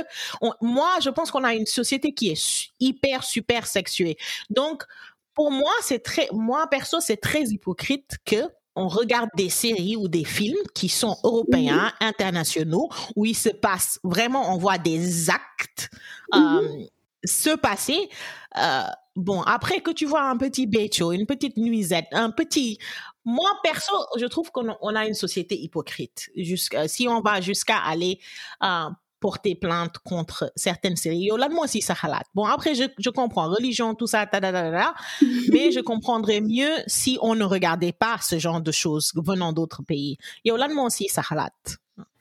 moi, 0.62 0.89
je 1.04 1.10
pense 1.10 1.32
qu'on 1.32 1.43
a 1.43 1.54
une 1.54 1.65
société 1.65 2.13
qui 2.13 2.30
est 2.30 2.71
hyper 2.80 3.23
super 3.23 3.65
sexuée. 3.65 4.17
Donc 4.49 4.84
pour 5.33 5.51
moi, 5.51 5.71
c'est 5.81 6.03
très 6.03 6.27
moi 6.31 6.67
perso, 6.67 6.99
c'est 6.99 7.17
très 7.17 7.43
hypocrite 7.43 8.17
que 8.25 8.49
on 8.75 8.87
regarde 8.87 9.29
des 9.35 9.49
séries 9.49 9.95
ou 9.97 10.07
des 10.07 10.23
films 10.23 10.63
qui 10.73 10.89
sont 10.89 11.17
européens, 11.23 11.87
mm-hmm. 11.87 12.07
internationaux, 12.07 12.89
où 13.15 13.25
il 13.25 13.35
se 13.35 13.49
passe 13.49 13.99
vraiment, 14.03 14.53
on 14.53 14.57
voit 14.57 14.77
des 14.77 15.29
actes 15.29 15.89
euh, 16.33 16.85
se 17.25 17.55
passer. 17.55 18.09
Euh, 18.57 18.83
bon, 19.15 19.41
après 19.41 19.81
que 19.81 19.91
tu 19.91 20.05
vois 20.05 20.23
un 20.23 20.37
petit 20.37 20.67
bécho, 20.67 21.11
une 21.11 21.25
petite 21.25 21.57
nuisette, 21.57 22.07
un 22.11 22.31
petit... 22.31 22.77
Moi, 23.23 23.49
perso, 23.61 23.93
je 24.17 24.25
trouve 24.25 24.51
qu'on 24.51 24.95
a 24.95 25.05
une 25.05 25.13
société 25.13 25.55
hypocrite. 25.59 26.31
Jusqu'à, 26.35 26.87
si 26.87 27.07
on 27.07 27.21
va 27.21 27.39
jusqu'à 27.39 27.77
aller 27.77 28.19
euh, 28.63 28.89
porter 29.21 29.55
plainte 29.55 29.99
contre 29.99 30.51
certaines 30.57 30.97
séries. 30.97 31.29
Là, 31.38 31.47
moi 31.47 31.65
aussi, 31.65 31.81
ça 31.81 31.95
Bon, 32.34 32.45
après, 32.45 32.75
je, 32.75 32.84
je 32.97 33.10
comprends. 33.10 33.47
Religion, 33.47 33.95
tout 33.95 34.07
ça, 34.07 34.25
mais 35.51 35.71
je 35.71 35.79
comprendrais 35.79 36.41
mieux 36.41 36.71
si 36.88 37.17
on 37.21 37.36
ne 37.36 37.45
regardait 37.45 37.93
pas 37.93 38.17
ce 38.21 38.39
genre 38.39 38.60
de 38.60 38.71
choses 38.71 39.13
venant 39.15 39.53
d'autres 39.53 39.84
pays. 39.84 40.17
Yo, 40.43 40.57
là, 40.57 40.67
moi 40.67 40.86
aussi, 40.86 41.07
ça 41.07 41.21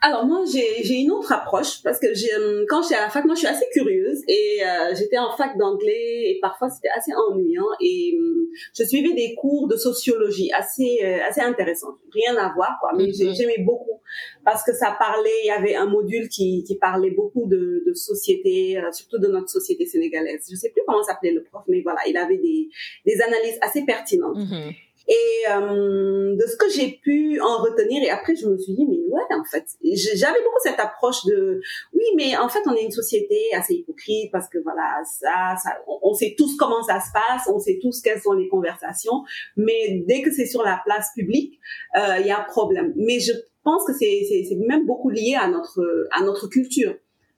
alors 0.02 0.24
moi 0.24 0.44
j'ai 0.50 0.94
une 0.94 1.10
autre 1.10 1.30
approche 1.32 1.82
parce 1.82 1.98
que 2.00 2.06
euh, 2.06 2.64
quand 2.68 2.82
j'étais 2.82 2.94
à 2.94 3.02
la 3.02 3.10
fac 3.10 3.24
moi 3.26 3.34
je 3.34 3.40
suis 3.40 3.48
assez 3.48 3.66
curieuse 3.72 4.22
et 4.28 4.60
euh, 4.64 4.94
j'étais 4.96 5.18
en 5.18 5.36
fac 5.36 5.58
d'anglais 5.58 6.30
et 6.30 6.38
parfois 6.40 6.70
c'était 6.70 6.88
assez 6.88 7.12
ennuyant 7.12 7.66
et 7.80 8.16
euh, 8.18 8.48
je 8.74 8.82
suivais 8.84 9.12
des 9.12 9.34
cours 9.34 9.68
de 9.68 9.76
sociologie 9.76 10.50
assez 10.52 11.02
assez 11.28 11.42
intéressants 11.42 11.98
rien 12.12 12.34
à 12.36 12.52
voir 12.54 12.78
quoi 12.80 12.92
mais 12.96 13.08
mm-hmm. 13.08 13.36
j'aimais 13.36 13.58
beaucoup 13.58 14.00
parce 14.44 14.64
que 14.64 14.72
ça 14.72 14.96
parlait 14.98 15.28
il 15.44 15.48
y 15.48 15.50
avait 15.50 15.74
un 15.74 15.86
module 15.86 16.28
qui, 16.30 16.64
qui 16.66 16.78
parlait 16.78 17.10
beaucoup 17.10 17.46
de, 17.46 17.84
de 17.86 17.92
société 17.92 18.80
surtout 18.92 19.18
de 19.18 19.28
notre 19.28 19.50
société 19.50 19.84
sénégalaise 19.84 20.46
je 20.50 20.56
sais 20.56 20.70
plus 20.70 20.82
comment 20.86 21.02
s'appelait 21.02 21.32
le 21.32 21.44
prof 21.44 21.62
mais 21.68 21.82
voilà 21.82 22.00
il 22.08 22.16
avait 22.16 22.38
des 22.38 22.68
des 23.04 23.20
analyses 23.20 23.58
assez 23.60 23.84
pertinentes 23.84 24.38
mm-hmm. 24.38 24.74
Et 25.10 25.50
euh, 25.50 26.36
de 26.36 26.46
ce 26.46 26.56
que 26.56 26.70
j'ai 26.70 27.00
pu 27.02 27.40
en 27.40 27.58
retenir, 27.58 28.00
et 28.00 28.10
après 28.10 28.36
je 28.36 28.46
me 28.46 28.56
suis 28.56 28.74
dit, 28.74 28.86
mais 28.88 28.98
ouais, 29.08 29.36
en 29.36 29.42
fait, 29.42 29.64
j'avais 29.82 30.38
beaucoup 30.38 30.60
cette 30.62 30.78
approche 30.78 31.24
de, 31.26 31.60
oui, 31.92 32.04
mais 32.16 32.36
en 32.36 32.48
fait, 32.48 32.60
on 32.66 32.74
est 32.74 32.84
une 32.84 32.92
société 32.92 33.36
assez 33.56 33.74
hypocrite 33.74 34.30
parce 34.30 34.48
que 34.48 34.58
voilà, 34.58 35.02
ça, 35.04 35.56
ça 35.60 35.70
on 36.02 36.14
sait 36.14 36.36
tous 36.38 36.56
comment 36.56 36.84
ça 36.84 37.00
se 37.00 37.08
passe, 37.12 37.48
on 37.52 37.58
sait 37.58 37.80
tous 37.82 38.00
quelles 38.02 38.20
sont 38.20 38.34
les 38.34 38.48
conversations, 38.48 39.24
mais 39.56 40.04
dès 40.06 40.22
que 40.22 40.30
c'est 40.30 40.46
sur 40.46 40.62
la 40.62 40.80
place 40.84 41.08
publique, 41.16 41.58
euh, 41.96 42.18
il 42.20 42.26
y 42.28 42.30
a 42.30 42.38
un 42.38 42.44
problème. 42.44 42.92
Mais 42.94 43.18
je 43.18 43.32
pense 43.64 43.84
que 43.84 43.92
c'est 43.92 44.56
même 44.64 44.86
beaucoup 44.86 45.10
lié 45.10 45.34
à 45.34 45.48
notre 45.48 46.06
à 46.12 46.22
notre 46.22 46.46
culture, 46.46 46.94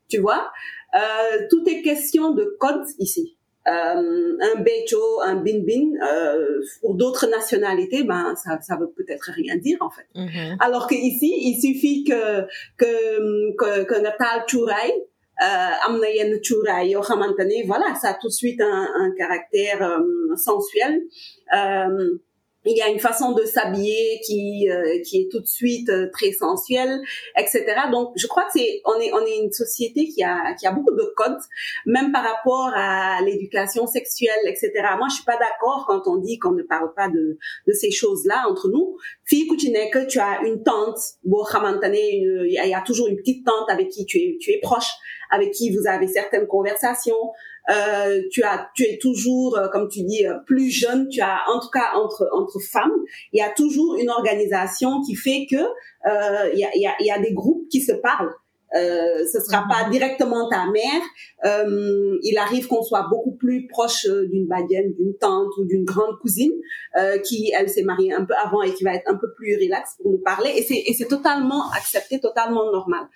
tu 0.09 0.19
vois. 0.19 0.51
Euh, 0.95 1.47
tout 1.49 1.65
est 1.67 1.81
question 1.81 2.35
de 2.35 2.55
code 2.61 2.85
ici. 2.99 3.39
Euh, 3.69 4.37
un 4.41 4.61
becho, 4.61 5.21
un 5.25 5.37
bin 5.37 5.61
bin, 5.65 5.93
euh, 6.05 6.61
pour 6.81 6.97
d'autres 6.97 7.29
nationalités, 7.29 8.03
ben 8.03 8.35
ça, 8.35 8.61
ça 8.61 8.77
veut 8.77 8.91
peut-être 8.91 9.31
rien 9.33 9.57
dire 9.57 9.79
en 9.81 9.91
fait. 9.91 10.07
Mm-hmm. 10.17 10.57
Alors 10.59 10.89
que 10.89 10.97
ici, 10.97 11.33
il 11.49 11.61
suffit 11.61 12.03
que 12.03 12.43
que 12.77 13.55
que, 13.57 13.85
que 13.85 14.01
Natal 14.01 14.43
Chouray, 14.49 14.93
euh, 15.41 15.75
am 15.87 16.01
na 16.01 16.09
yenn 16.09 16.41
cuuraay 16.41 16.91
yoo 16.91 17.03
voilà 17.67 17.95
ça 18.01 18.11
a 18.11 18.15
tout 18.15 18.29
de 18.29 18.33
suite 18.33 18.61
un, 18.61 18.89
un 18.95 19.13
caractère 19.17 19.83
euh, 19.83 20.37
sensuel. 20.37 21.03
Euh, 21.57 22.19
il 22.65 22.77
y 22.77 22.83
a 22.83 22.89
une 22.89 23.01
façon 23.01 23.33
de 23.33 23.45
s'habiller 23.45 24.21
qui 24.25 24.69
euh, 24.71 25.01
qui 25.05 25.23
est 25.23 25.29
tout 25.31 25.41
de 25.41 25.47
suite 25.47 25.89
euh, 25.89 26.09
très 26.13 26.33
sensuelle, 26.33 27.01
etc. 27.37 27.65
Donc, 27.91 28.13
je 28.17 28.27
crois 28.27 28.45
que 28.45 28.53
c'est 28.55 28.81
on 28.85 28.99
est 29.01 29.13
on 29.13 29.25
est 29.25 29.39
une 29.39 29.53
société 29.53 30.09
qui 30.09 30.23
a 30.23 30.55
qui 30.55 30.67
a 30.67 30.73
beaucoup 30.73 30.95
de 30.95 31.13
codes, 31.17 31.41
même 31.87 32.13
par 32.13 32.23
rapport 32.23 32.71
à 32.75 33.21
l'éducation 33.23 33.87
sexuelle, 33.87 34.45
etc. 34.47 34.71
Moi, 34.99 35.09
je 35.09 35.17
suis 35.17 35.25
pas 35.25 35.39
d'accord 35.39 35.87
quand 35.89 36.07
on 36.07 36.17
dit 36.17 36.39
qu'on 36.39 36.53
ne 36.53 36.63
parle 36.63 36.93
pas 36.95 37.09
de 37.09 37.39
de 37.67 37.73
ces 37.73 37.91
choses-là 37.91 38.45
entre 38.49 38.69
nous. 38.69 38.97
Fille 39.25 39.47
que 39.93 40.07
tu 40.07 40.19
as 40.19 40.43
une 40.43 40.63
tante, 40.63 40.99
bon, 41.25 41.45
il 41.93 42.51
y 42.53 42.75
a 42.75 42.83
toujours 42.83 43.09
une 43.09 43.17
petite 43.17 43.45
tante 43.45 43.71
avec 43.71 43.89
qui 43.89 44.07
tu 44.07 44.19
es 44.19 44.39
tu 44.41 44.51
es 44.51 44.61
proche, 44.61 44.91
avec 45.31 45.53
qui 45.53 45.75
vous 45.75 45.87
avez 45.87 46.07
certaines 46.07 46.47
conversations 46.47 47.33
euh, 47.71 48.23
tu 48.31 48.43
as, 48.43 48.69
tu 48.75 48.83
es 48.83 48.99
toujours, 49.01 49.57
euh, 49.57 49.69
comme 49.69 49.89
tu 49.89 50.03
dis, 50.03 50.27
euh, 50.27 50.35
plus 50.47 50.71
jeune. 50.71 51.09
Tu 51.09 51.21
as, 51.21 51.39
en 51.49 51.61
tout 51.61 51.71
cas, 51.71 51.93
entre 51.95 52.29
entre 52.33 52.59
femmes, 52.61 52.93
il 53.33 53.39
y 53.39 53.43
a 53.43 53.51
toujours 53.51 53.97
une 53.97 54.11
organisation 54.11 55.03
qui 55.03 55.15
fait 55.15 55.47
que 55.49 55.63
il 56.53 56.59
y, 56.59 56.65
a, 56.65 56.71
y, 56.75 57.05
y 57.05 57.11
a 57.11 57.19
des 57.19 57.33
groupes 57.33 57.69
qui 57.71 57.81
se 57.81 57.93
parlent. 57.93 58.35
Euh, 58.75 59.27
ce 59.31 59.41
sera 59.41 59.67
pas 59.69 59.85
mhm. 59.85 59.93
directement 59.93 60.49
ta 60.49 60.67
mère. 60.71 61.03
Euh, 61.45 62.19
il 62.23 62.39
arrive 62.39 62.67
qu'on 62.67 62.83
soit 62.83 63.07
beaucoup 63.11 63.37
plus 63.37 63.67
proche 63.67 64.07
d'une 64.07 64.47
badienne, 64.47 64.93
d'une 64.95 65.15
tante 65.19 65.53
ou 65.59 65.65
d'une 65.65 65.85
grande 65.85 66.19
cousine 66.21 66.53
euh, 66.97 67.19
qui, 67.19 67.53
elle, 67.57 67.69
s'est 67.69 67.83
mariée 67.83 68.13
un 68.13 68.25
peu 68.25 68.35
avant 68.35 68.63
et 68.63 68.73
qui 68.73 68.85
va 68.85 68.95
être 68.95 69.09
un 69.11 69.17
peu 69.17 69.33
plus 69.37 69.57
relax 69.57 69.97
pour 70.01 70.13
nous 70.13 70.23
parler. 70.23 70.53
Et 70.57 70.63
c'est, 70.63 70.83
et 70.87 70.95
c'est 70.95 71.09
totalement 71.09 71.71
accepté, 71.73 72.21
totalement 72.21 72.71
normal. 72.73 73.07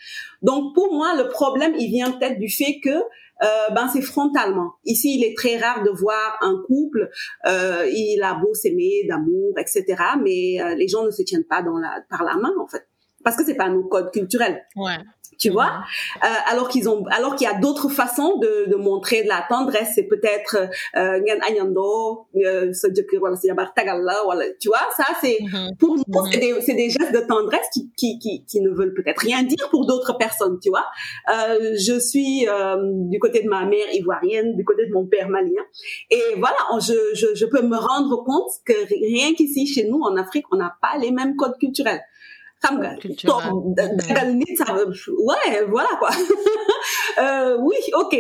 Donc 0.43 0.75
pour 0.75 0.93
moi, 0.93 1.15
le 1.17 1.29
problème, 1.29 1.75
il 1.79 1.89
vient 1.89 2.11
peut-être 2.13 2.39
du 2.39 2.49
fait 2.49 2.81
que 2.83 3.03
euh, 3.43 3.47
ben 3.75 3.89
c'est 3.89 4.01
frontalement. 4.01 4.73
Ici, 4.85 5.19
il 5.19 5.25
est 5.25 5.37
très 5.37 5.59
rare 5.59 5.83
de 5.83 5.91
voir 5.91 6.39
un 6.41 6.63
couple, 6.67 7.11
euh, 7.47 7.87
il 7.93 8.23
a 8.23 8.35
beau 8.35 8.55
s'aimer 8.55 9.05
d'amour, 9.09 9.53
etc. 9.59 9.85
Mais 10.23 10.61
euh, 10.61 10.75
les 10.75 10.89
gens 10.89 11.05
ne 11.05 11.11
se 11.11 11.23
tiennent 11.23 11.45
pas 11.45 11.63
dans 11.63 11.77
la, 11.79 12.03
par 12.09 12.25
la 12.25 12.37
main 12.37 12.53
en 12.59 12.67
fait, 12.67 12.89
parce 13.25 13.37
que 13.37 13.45
c'est 13.45 13.57
pas 13.57 13.69
nos 13.69 13.85
codes 13.85 14.11
culturels. 14.11 14.65
Ouais 14.77 14.97
tu 15.39 15.51
vois? 15.51 15.67
Mhm. 15.67 16.25
euh, 16.25 16.51
alors 16.51 16.69
qu'ils 16.69 16.89
ont 16.89 17.05
alors 17.11 17.37
qu'il 17.37 17.47
y 17.47 17.51
a 17.51 17.59
d'autres 17.59 17.89
façons 17.89 18.39
de, 18.39 18.71
de 18.71 18.77
montrer 18.77 19.23
de 19.23 19.29
la 19.29 19.45
tendresse 19.49 19.91
c'est 19.95 20.05
peut-être 20.05 20.57
euh, 20.57 20.67
euh 20.97 21.21
tu 24.61 24.69
vois? 24.69 24.89
Ça 24.97 25.05
c'est 25.21 25.39
mhm. 25.41 25.77
pour 25.79 25.97
nous 25.97 26.03
mhm. 26.09 26.61
c'est 26.61 26.75
des, 26.75 26.75
des 26.75 26.91
gestes 26.91 27.13
de 27.13 27.27
tendresse 27.27 27.67
qui, 27.73 27.91
qui, 27.97 28.19
qui, 28.19 28.45
qui 28.45 28.61
ne 28.61 28.71
veulent 28.71 28.95
peut-être 28.95 29.21
rien 29.21 29.43
dire 29.43 29.69
pour 29.71 29.87
d'autres 29.87 30.17
personnes 30.17 30.59
tu 30.63 30.71
vois? 30.71 30.87
Euh, 31.33 31.75
je 31.77 31.99
suis 31.99 32.47
euh, 32.49 32.77
du 33.11 33.19
côté 33.19 33.43
de 33.43 33.49
ma 33.49 33.65
mère 33.65 33.93
ivoirienne 33.93 34.57
du 34.57 34.65
côté 34.65 34.87
de 34.87 34.93
mon 34.93 35.07
père 35.07 35.29
malien 35.29 35.63
et 36.11 36.23
voilà 36.37 36.57
je, 36.81 36.95
je, 37.15 37.35
je 37.35 37.47
peux 37.47 37.63
me 37.63 37.77
rendre 37.77 38.23
compte 38.25 38.51
que 38.65 38.73
rien 38.89 39.35
qu'ici 39.35 39.67
chez 39.67 39.89
nous 39.89 40.01
en 40.01 40.17
Afrique 40.17 40.47
on 40.53 40.57
n'a 40.57 40.75
pas 40.81 40.99
les 40.99 41.11
mêmes 41.11 41.37
codes 41.37 41.59
culturels 41.59 42.01
xam 42.63 42.75
nga 42.81 42.93
toog 43.29 43.75
dagal 43.77 44.29
nit 44.37 44.59
ouais. 45.29 45.65
Voilà 45.69 45.93
quoi. 45.99 46.11
Euh, 47.19 47.57
oui 47.67 47.77
ok. 47.95 48.15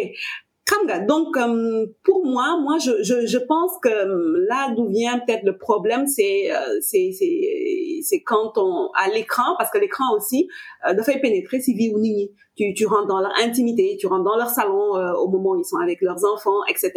Xam 0.68 0.82
nga 0.86 0.98
donc 1.00 1.36
euh, 1.36 1.86
pour 2.02 2.24
moi 2.24 2.58
moi 2.60 2.76
je, 2.78 3.02
je 3.02 3.26
je 3.26 3.38
pense 3.38 3.72
que 3.82 3.88
euh, 3.88 4.46
là 4.48 4.72
d'où 4.74 4.88
vient 4.88 5.18
peut-être 5.20 5.44
le 5.44 5.56
problème 5.58 6.06
c'est 6.06 6.50
euh, 6.50 6.78
c'est 6.80 7.10
c'est 7.18 8.00
c'est 8.02 8.22
quand 8.22 8.52
on 8.56 8.90
à 8.94 9.08
l'écran 9.10 9.54
parce 9.58 9.70
que 9.70 9.78
l'écran 9.78 10.04
aussi 10.16 10.48
euh, 10.88 11.00
fait 11.02 11.20
pénétrer 11.20 11.60
si 11.60 11.74
vie 11.74 11.90
ou 11.94 11.98
nini. 11.98 12.32
Tu, 12.56 12.72
tu 12.72 12.86
rentres 12.86 13.06
dans 13.06 13.20
leur 13.20 13.34
intimité, 13.38 13.98
tu 14.00 14.06
rentres 14.06 14.24
dans 14.24 14.38
leur 14.38 14.48
salon 14.48 14.92
au 15.22 15.28
moment 15.28 15.50
où 15.50 15.58
ils 15.58 15.64
sont 15.66 15.76
avec 15.76 16.00
leurs 16.00 16.24
enfants, 16.24 16.64
etc. 16.70 16.90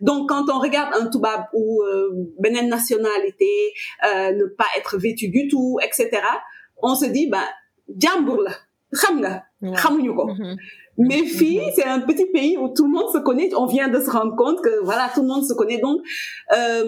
Donc 0.00 0.28
quand 0.28 0.50
on 0.50 0.58
regarde 0.58 0.92
un 0.92 1.06
toubab 1.06 1.42
ou 1.54 1.84
benen 2.40 2.68
nationalité, 2.68 3.72
ne 4.02 4.46
pas 4.46 4.66
être 4.76 4.98
vêtu 4.98 5.28
du 5.28 5.46
tout, 5.46 5.78
etc 5.80 6.20
on 6.82 6.94
se 6.94 7.06
dit 7.06 7.28
bah 7.28 7.46
jàmbur 8.02 8.40
la 8.42 8.52
xam 9.00 9.18
nga 9.20 9.32
xamuñu 9.80 10.14
ko 10.14 10.24
mm-hmm. 10.26 10.56
mais 10.98 11.24
fii 11.38 11.60
c'est 11.74 11.84
un 11.84 12.00
petit 12.00 12.26
pays 12.26 12.56
où 12.56 12.68
tout 12.68 12.84
le 12.84 12.90
monde 12.90 13.10
se 13.12 13.18
connaît 13.18 13.50
on 13.54 13.66
vient 13.66 13.88
de 13.88 14.00
se 14.00 14.10
rendre 14.10 14.34
compte 14.36 14.62
que 14.62 14.82
voilà 14.84 15.10
tout 15.14 15.22
le 15.22 15.28
monde 15.28 15.44
se 15.44 15.54
connaît 15.54 15.78
donc 15.78 15.98
euh, 16.56 16.84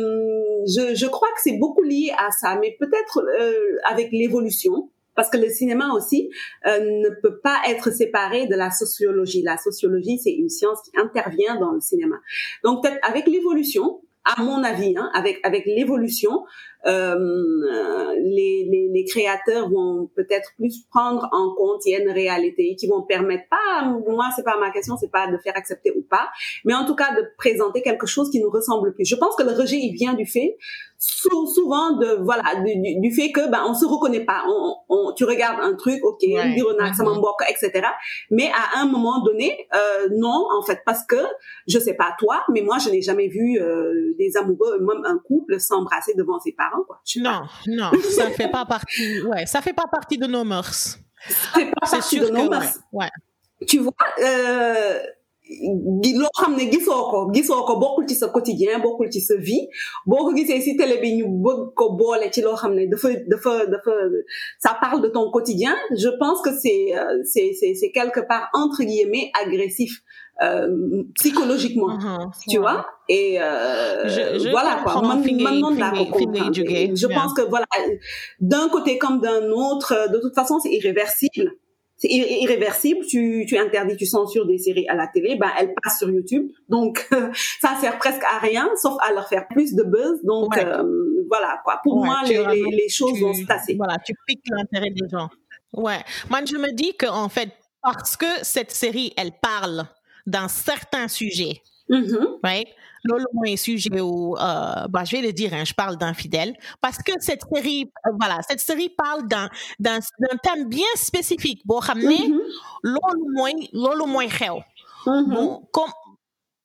je, 0.74 0.94
je 0.94 1.06
crois 1.06 1.28
que 1.34 1.40
c'est 1.44 1.58
beaucoup 1.58 1.82
lié 1.82 2.12
à 2.18 2.30
ça 2.30 2.58
mais 2.60 2.76
peut-être 2.80 3.16
euh, 3.40 3.92
avec 3.92 4.08
l'évolution 4.12 4.88
parce 5.14 5.28
que 5.28 5.36
le 5.36 5.50
cinéma 5.50 5.92
aussi 5.92 6.30
euh, 6.66 6.80
ne 6.80 7.10
peut 7.20 7.40
pas 7.40 7.60
être 7.68 7.90
séparé 7.90 8.46
de 8.46 8.54
la 8.54 8.70
sociologie. 8.70 9.42
La 9.42 9.58
sociologie, 9.58 10.18
c'est 10.18 10.32
une 10.32 10.48
science 10.48 10.78
qui 10.82 10.92
intervient 10.98 11.56
dans 11.60 11.72
le 11.72 11.80
cinéma. 11.80 12.16
Donc 12.64 12.82
peut-être 12.82 12.98
avec 13.06 13.26
l'évolution, 13.26 14.00
à 14.24 14.42
mon 14.42 14.62
avis, 14.62 14.94
hein, 14.96 15.10
avec 15.12 15.38
avec 15.42 15.64
l'évolution, 15.66 16.44
les, 16.86 18.68
les, 18.70 18.90
les, 18.92 19.04
créateurs 19.04 19.68
vont 19.68 20.10
peut-être 20.16 20.52
plus 20.56 20.84
prendre 20.90 21.28
en 21.32 21.54
compte 21.54 21.82
il 21.84 21.92
y 21.92 21.96
a 21.96 22.00
une 22.00 22.10
réalité 22.10 22.74
qui 22.78 22.88
vont 22.88 23.02
permettre 23.02 23.44
pas 23.50 23.86
moi 24.08 24.28
c'est 24.34 24.44
pas 24.44 24.58
ma 24.58 24.70
question 24.70 24.96
c'est 24.96 25.10
pas 25.10 25.30
de 25.30 25.36
faire 25.38 25.56
accepter 25.56 25.92
ou 25.96 26.02
pas 26.02 26.28
mais 26.64 26.74
en 26.74 26.86
tout 26.86 26.94
cas 26.94 27.14
de 27.14 27.22
présenter 27.36 27.82
quelque 27.82 28.06
chose 28.06 28.30
qui 28.30 28.40
nous 28.40 28.50
ressemble 28.50 28.94
plus. 28.94 29.04
Je 29.04 29.16
pense 29.16 29.36
que 29.36 29.42
le 29.42 29.52
rejet 29.52 29.76
il 29.76 29.92
vient 29.92 30.14
du 30.14 30.26
fait 30.26 30.56
souvent 31.00 31.92
de 31.92 32.22
voilà 32.22 32.56
du, 32.62 33.00
du, 33.00 33.14
fait 33.14 33.32
que 33.32 33.50
ben 33.50 33.64
on 33.66 33.74
se 33.74 33.86
reconnaît 33.86 34.24
pas 34.24 34.42
on, 34.46 34.74
on 34.90 35.12
tu 35.14 35.24
regardes 35.24 35.60
un 35.62 35.74
truc 35.74 36.04
ok 36.04 36.18
ouais. 36.22 36.54
etc 37.48 37.88
mais 38.30 38.50
à 38.50 38.80
un 38.80 38.86
moment 38.86 39.22
donné 39.22 39.66
euh, 39.74 40.08
non 40.12 40.46
en 40.54 40.62
fait 40.62 40.80
parce 40.84 41.04
que 41.04 41.16
je 41.66 41.78
sais 41.78 41.94
pas 41.94 42.14
toi 42.18 42.42
mais 42.52 42.60
moi 42.60 42.76
je 42.78 42.90
n'ai 42.90 43.00
jamais 43.00 43.28
vu 43.28 43.58
euh, 43.58 44.14
des 44.18 44.36
amoureux 44.36 44.78
même 44.80 45.04
un 45.06 45.18
couple 45.26 45.58
s'embrasser 45.58 46.12
devant 46.14 46.38
ses 46.38 46.52
parents 46.52 46.84
non, 47.16 47.42
non, 47.66 47.90
ça 48.16 48.30
fait 48.30 48.48
pas 48.48 48.64
partie. 48.64 49.22
Ouais, 49.22 49.46
ça 49.46 49.60
fait 49.60 49.72
pas 49.72 49.86
partie 49.90 50.18
de 50.18 50.26
nos 50.26 50.44
mœurs. 50.44 50.98
Ça 51.28 51.50
fait 51.54 51.70
pas 51.70 51.90
partie 51.90 52.20
de 52.20 52.28
nos 52.28 52.48
mœurs. 52.48 52.78
Ouais. 52.92 53.10
Tu 53.66 53.78
vois, 53.78 53.92
euh, 54.22 54.98
loo 56.20 56.30
xam 56.40 56.56
ne 56.56 56.64
gisoo 56.72 57.02
ko 57.10 57.18
gisoo 57.34 57.64
ko 57.66 57.74
bokkul 57.82 58.06
ci 58.08 58.14
sa 58.14 58.28
quotidien 58.28 58.78
bokkul 58.80 59.08
ci 59.10 59.20
sa 59.20 59.34
vie. 59.36 59.68
Boo 60.06 60.24
ko 60.26 60.32
gisee 60.36 60.60
si 60.60 60.76
télé 60.76 60.98
bi 61.02 61.16
ñu 61.18 61.26
bëgg 61.44 61.74
ko 61.74 61.90
boole 61.98 62.30
ci 62.32 62.40
loo 62.42 62.56
xam 62.56 62.74
ne 62.74 62.86
dafa 62.86 63.08
dafa 63.32 63.66
dafa 63.66 63.92
ça 64.58 64.76
parle 64.80 65.02
de 65.02 65.08
ton 65.08 65.30
quotidien 65.30 65.74
je 65.96 66.08
pense 66.18 66.40
que 66.42 66.50
c'est 66.62 66.96
euh, 66.96 67.22
c'est 67.24 67.50
c'est 67.58 67.74
c'est 67.74 67.90
quelque 67.90 68.20
part 68.20 68.48
entre 68.54 68.82
guillemets 68.84 69.30
agressif 69.44 69.92
euh, 70.42 70.68
psychologiquement. 71.18 71.92
Uh 71.94 71.98
-huh, 72.02 72.30
tu 72.48 72.56
ouais. 72.58 72.62
vois 72.64 72.86
et 73.08 73.28
euh, 73.40 74.08
je, 74.14 74.22
je 74.42 74.48
voilà 74.56 74.72
quoi. 74.82 74.92
man, 75.02 75.20
man 75.46 75.78
la 75.78 75.90
je 77.02 77.06
pense 77.16 77.32
que 77.36 77.42
voilà 77.54 77.66
d'un 78.52 78.66
côté 78.74 78.92
comme 79.02 79.18
d'un 79.20 79.44
autre 79.50 79.90
de 80.14 80.18
toute 80.22 80.34
façon 80.40 80.54
c'est 80.62 80.72
irréversible 80.78 81.48
c'est 82.00 82.08
irréversible. 82.08 83.04
Tu, 83.06 83.44
tu 83.46 83.56
interdis, 83.58 83.96
tu 83.96 84.06
censures 84.06 84.46
des 84.46 84.58
séries 84.58 84.88
à 84.88 84.94
la 84.94 85.06
télé, 85.06 85.36
ben 85.36 85.50
elles 85.58 85.74
passent 85.82 85.98
sur 85.98 86.10
YouTube. 86.10 86.50
Donc 86.68 87.06
ça 87.60 87.76
sert 87.80 87.98
presque 87.98 88.22
à 88.24 88.38
rien, 88.38 88.68
sauf 88.80 88.94
à 89.06 89.12
leur 89.12 89.28
faire 89.28 89.46
plus 89.48 89.74
de 89.74 89.82
buzz. 89.84 90.20
Donc 90.24 90.56
ouais. 90.56 90.64
euh, 90.64 90.82
voilà 91.28 91.60
quoi. 91.62 91.78
Pour 91.84 91.98
ouais, 91.98 92.06
moi, 92.06 92.22
les, 92.26 92.38
les, 92.54 92.70
les, 92.76 92.88
choses 92.88 93.12
tu, 93.14 93.20
vont 93.20 93.34
se 93.34 93.44
tasser. 93.44 93.74
Voilà, 93.76 93.98
tu 94.04 94.14
piques 94.26 94.42
l'intérêt 94.50 94.90
des 94.90 95.08
gens. 95.10 95.28
Ouais. 95.74 96.00
Moi, 96.30 96.40
je 96.50 96.56
me 96.56 96.72
dis 96.72 96.96
qu'en 96.96 97.28
fait, 97.28 97.50
parce 97.82 98.16
que 98.16 98.26
cette 98.42 98.70
série, 98.72 99.12
elle 99.16 99.32
parle 99.40 99.84
d'un 100.26 100.48
certain 100.48 101.06
sujet, 101.06 101.60
Mhm. 101.88 102.38
right? 102.42 102.68
Lolo, 103.04 103.26
moi, 103.32 103.56
sujet 103.56 104.00
où, 104.00 104.36
euh, 104.36 104.86
bah, 104.88 105.04
je 105.04 105.16
vais 105.16 105.22
le 105.22 105.32
dire, 105.32 105.52
hein, 105.54 105.64
je 105.64 105.74
parle 105.74 105.96
d'infidèle, 105.96 106.54
parce 106.80 106.98
que 106.98 107.12
cette 107.20 107.42
série, 107.54 107.90
euh, 108.06 108.10
voilà, 108.18 108.38
cette 108.48 108.60
série 108.60 108.90
parle 108.90 109.26
d'un, 109.28 109.48
d'un, 109.78 109.98
d'un 110.18 110.36
thème 110.42 110.68
bien 110.68 110.84
spécifique. 110.96 111.62
Bon, 111.64 111.78
ramener, 111.78 112.28
Mhm. 112.28 112.40
lolo, 112.82 113.24
moi, 113.34 113.50
lolo, 113.72 114.06
moi, 114.06 114.26
xew. 114.26 114.60
Mhm. 115.06 115.24
Bon, 115.34 115.62
comme, 115.72 115.90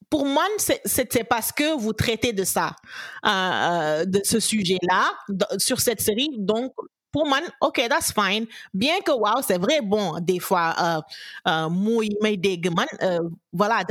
pour 0.09 0.25
moi, 0.25 0.43
c'est, 0.57 1.23
parce 1.27 1.51
que 1.51 1.75
vous 1.77 1.93
traitez 1.93 2.31
de 2.33 2.43
ça, 2.43 2.75
euh, 3.25 3.29
euh, 3.29 4.05
de 4.05 4.21
ce 4.23 4.39
sujet-là, 4.39 5.11
sur 5.57 5.79
cette 5.81 5.99
série. 6.01 6.29
Donc, 6.37 6.73
pour 7.15 7.25
moi, 7.25 7.39
OK, 7.61 7.79
that's 7.87 8.11
fine. 8.11 8.45
Bien 8.73 8.99
que, 8.99 9.11
wow, 9.11 9.41
c'est 9.41 9.57
vrai, 9.57 9.79
bon, 9.81 10.19
des 10.19 10.39
fois, 10.41 10.75
dégg 12.35 12.69
man, 12.75 12.87
euh, 13.01 13.21
voilà, 13.53 13.83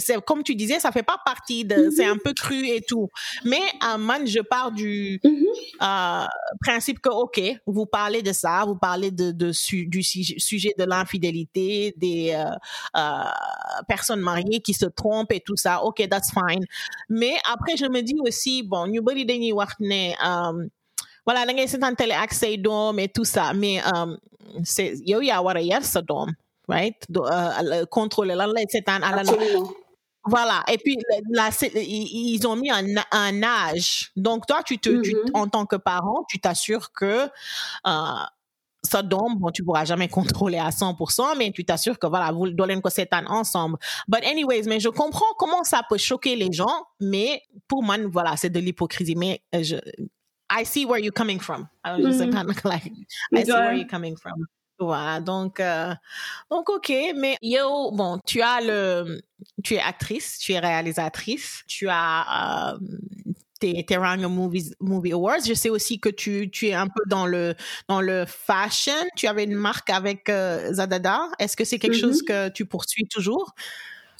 c'est, 0.00 0.20
comme 0.24 0.42
tu 0.42 0.56
disais, 0.56 0.80
ça 0.80 0.90
fait 0.90 1.04
pas 1.04 1.18
partie 1.24 1.64
de, 1.64 1.90
c'est 1.94 2.04
un 2.04 2.16
peu 2.16 2.32
cru 2.34 2.66
et 2.66 2.80
tout. 2.80 3.08
Mais, 3.44 3.60
euh, 3.88 3.98
man, 3.98 4.26
je 4.26 4.40
pars 4.40 4.72
du, 4.72 5.20
Mhm. 5.22 5.46
euh, 5.82 6.26
principe 6.60 6.98
que, 6.98 7.10
OK, 7.10 7.40
vous 7.66 7.86
parlez 7.86 8.22
de 8.22 8.32
ça, 8.32 8.64
vous 8.66 8.74
parlez 8.74 9.12
de, 9.12 9.30
de 9.30 9.52
su- 9.52 9.86
du 9.86 10.02
sujet, 10.02 10.74
de 10.76 10.84
l'infidélité, 10.84 11.94
des 11.96 12.32
euh, 12.34 12.50
euh, 12.96 13.22
personnes 13.86 14.20
mariées 14.20 14.60
qui 14.60 14.74
se 14.74 14.86
trompent 14.86 15.30
et 15.32 15.40
tout 15.40 15.56
ça. 15.56 15.84
OK, 15.84 16.02
that's 16.08 16.30
fine. 16.32 16.64
Mais 17.08 17.34
après, 17.52 17.76
je 17.76 17.86
me 17.86 18.00
dis 18.02 18.16
aussi, 18.26 18.64
bon, 18.64 18.88
ñu 18.88 19.00
bari 19.00 19.24
dañuy 19.24 19.52
wax 19.52 19.74
ne, 19.78 20.10
euh, 20.10 20.66
voilà, 21.26 21.46
da 21.46 21.52
ngay 21.52 21.68
seetaan 21.68 21.94
télé 21.96 22.14
ak 22.14 22.32
say 22.34 22.56
doom 22.56 22.98
et 22.98 23.08
tout 23.08 23.24
ça. 23.24 23.52
Mais 23.54 23.80
euh, 23.80 24.16
c'est, 24.64 24.94
yow 25.06 25.20
yaa 25.20 25.40
war 25.42 25.56
a 25.56 25.60
yar 25.62 25.84
sa 25.84 26.02
doom, 26.02 26.32
right? 26.68 26.96
Euh, 27.10 27.50
le- 27.62 27.84
contrôler 27.86 28.34
lan 28.34 28.48
lay 28.52 28.66
seetaan 28.68 29.00
la 29.00 29.20
Absolument. 29.20 29.70
voilà. 30.24 30.62
Et 30.72 30.78
puis, 30.78 30.96
c'est- 31.52 31.72
ils 31.74 32.46
ont 32.46 32.56
mis 32.56 32.70
un, 32.70 32.86
un 33.10 33.42
âge. 33.42 34.10
Donc, 34.16 34.46
toi, 34.46 34.62
tu 34.64 34.78
te, 34.78 35.00
tu- 35.00 35.14
Mhm. 35.16 35.30
en 35.34 35.48
tant 35.48 35.66
que 35.66 35.76
parent, 35.76 36.24
tu 36.28 36.38
t'assures 36.40 36.92
que 36.92 37.28
euh, 37.86 38.22
ça 38.84 39.00
donne, 39.02 39.36
bon, 39.36 39.50
tu 39.52 39.62
pourras 39.62 39.84
jamais 39.84 40.08
contrôler 40.08 40.58
à 40.58 40.70
100%, 40.72 41.36
mais 41.36 41.52
tu 41.52 41.64
t'assures 41.64 41.98
que, 42.00 42.06
voilà, 42.08 42.32
vous 42.32 42.50
donnez 42.50 42.74
une 42.74 42.82
cette 42.90 43.12
ensemble. 43.28 43.78
But 44.08 44.24
anyways, 44.24 44.64
mais 44.66 44.80
je 44.80 44.88
comprends 44.88 45.32
comment 45.38 45.62
ça 45.62 45.82
peut 45.88 45.98
choquer 45.98 46.34
les 46.34 46.50
gens, 46.52 46.84
mais 47.00 47.42
pour 47.68 47.82
moi, 47.84 47.96
voilà, 48.10 48.36
c'est 48.36 48.50
de 48.50 48.58
l'hypocrisie. 48.58 49.14
Mais 49.14 49.40
euh, 49.54 49.62
je, 49.62 49.76
I 50.54 50.64
see 50.64 50.84
where 50.84 50.98
you're 50.98 51.12
coming 51.12 51.40
from. 51.40 51.68
Alors, 51.82 52.00
je 52.00 52.12
sais 52.12 52.30
pas, 52.30 52.44
like, 52.64 52.92
I 53.32 53.44
see 53.44 53.52
where 53.52 53.74
you're 53.74 53.88
coming 53.88 54.16
from. 54.16 54.46
Voilà, 54.78 55.20
donc, 55.20 55.60
euh, 55.60 55.94
donc 56.50 56.68
ok, 56.68 56.92
mais 57.14 57.36
yo, 57.40 57.92
bon, 57.92 58.18
tu 58.26 58.42
as 58.42 58.60
le, 58.60 59.22
tu 59.62 59.74
es 59.74 59.80
actrice, 59.80 60.38
tu 60.38 60.52
es 60.52 60.58
réalisatrice, 60.58 61.62
tu 61.68 61.86
as 61.88 62.74
euh, 62.74 62.78
tes, 63.60 63.84
tes 63.84 63.96
Rango 63.96 64.28
Movies, 64.28 64.74
Movie 64.80 65.12
Awards. 65.12 65.44
Je 65.46 65.54
sais 65.54 65.70
aussi 65.70 66.00
que 66.00 66.08
tu, 66.08 66.50
tu 66.50 66.66
es 66.68 66.74
un 66.74 66.88
peu 66.88 67.02
dans 67.06 67.26
le, 67.26 67.54
dans 67.88 68.00
le 68.00 68.24
fashion. 68.26 68.92
Tu 69.14 69.28
avais 69.28 69.44
une 69.44 69.54
marque 69.54 69.88
avec 69.88 70.28
euh, 70.28 70.72
Zadada. 70.72 71.28
Est-ce 71.38 71.56
que 71.56 71.64
c'est 71.64 71.78
quelque 71.78 71.96
chose 71.96 72.22
que 72.22 72.48
tu 72.48 72.66
poursuis 72.66 73.06
toujours? 73.06 73.54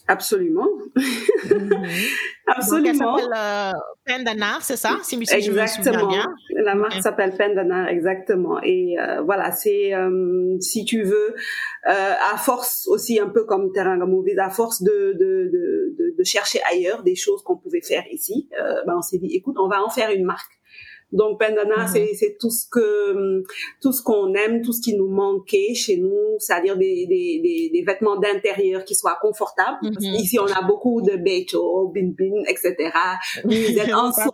Absolument. 0.08 0.68
Mhm. 0.96 1.68
Donc, 1.68 1.72
elle 1.72 2.54
Absolument. 2.56 3.16
s'appelle 3.16 3.32
euh, 3.36 3.72
Pendana, 4.04 4.58
c'est 4.60 4.76
ça? 4.76 4.98
Si, 5.02 5.16
si 5.16 5.16
je 5.16 5.18
me 5.18 5.24
souviens 5.24 5.62
Exactement. 5.62 6.08
bien. 6.08 6.26
La 6.64 6.74
marque 6.74 7.00
s'appelle 7.00 7.34
Pendana, 7.36 7.90
exactement. 7.90 8.60
Et 8.62 8.96
euh, 8.98 9.22
voilà, 9.22 9.52
c'est 9.52 9.94
euh, 9.94 10.56
si 10.60 10.84
tu 10.84 11.02
veux, 11.04 11.34
euh, 11.88 12.12
à 12.32 12.36
force 12.36 12.86
aussi 12.88 13.18
un 13.20 13.28
peu 13.28 13.44
comme 13.44 13.72
Teranga 13.72 14.04
Movies, 14.04 14.38
à 14.38 14.50
force 14.50 14.82
de 14.82 15.12
de, 15.18 15.50
de, 15.52 15.94
de, 15.98 16.14
de 16.18 16.24
chercher 16.24 16.60
ailleurs 16.70 17.02
des 17.04 17.14
choses 17.14 17.42
qu'on 17.42 17.56
pouvait 17.56 17.80
faire 17.82 18.04
ici, 18.10 18.48
euh, 18.60 18.82
ben 18.86 18.94
on 18.98 19.02
s'est 19.02 19.18
dit, 19.18 19.34
écoute, 19.34 19.56
on 19.58 19.68
va 19.68 19.82
en 19.82 19.88
faire 19.90 20.10
une 20.10 20.24
marque. 20.24 20.52
Donc 21.12 21.38
Pendana, 21.38 21.82
Mhm. 21.82 21.86
c'est 21.92 22.14
c'est 22.14 22.36
tout 22.40 22.50
ce 22.50 22.64
que 22.70 23.42
tout 23.80 23.92
ce 23.92 24.02
qu'on 24.02 24.32
aime, 24.34 24.62
tout 24.62 24.72
ce 24.72 24.80
qui 24.80 24.94
nous 24.96 25.08
manquait 25.08 25.74
chez 25.74 25.96
nous, 25.98 26.36
c'est-à-dire 26.38 26.76
des, 26.76 27.06
des, 27.06 27.40
des, 27.42 27.70
des 27.72 27.84
vêtements 27.86 28.16
d'intérieur 28.16 28.84
qui 28.84 28.94
soient 28.94 29.18
confortables. 29.20 29.78
Parce 29.82 30.04
Mhm. 30.06 30.16
qu'ici, 30.16 30.38
on 30.38 30.46
a 30.46 30.62
beaucoup 30.66 31.02
de 31.02 31.16
becho, 31.16 31.88
bin 31.94 32.10
bin, 32.18 32.42
etc. 32.48 32.90
En 33.94 34.10
soie, 34.12 34.30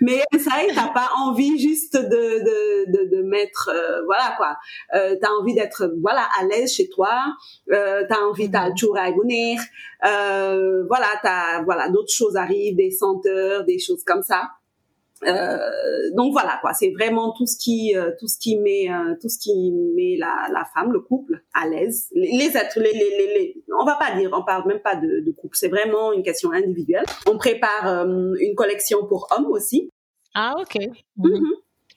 mais 0.00 0.22
ça 0.38 0.52
t'as 0.74 0.88
pas 0.88 1.10
envie 1.18 1.58
juste 1.58 1.94
de 1.96 1.98
de 2.48 2.90
de, 2.92 3.16
de 3.16 3.22
mettre 3.22 3.70
euh, 3.72 4.02
voilà 4.06 4.34
quoi 4.36 4.56
euh, 4.94 5.16
t'as 5.20 5.30
envie 5.40 5.54
d'être 5.54 5.92
voilà 6.00 6.26
à 6.40 6.44
l'aise 6.44 6.72
chez 6.72 6.88
toi 6.88 7.10
euh, 7.72 8.04
t'as 8.08 8.20
envie 8.22 8.50
t'as 8.50 8.74
chourai 8.74 9.12
bonheur, 9.12 9.58
euh, 10.06 10.84
voilà 10.88 11.06
t'as 11.22 11.62
voilà 11.64 11.88
d'autres 11.88 12.12
choses 12.12 12.36
arrivent 12.36 12.76
des 12.76 12.90
senteurs 12.90 13.64
des 13.64 13.78
choses 13.78 14.04
comme 14.04 14.22
ça 14.22 14.48
donc 15.22 16.32
voilà 16.32 16.58
quoi 16.60 16.72
c'est 16.74 16.90
vraiment 16.90 17.32
tout 17.32 17.46
ce 17.46 17.56
qui 17.58 17.96
euh, 17.96 18.12
tout 18.18 18.28
ce 18.28 18.38
qui 18.38 18.56
met 18.56 18.90
euh, 18.90 19.14
tout 19.20 19.28
ce 19.28 19.38
qui 19.38 19.72
met 19.96 20.16
la, 20.16 20.48
la 20.52 20.64
femme 20.74 20.92
le 20.92 21.00
couple 21.00 21.42
à 21.54 21.66
l'aise 21.68 22.08
les, 22.14 22.30
les 22.38 22.56
êtres 22.56 22.78
les, 22.78 22.92
les, 22.92 23.34
les, 23.34 23.64
on 23.80 23.84
va 23.84 23.96
pas 23.96 24.14
dire 24.16 24.30
on 24.32 24.44
parle 24.44 24.66
même 24.68 24.80
pas 24.80 24.96
de, 24.96 25.24
de 25.24 25.30
couple 25.32 25.56
c'est 25.56 25.68
vraiment 25.68 26.12
une 26.12 26.22
question 26.22 26.52
individuelle 26.52 27.04
on 27.28 27.36
prépare 27.36 27.86
euh, 27.86 28.34
une 28.40 28.54
collection 28.54 29.06
pour 29.06 29.26
hommes 29.30 29.46
aussi 29.46 29.90
Ah, 30.34 30.54
ok. 30.58 30.76
Mhm. 31.16 31.42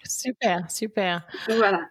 Super, 0.04 0.70
super. 0.72 1.28
voilà 1.48 1.82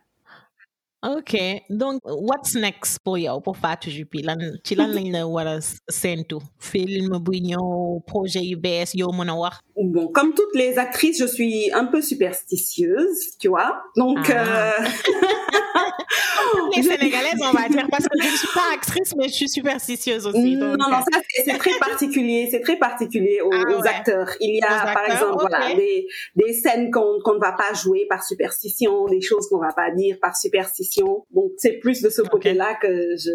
Ok, 1.03 1.35
donc 1.71 2.03
what's 2.05 2.55
next 2.55 2.99
pour 3.03 3.17
yow 3.17 3.41
pour 3.41 3.57
Fatou 3.57 3.89
Jupi 3.89 4.21
lan 4.23 4.37
ci 4.63 4.75
lan 4.75 4.93
lañ 4.93 5.09
la 5.11 5.27
war 5.27 5.47
a 5.49 5.59
séntu? 5.89 6.37
Film 6.59 7.17
buy 7.25 7.41
ñëw 7.41 8.03
projet 8.07 8.45
yu 8.45 8.59
bees 8.61 8.93
yow 8.95 9.09
mën 9.11 9.31
a 9.31 9.35
wax? 9.35 9.61
Bon, 9.83 10.09
comme 10.09 10.35
toutes 10.35 10.55
les 10.55 10.77
actrices, 10.77 11.17
je 11.19 11.25
suis 11.25 11.73
un 11.73 11.87
peu 11.87 12.03
superstitieuse, 12.03 13.39
tu 13.41 13.49
vois. 13.49 13.81
Donc, 13.97 14.19
Ah. 14.29 14.75
euh, 14.77 14.85
Les 16.77 16.83
Sénégalaises, 16.83 17.41
on 17.43 17.53
va 17.53 17.69
dire, 17.69 17.87
parce 17.91 18.05
que 18.07 18.19
je 18.21 18.27
ne 18.31 18.37
suis 18.37 18.49
pas 18.55 18.73
actrice, 18.75 19.15
mais 19.17 19.29
je 19.29 19.33
suis 19.35 19.49
superstitieuse 19.49 20.27
aussi. 20.27 20.57
non, 20.57 20.71
donc, 20.77 20.79
non, 20.91 20.97
ça 21.13 21.21
c'est 21.45 21.57
très 21.59 21.79
particulier, 21.79 22.49
c'est 22.51 22.61
très 22.61 22.77
particulier 22.77 23.41
aux, 23.43 23.51
Ah 23.53 23.73
aux 23.77 23.81
ouais. 23.81 23.89
acteurs. 23.89 24.29
Il 24.41 24.57
y 24.57 24.63
a, 24.63 24.67
Aux 24.67 24.69
par 24.95 24.99
acteurs, 24.99 25.13
exemple, 25.31 25.47
voilà, 25.49 25.75
des, 25.75 26.07
des 26.37 26.53
scènes 26.53 26.91
qu'on 26.91 27.19
qu'on 27.25 27.35
ne 27.35 27.41
va 27.41 27.53
pas 27.53 27.73
jouer 27.75 28.07
par 28.09 28.23
superstition, 28.25 29.07
des 29.07 29.21
choses 29.21 29.49
qu'on 29.49 29.59
va 29.61 29.73
pas 29.75 29.91
dire 29.93 30.19
par 30.21 30.37
superstition. 30.37 30.90
Donc, 30.99 31.53
c'est 31.59 31.79
plus 31.79 32.03
de 32.03 32.09
ce 32.11 32.23
Ok. 32.23 32.31
côté-là 32.31 32.75
que 32.81 32.89
je 33.17 33.31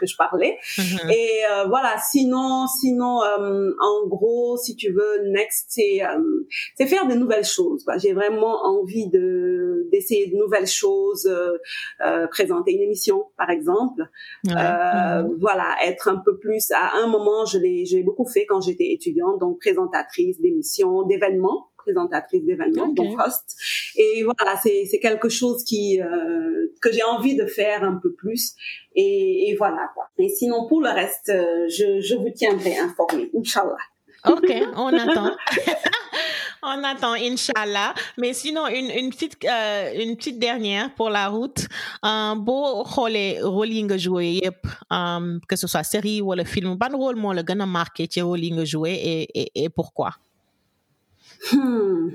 que 0.00 0.06
je 0.06 0.16
parlais. 0.16 0.56
Mhm. 0.78 1.10
Et 1.10 1.28
euh, 1.52 1.64
voilà, 1.68 1.94
sinon, 2.10 2.66
sinon, 2.80 3.22
euh, 3.22 3.70
en 3.80 4.06
gros, 4.08 4.56
si 4.56 4.76
tu 4.76 4.90
veux, 4.92 5.28
next, 5.30 5.66
c'est 5.68 6.02
euh, 6.02 6.46
c'est 6.76 6.86
faire 6.86 7.06
de 7.06 7.14
nouvelles 7.14 7.44
choses. 7.44 7.84
quoi. 7.84 7.98
J'ai 7.98 8.14
vraiment 8.14 8.64
envie 8.64 9.08
de 9.10 9.86
d'essayer 9.92 10.28
de 10.30 10.36
nouvelles 10.36 10.66
choses, 10.66 11.26
euh, 11.26 11.58
euh, 12.06 12.26
présenter 12.28 12.72
une 12.72 12.80
émission, 12.82 13.26
par 13.36 13.50
exemple. 13.50 14.02
Euh, 14.48 15.22
Mhm. 15.22 15.36
Voilà, 15.40 15.76
être 15.84 16.08
un 16.08 16.16
peu 16.24 16.38
plus. 16.38 16.70
À 16.72 16.96
un 16.96 17.06
moment, 17.06 17.44
je 17.44 17.58
l'ai, 17.58 17.84
je 17.84 17.96
l'ai 17.96 18.02
beaucoup 18.02 18.26
fait 18.26 18.46
quand 18.46 18.60
j'étais 18.60 18.90
étudiante, 18.92 19.38
donc 19.40 19.60
présentatrice 19.60 20.40
d'émissions, 20.40 21.02
d'événements, 21.02 21.68
présentatrice 21.84 22.44
d'événements, 22.48 22.88
Ok. 22.90 22.96
donc 23.00 23.10
host. 23.24 23.46
Et 24.02 24.12
voilà, 24.28 24.54
c'est 24.62 24.80
c'est 24.90 25.00
quelque 25.06 25.28
chose 25.40 25.58
qui 25.68 25.82
euh, 26.00 26.72
que 26.82 26.90
j'ai 26.94 27.04
envie 27.14 27.36
de 27.42 27.46
faire 27.58 27.80
un 27.92 27.96
peu 28.02 28.10
plus. 28.22 28.44
Et, 29.02 29.48
et 29.48 29.52
voilà 29.62 29.84
quoi. 29.94 30.04
Et 30.22 30.28
sinon 30.38 30.60
pour 30.68 30.80
le 30.86 30.90
reste, 31.00 31.28
euh, 31.30 31.66
je, 31.76 31.86
je 32.08 32.14
vous 32.20 32.30
tiendrai 32.40 32.74
informé, 32.88 33.22
Inch'Allah. 33.38 33.82
Ok, 34.34 34.50
on 34.86 34.92
attend. 35.04 35.30
on 36.72 36.78
attend, 36.92 37.12
Inch'Allah. 37.30 37.90
Mais 38.20 38.32
sinon, 38.32 38.64
une, 38.68 38.90
une, 39.00 39.10
petite, 39.10 39.36
euh, 39.44 40.02
une 40.02 40.16
petite 40.16 40.38
dernière 40.38 40.86
pour 40.94 41.10
la 41.10 41.28
route. 41.28 41.60
Boo 42.46 42.84
xoolee 42.92 43.40
rôle 43.54 43.72
yi 43.76 43.82
nga 43.86 43.98
joué 44.06 44.26
yëpp 44.42 44.60
que 45.48 45.56
ce 45.62 45.66
soit 45.72 45.82
série 45.94 46.20
wala 46.28 46.44
film 46.44 46.70
ban 46.80 46.92
rôle 47.02 47.16
moo 47.22 47.32
la 47.38 47.42
gën 47.48 47.60
a 47.60 47.66
marqué 47.66 48.06
ci 48.12 48.20
rôle 48.28 48.42
yi 48.46 48.50
nga 48.56 48.64
joué 48.64 48.92
et, 49.12 49.22
et, 49.40 49.48
et 49.64 49.68
pourquoi? 49.78 50.10
Hmm. 51.52 52.10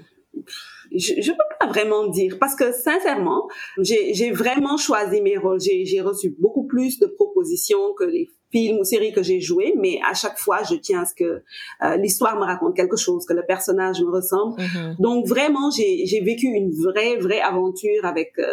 Je, 0.92 1.22
je 1.22 1.32
peux 1.32 1.38
pas 1.60 1.68
vraiment 1.68 2.08
dire 2.08 2.38
parce 2.40 2.56
que 2.56 2.72
sincèrement, 2.72 3.48
j'ai 3.80 4.32
vraiment 4.32 4.78
choisi 4.78 5.22
mes 5.22 5.38
rôles. 5.38 5.60
J'ai 5.60 6.02
reçu 6.02 6.36
beaucoup 6.40 6.66
plus 6.66 7.00
de 7.00 7.08
propositions 7.08 7.94
que 7.98 8.06
les 8.06 8.30
films 8.52 8.80
ou 8.80 8.84
séries 8.84 9.12
que 9.12 9.22
j'ai 9.22 9.40
joués, 9.40 9.74
mais 9.78 10.00
à 10.10 10.14
chaque 10.14 10.38
fois, 10.40 10.64
je 10.64 10.76
tiens 10.76 11.02
à 11.02 11.06
ce 11.06 11.14
que 11.14 11.44
euh, 11.84 11.98
l'histoire 11.98 12.36
me 12.40 12.46
raconte 12.46 12.76
quelque 12.76 12.98
chose, 12.98 13.26
que 13.26 13.34
le 13.34 13.46
personnage 13.46 14.02
me 14.02 14.10
ressemble. 14.10 14.60
Mhm. 14.62 14.96
Donc 15.00 15.28
vraiment, 15.28 15.70
j'ai 15.70 16.06
j'ai 16.06 16.22
vécu 16.22 16.48
une 16.48 16.72
vraie 16.72 17.18
vraie 17.18 17.42
aventure 17.42 18.06
avec 18.06 18.34
euh, 18.40 18.46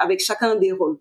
avec 0.00 0.20
chacun 0.20 0.56
des 0.56 0.72
rôles. 0.72 0.98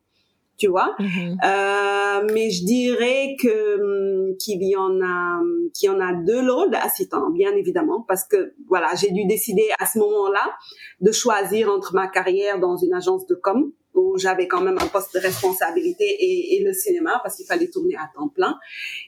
Tu 0.61 0.67
vois. 0.67 0.95
Mm-hmm. 0.99 1.37
Euh, 1.43 2.27
mais 2.33 2.51
je 2.51 2.63
dirais 2.63 3.35
que 3.41 3.79
hum, 3.81 4.37
qu'il 4.37 4.61
y 4.61 4.75
en 4.75 5.01
a 5.01 5.39
qu'il 5.73 5.87
y 5.87 5.89
en 5.89 5.99
a 5.99 6.13
deux 6.13 6.43
le 6.43 6.53
rôle 6.53 6.69
d'assistant, 6.69 7.31
bien 7.31 7.51
évidemment, 7.55 8.05
parce 8.07 8.25
que 8.25 8.53
voilà, 8.67 8.89
j'ai 8.95 9.09
dû 9.09 9.25
décider 9.25 9.69
à 9.79 9.87
ce 9.87 9.97
moment-là 9.97 10.51
de 10.99 11.11
choisir 11.11 11.71
entre 11.71 11.95
ma 11.95 12.07
carrière 12.07 12.59
dans 12.59 12.77
une 12.77 12.93
agence 12.93 13.25
de 13.25 13.33
com 13.33 13.71
où 13.95 14.17
j'avais 14.17 14.47
quand 14.47 14.61
même 14.61 14.77
un 14.79 14.87
poste 14.87 15.15
de 15.15 15.19
responsabilité 15.19 16.05
et, 16.05 16.55
et 16.55 16.63
le 16.63 16.71
cinéma 16.73 17.19
parce 17.23 17.35
qu'il 17.35 17.45
fallait 17.45 17.69
tourner 17.69 17.95
à 17.95 18.09
temps 18.15 18.29
plein. 18.29 18.55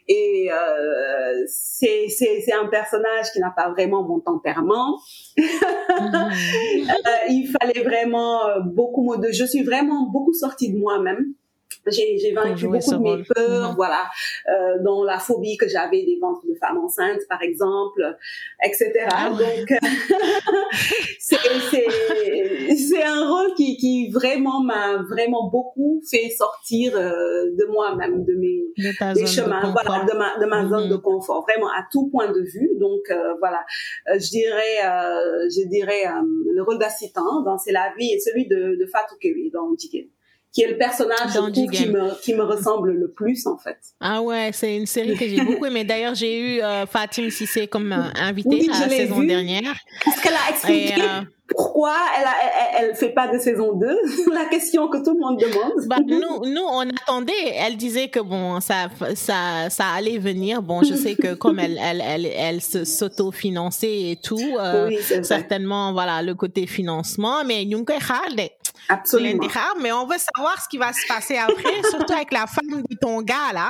Et 0.07 0.49
euh, 0.51 1.43
c'est 1.45 2.07
c'est 2.09 2.53
un 2.53 2.65
personnage 2.65 3.31
qui 3.31 3.39
n'a 3.39 3.53
pas 3.55 3.69
vraiment 3.69 4.03
mon 4.03 4.19
tempérament. 4.19 4.97
Mm-hmm. 5.37 6.89
euh, 6.89 7.29
il 7.29 7.55
fallait 7.59 7.83
vraiment 7.83 8.41
beaucoup 8.65 9.15
de. 9.17 9.31
Je 9.31 9.45
suis 9.45 9.61
vraiment 9.61 10.09
beaucoup 10.11 10.33
sortie 10.33 10.73
de 10.73 10.79
moi-même 10.79 11.35
j'ai 11.87 12.33
vaincu 12.33 12.67
beaucoup 12.67 12.91
de 12.91 12.97
mes 12.97 13.23
peurs, 13.23 13.75
voilà, 13.75 14.09
euh, 14.47 14.83
dans 14.83 15.03
la 15.03 15.19
phobie 15.19 15.57
que 15.57 15.67
j'avais 15.67 16.03
des 16.03 16.17
ventres 16.21 16.45
de 16.47 16.55
femmes 16.55 16.77
enceintes, 16.77 17.21
par 17.29 17.41
exemple, 17.41 18.01
etc. 18.63 18.91
Ah 19.09 19.29
Donc, 19.29 19.73
c'est 21.19 23.03
un 23.03 23.27
rôle 23.27 23.53
qui, 23.55 23.77
qui 23.77 24.09
vraiment 24.11 24.61
m'a 24.61 24.97
vraiment 25.09 25.49
beaucoup 25.49 26.01
fait 26.09 26.29
sortir 26.29 26.95
euh, 26.95 27.51
de 27.51 27.65
moi-même, 27.71 28.23
de 28.23 28.33
mes 28.33 28.63
des 29.13 29.27
chemins, 29.27 29.71
voilà, 29.71 30.05
de 30.05 30.17
ma, 30.17 30.37
de 30.39 30.45
ma 30.45 30.67
zone 30.67 30.89
de 30.89 30.95
mhm. 30.95 31.01
confort, 31.01 31.45
vraiment 31.47 31.69
à 31.69 31.85
tout 31.91 32.09
point 32.09 32.31
de 32.31 32.41
vue. 32.41 32.71
Donc, 32.79 33.01
euh, 33.09 33.35
voilà, 33.39 33.63
euh, 34.09 34.19
je 34.19 34.29
dirais, 34.29 34.85
euh, 34.85 35.49
je 35.49 35.67
dirais 35.67 36.03
le 36.53 36.61
rôle 36.63 36.79
d'assistant 36.79 37.41
dans 37.43 37.57
C'est 37.57 37.71
la 37.71 37.93
vie 37.97 38.13
et 38.13 38.19
celui 38.19 38.47
de, 38.47 38.77
de 38.79 38.85
Fatou 38.85 39.15
Kewi 39.19 39.51
dans 39.51 39.71
Diken 39.73 40.07
qui 40.53 40.61
est 40.61 40.69
le 40.69 40.77
personnage 40.77 41.33
qui 41.51 41.87
me 41.87 42.21
qui 42.21 42.35
me 42.35 42.43
ressemble 42.43 42.91
le 42.91 43.09
plus 43.09 43.47
en 43.47 43.57
fait. 43.57 43.77
Ah 43.99 44.21
ouais, 44.21 44.51
c'est 44.53 44.77
une 44.77 44.85
série 44.85 45.17
que 45.17 45.27
j'ai 45.27 45.41
beaucoup 45.45 45.65
aimée. 45.65 45.83
D'ailleurs, 45.83 46.13
j'ai 46.13 46.39
eu 46.39 46.61
euh, 46.61 46.85
Fatim 46.85 47.29
Sissé 47.31 47.67
comme 47.67 47.91
euh, 47.91 48.21
invitée 48.21 48.67
la 48.67 48.87
saison 48.87 49.23
dernière. 49.23 49.73
Est-ce 50.05 50.21
qu'elle 50.21 50.33
a 50.33 50.51
expliqué 50.51 51.01
euh, 51.01 51.21
pourquoi 51.47 51.95
elle, 52.17 52.25
a, 52.25 52.33
elle, 52.79 52.89
elle, 52.89 52.95
fait 52.95 53.09
pas 53.09 53.27
de 53.27 53.37
saison 53.37 53.73
2 53.73 53.97
La 54.33 54.45
question 54.45 54.87
que 54.87 55.03
tout 55.03 55.13
le 55.13 55.19
monde 55.19 55.39
demande. 55.39 55.87
Bah, 55.87 55.97
nous, 56.05 56.49
nous, 56.49 56.61
on 56.61 56.81
attendait. 56.81 57.33
Elle 57.55 57.75
disait 57.75 58.07
que 58.07 58.19
bon, 58.19 58.59
ça, 58.61 58.89
ça, 59.15 59.69
ça 59.69 59.85
allait 59.95 60.19
venir. 60.19 60.61
Bon, 60.61 60.83
je 60.83 60.93
sais 60.93 61.15
que 61.15 61.33
comme 61.33 61.59
elle, 61.59 61.79
elle, 61.81 62.01
elle, 62.01 62.25
elle 62.25 62.61
s'auto-finançait 62.61 64.11
et 64.11 64.19
tout, 64.21 64.39
euh, 64.59 64.91
certainement, 65.23 65.93
voilà, 65.93 66.21
le 66.21 66.33
côté 66.33 66.65
financement. 66.65 67.43
Mais 67.45 67.65
nous, 67.65 67.83
Absolument. 68.89 69.47
Mais 69.81 69.91
on 69.91 70.05
veut 70.05 70.17
savoir 70.17 70.61
ce 70.61 70.67
qui 70.67 70.77
va 70.77 70.91
se 70.93 71.07
passer 71.07 71.37
après, 71.37 71.81
surtout 71.89 72.13
avec 72.13 72.31
la 72.31 72.47
femme 72.47 72.83
de 72.89 72.95
ton 72.97 73.21
gars 73.21 73.53
là, 73.53 73.69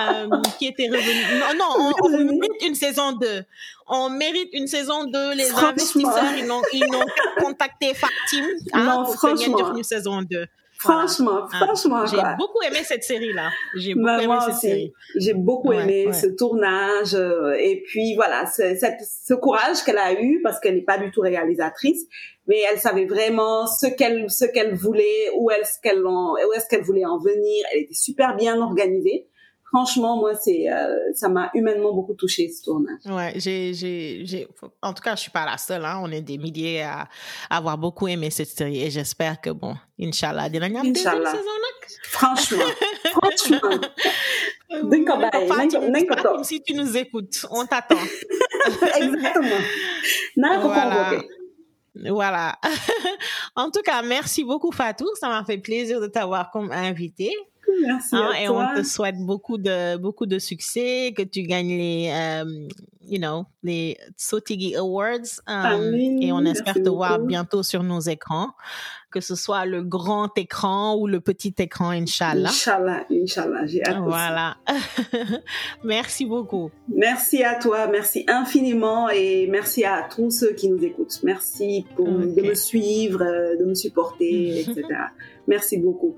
euh, 0.00 0.28
qui 0.58 0.66
était 0.66 0.88
revenue. 0.88 1.40
Non, 1.40 1.58
non, 1.58 1.92
on, 2.00 2.06
on 2.06 2.18
mérite 2.18 2.62
une 2.62 2.74
saison 2.74 3.12
2 3.12 3.44
on 3.88 4.10
mérite 4.10 4.50
une 4.52 4.66
saison 4.66 5.04
2. 5.04 5.34
Les 5.34 5.50
investisseurs, 5.50 6.34
ils 6.36 6.46
n'ont, 6.46 6.62
n'ont 6.90 7.04
contacté 7.38 7.94
Fatim 7.94 8.44
hein, 8.72 9.02
pour 9.04 9.14
franchement. 9.14 9.76
une 9.76 9.84
saison 9.84 10.22
2. 10.22 10.46
Franchement, 10.78 11.46
franchement. 11.48 12.04
J'ai 12.04 12.20
beaucoup 12.38 12.60
aimé 12.62 12.80
cette 12.84 13.02
série-là. 13.02 13.50
J'ai 13.74 13.94
beaucoup 13.94 14.20
aimé 14.20 14.36
cette 14.46 14.56
série. 14.56 14.92
J'ai 15.16 15.34
beaucoup 15.34 15.72
aimé 15.72 16.12
ce 16.12 16.26
tournage. 16.26 17.14
Euh, 17.14 17.54
et 17.58 17.82
puis 17.86 18.14
voilà, 18.14 18.44
ce 18.46 19.34
courage 19.34 19.82
qu'elle 19.84 19.98
a 19.98 20.20
eu, 20.20 20.40
parce 20.42 20.60
qu'elle 20.60 20.74
n'est 20.74 20.82
pas 20.82 20.98
du 20.98 21.10
tout 21.10 21.22
réalisatrice, 21.22 22.04
mais 22.46 22.62
elle 22.70 22.78
savait 22.78 23.06
vraiment 23.06 23.66
ce 23.66 23.86
qu'elle 23.86 24.30
ce 24.30 24.44
qu'elle 24.44 24.74
voulait, 24.74 25.30
où 25.36 25.50
est-ce 25.50 25.80
qu'elle 25.82 26.04
où 26.04 26.52
est-ce 26.54 26.68
qu'elle 26.68 26.82
voulait 26.82 27.04
en 27.04 27.18
venir. 27.18 27.66
Elle 27.72 27.82
était 27.82 27.94
super 27.94 28.36
bien 28.36 28.60
organisée 28.60 29.26
franchement, 29.76 30.16
moi, 30.16 30.34
c'est, 30.34 30.70
euh, 30.70 30.96
ça 31.14 31.28
m'a 31.28 31.50
humainement 31.54 31.92
beaucoup 31.92 32.14
touché 32.14 32.48
ce 32.48 32.62
tournage. 32.62 33.00
Ouais, 33.04 33.32
j'ai, 33.36 33.74
j'ai, 33.74 34.22
j'ai, 34.24 34.48
en 34.82 34.92
tout 34.92 35.02
cas, 35.02 35.14
je 35.16 35.20
suis 35.22 35.30
pas 35.30 35.44
la 35.44 35.58
seule. 35.58 35.84
Hein. 35.84 36.00
On 36.02 36.10
est 36.10 36.22
des 36.22 36.38
milliers 36.38 36.82
à, 36.82 37.08
avoir 37.50 37.76
beaucoup 37.76 38.08
aimé 38.08 38.30
cette 38.30 38.48
série 38.48 38.82
et 38.82 38.90
j'espère 38.90 39.40
que 39.40 39.50
bon, 39.50 39.74
Inch'Allah, 40.00 40.48
dina 40.48 40.68
ñam 40.68 40.92
deuxième 40.92 41.24
saison 41.24 41.50
Franchement, 42.02 42.64
franchement. 43.04 43.80
Fatim, 46.08 46.42
si 46.42 46.62
tu 46.62 46.74
nous 46.74 46.96
écoutes, 46.96 47.46
on 47.50 47.64
t'attend. 47.66 47.94
Exactement. 48.96 49.62
voilà. 50.36 51.22
Voilà. 52.08 52.58
en 53.56 53.70
tout 53.70 53.82
cas, 53.82 54.02
merci 54.02 54.44
beaucoup 54.44 54.72
Fatou. 54.72 55.06
Ça 55.18 55.28
m'a 55.28 55.44
fait 55.44 55.58
plaisir 55.58 56.00
de 56.00 56.06
t'avoir 56.06 56.50
comme 56.50 56.70
invité. 56.72 57.32
Merci 57.82 58.16
hein, 58.16 58.30
et 58.40 58.48
on 58.48 58.74
te 58.74 58.82
souhaite 58.82 59.18
beaucoup 59.18 59.58
de 59.58 59.96
beaucoup 59.96 60.26
de 60.26 60.38
succès, 60.38 61.12
que 61.16 61.22
tu 61.22 61.42
gagnes 61.42 61.76
les, 61.76 62.10
euh, 62.10 62.68
you 63.06 63.18
know, 63.18 63.44
les 63.62 63.98
Sotigi 64.16 64.76
Awards. 64.76 65.40
Euh, 65.48 65.92
et 66.20 66.32
on 66.32 66.44
espère 66.44 66.74
te 66.74 66.88
voir 66.88 67.18
bientôt 67.18 67.62
sur 67.62 67.82
nos 67.82 68.00
écrans, 68.00 68.52
que 69.16 69.22
ce 69.22 69.34
soit 69.34 69.64
le 69.64 69.82
grand 69.82 70.36
écran 70.36 70.94
ou 70.98 71.06
le 71.06 71.20
petit 71.20 71.54
écran, 71.58 71.88
Inch'Allah. 71.88 72.50
Inch'Allah, 72.50 73.06
Inch'Allah, 73.10 73.64
j'ai 73.64 73.82
hâte. 73.82 74.02
Voilà. 74.04 74.58
merci 75.84 76.26
beaucoup. 76.26 76.70
Merci 76.94 77.42
à 77.42 77.54
toi, 77.54 77.86
merci 77.86 78.26
infiniment 78.28 79.08
et 79.08 79.46
merci 79.50 79.86
à 79.86 80.06
tous 80.14 80.30
ceux 80.30 80.52
qui 80.52 80.68
nous 80.68 80.84
écoutent. 80.84 81.18
Merci 81.22 81.86
pour, 81.96 82.06
de 82.08 82.42
me 82.42 82.54
suivre, 82.54 83.20
de 83.58 83.64
me 83.64 83.74
supporter, 83.74 84.60
etc. 84.60 84.84
Merci 85.48 85.78
beaucoup. 85.78 86.16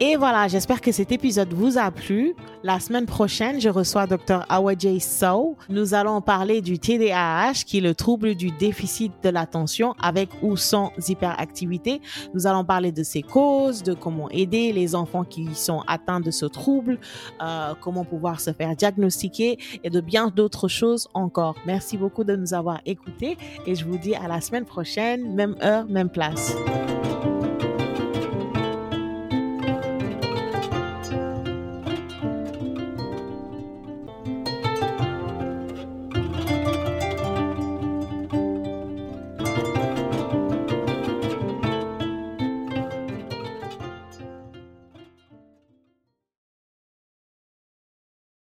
Et 0.00 0.14
voilà, 0.14 0.46
j'espère 0.46 0.80
que 0.80 0.92
cet 0.92 1.10
épisode 1.10 1.52
vous 1.52 1.76
a 1.76 1.90
plu. 1.90 2.36
La 2.62 2.78
semaine 2.78 3.06
prochaine, 3.06 3.60
je 3.60 3.68
reçois 3.68 4.06
Dr. 4.06 4.46
Awadjay 4.48 5.00
Sow. 5.00 5.56
Nous 5.68 5.92
allons 5.92 6.20
parler 6.20 6.60
du 6.60 6.78
TDAH, 6.78 7.64
qui 7.66 7.78
est 7.78 7.80
le 7.80 7.96
trouble 7.96 8.36
du 8.36 8.52
déficit 8.52 9.12
de 9.24 9.28
l'attention 9.28 9.94
avec 10.00 10.28
ou 10.40 10.56
sans 10.56 10.92
hyperactivité. 11.08 12.00
Nous 12.32 12.46
allons 12.46 12.64
parler 12.64 12.92
de 12.92 13.02
ses 13.02 13.22
causes, 13.22 13.82
de 13.82 13.92
comment 13.92 14.30
aider 14.30 14.72
les 14.72 14.94
enfants 14.94 15.24
qui 15.24 15.52
sont 15.56 15.82
atteints 15.88 16.20
de 16.20 16.30
ce 16.30 16.46
trouble, 16.46 17.00
euh, 17.42 17.74
comment 17.80 18.04
pouvoir 18.04 18.38
se 18.38 18.52
faire 18.52 18.76
diagnostiquer 18.76 19.58
et 19.82 19.90
de 19.90 20.00
bien 20.00 20.28
d'autres 20.28 20.68
choses 20.68 21.08
encore. 21.12 21.56
Merci 21.66 21.96
beaucoup 21.96 22.22
de 22.22 22.36
nous 22.36 22.54
avoir 22.54 22.80
écoutés 22.86 23.36
et 23.66 23.74
je 23.74 23.84
vous 23.84 23.98
dis 23.98 24.14
à 24.14 24.28
la 24.28 24.40
semaine 24.40 24.64
prochaine, 24.64 25.34
même 25.34 25.56
heure, 25.60 25.86
même 25.86 26.08
place. 26.08 26.54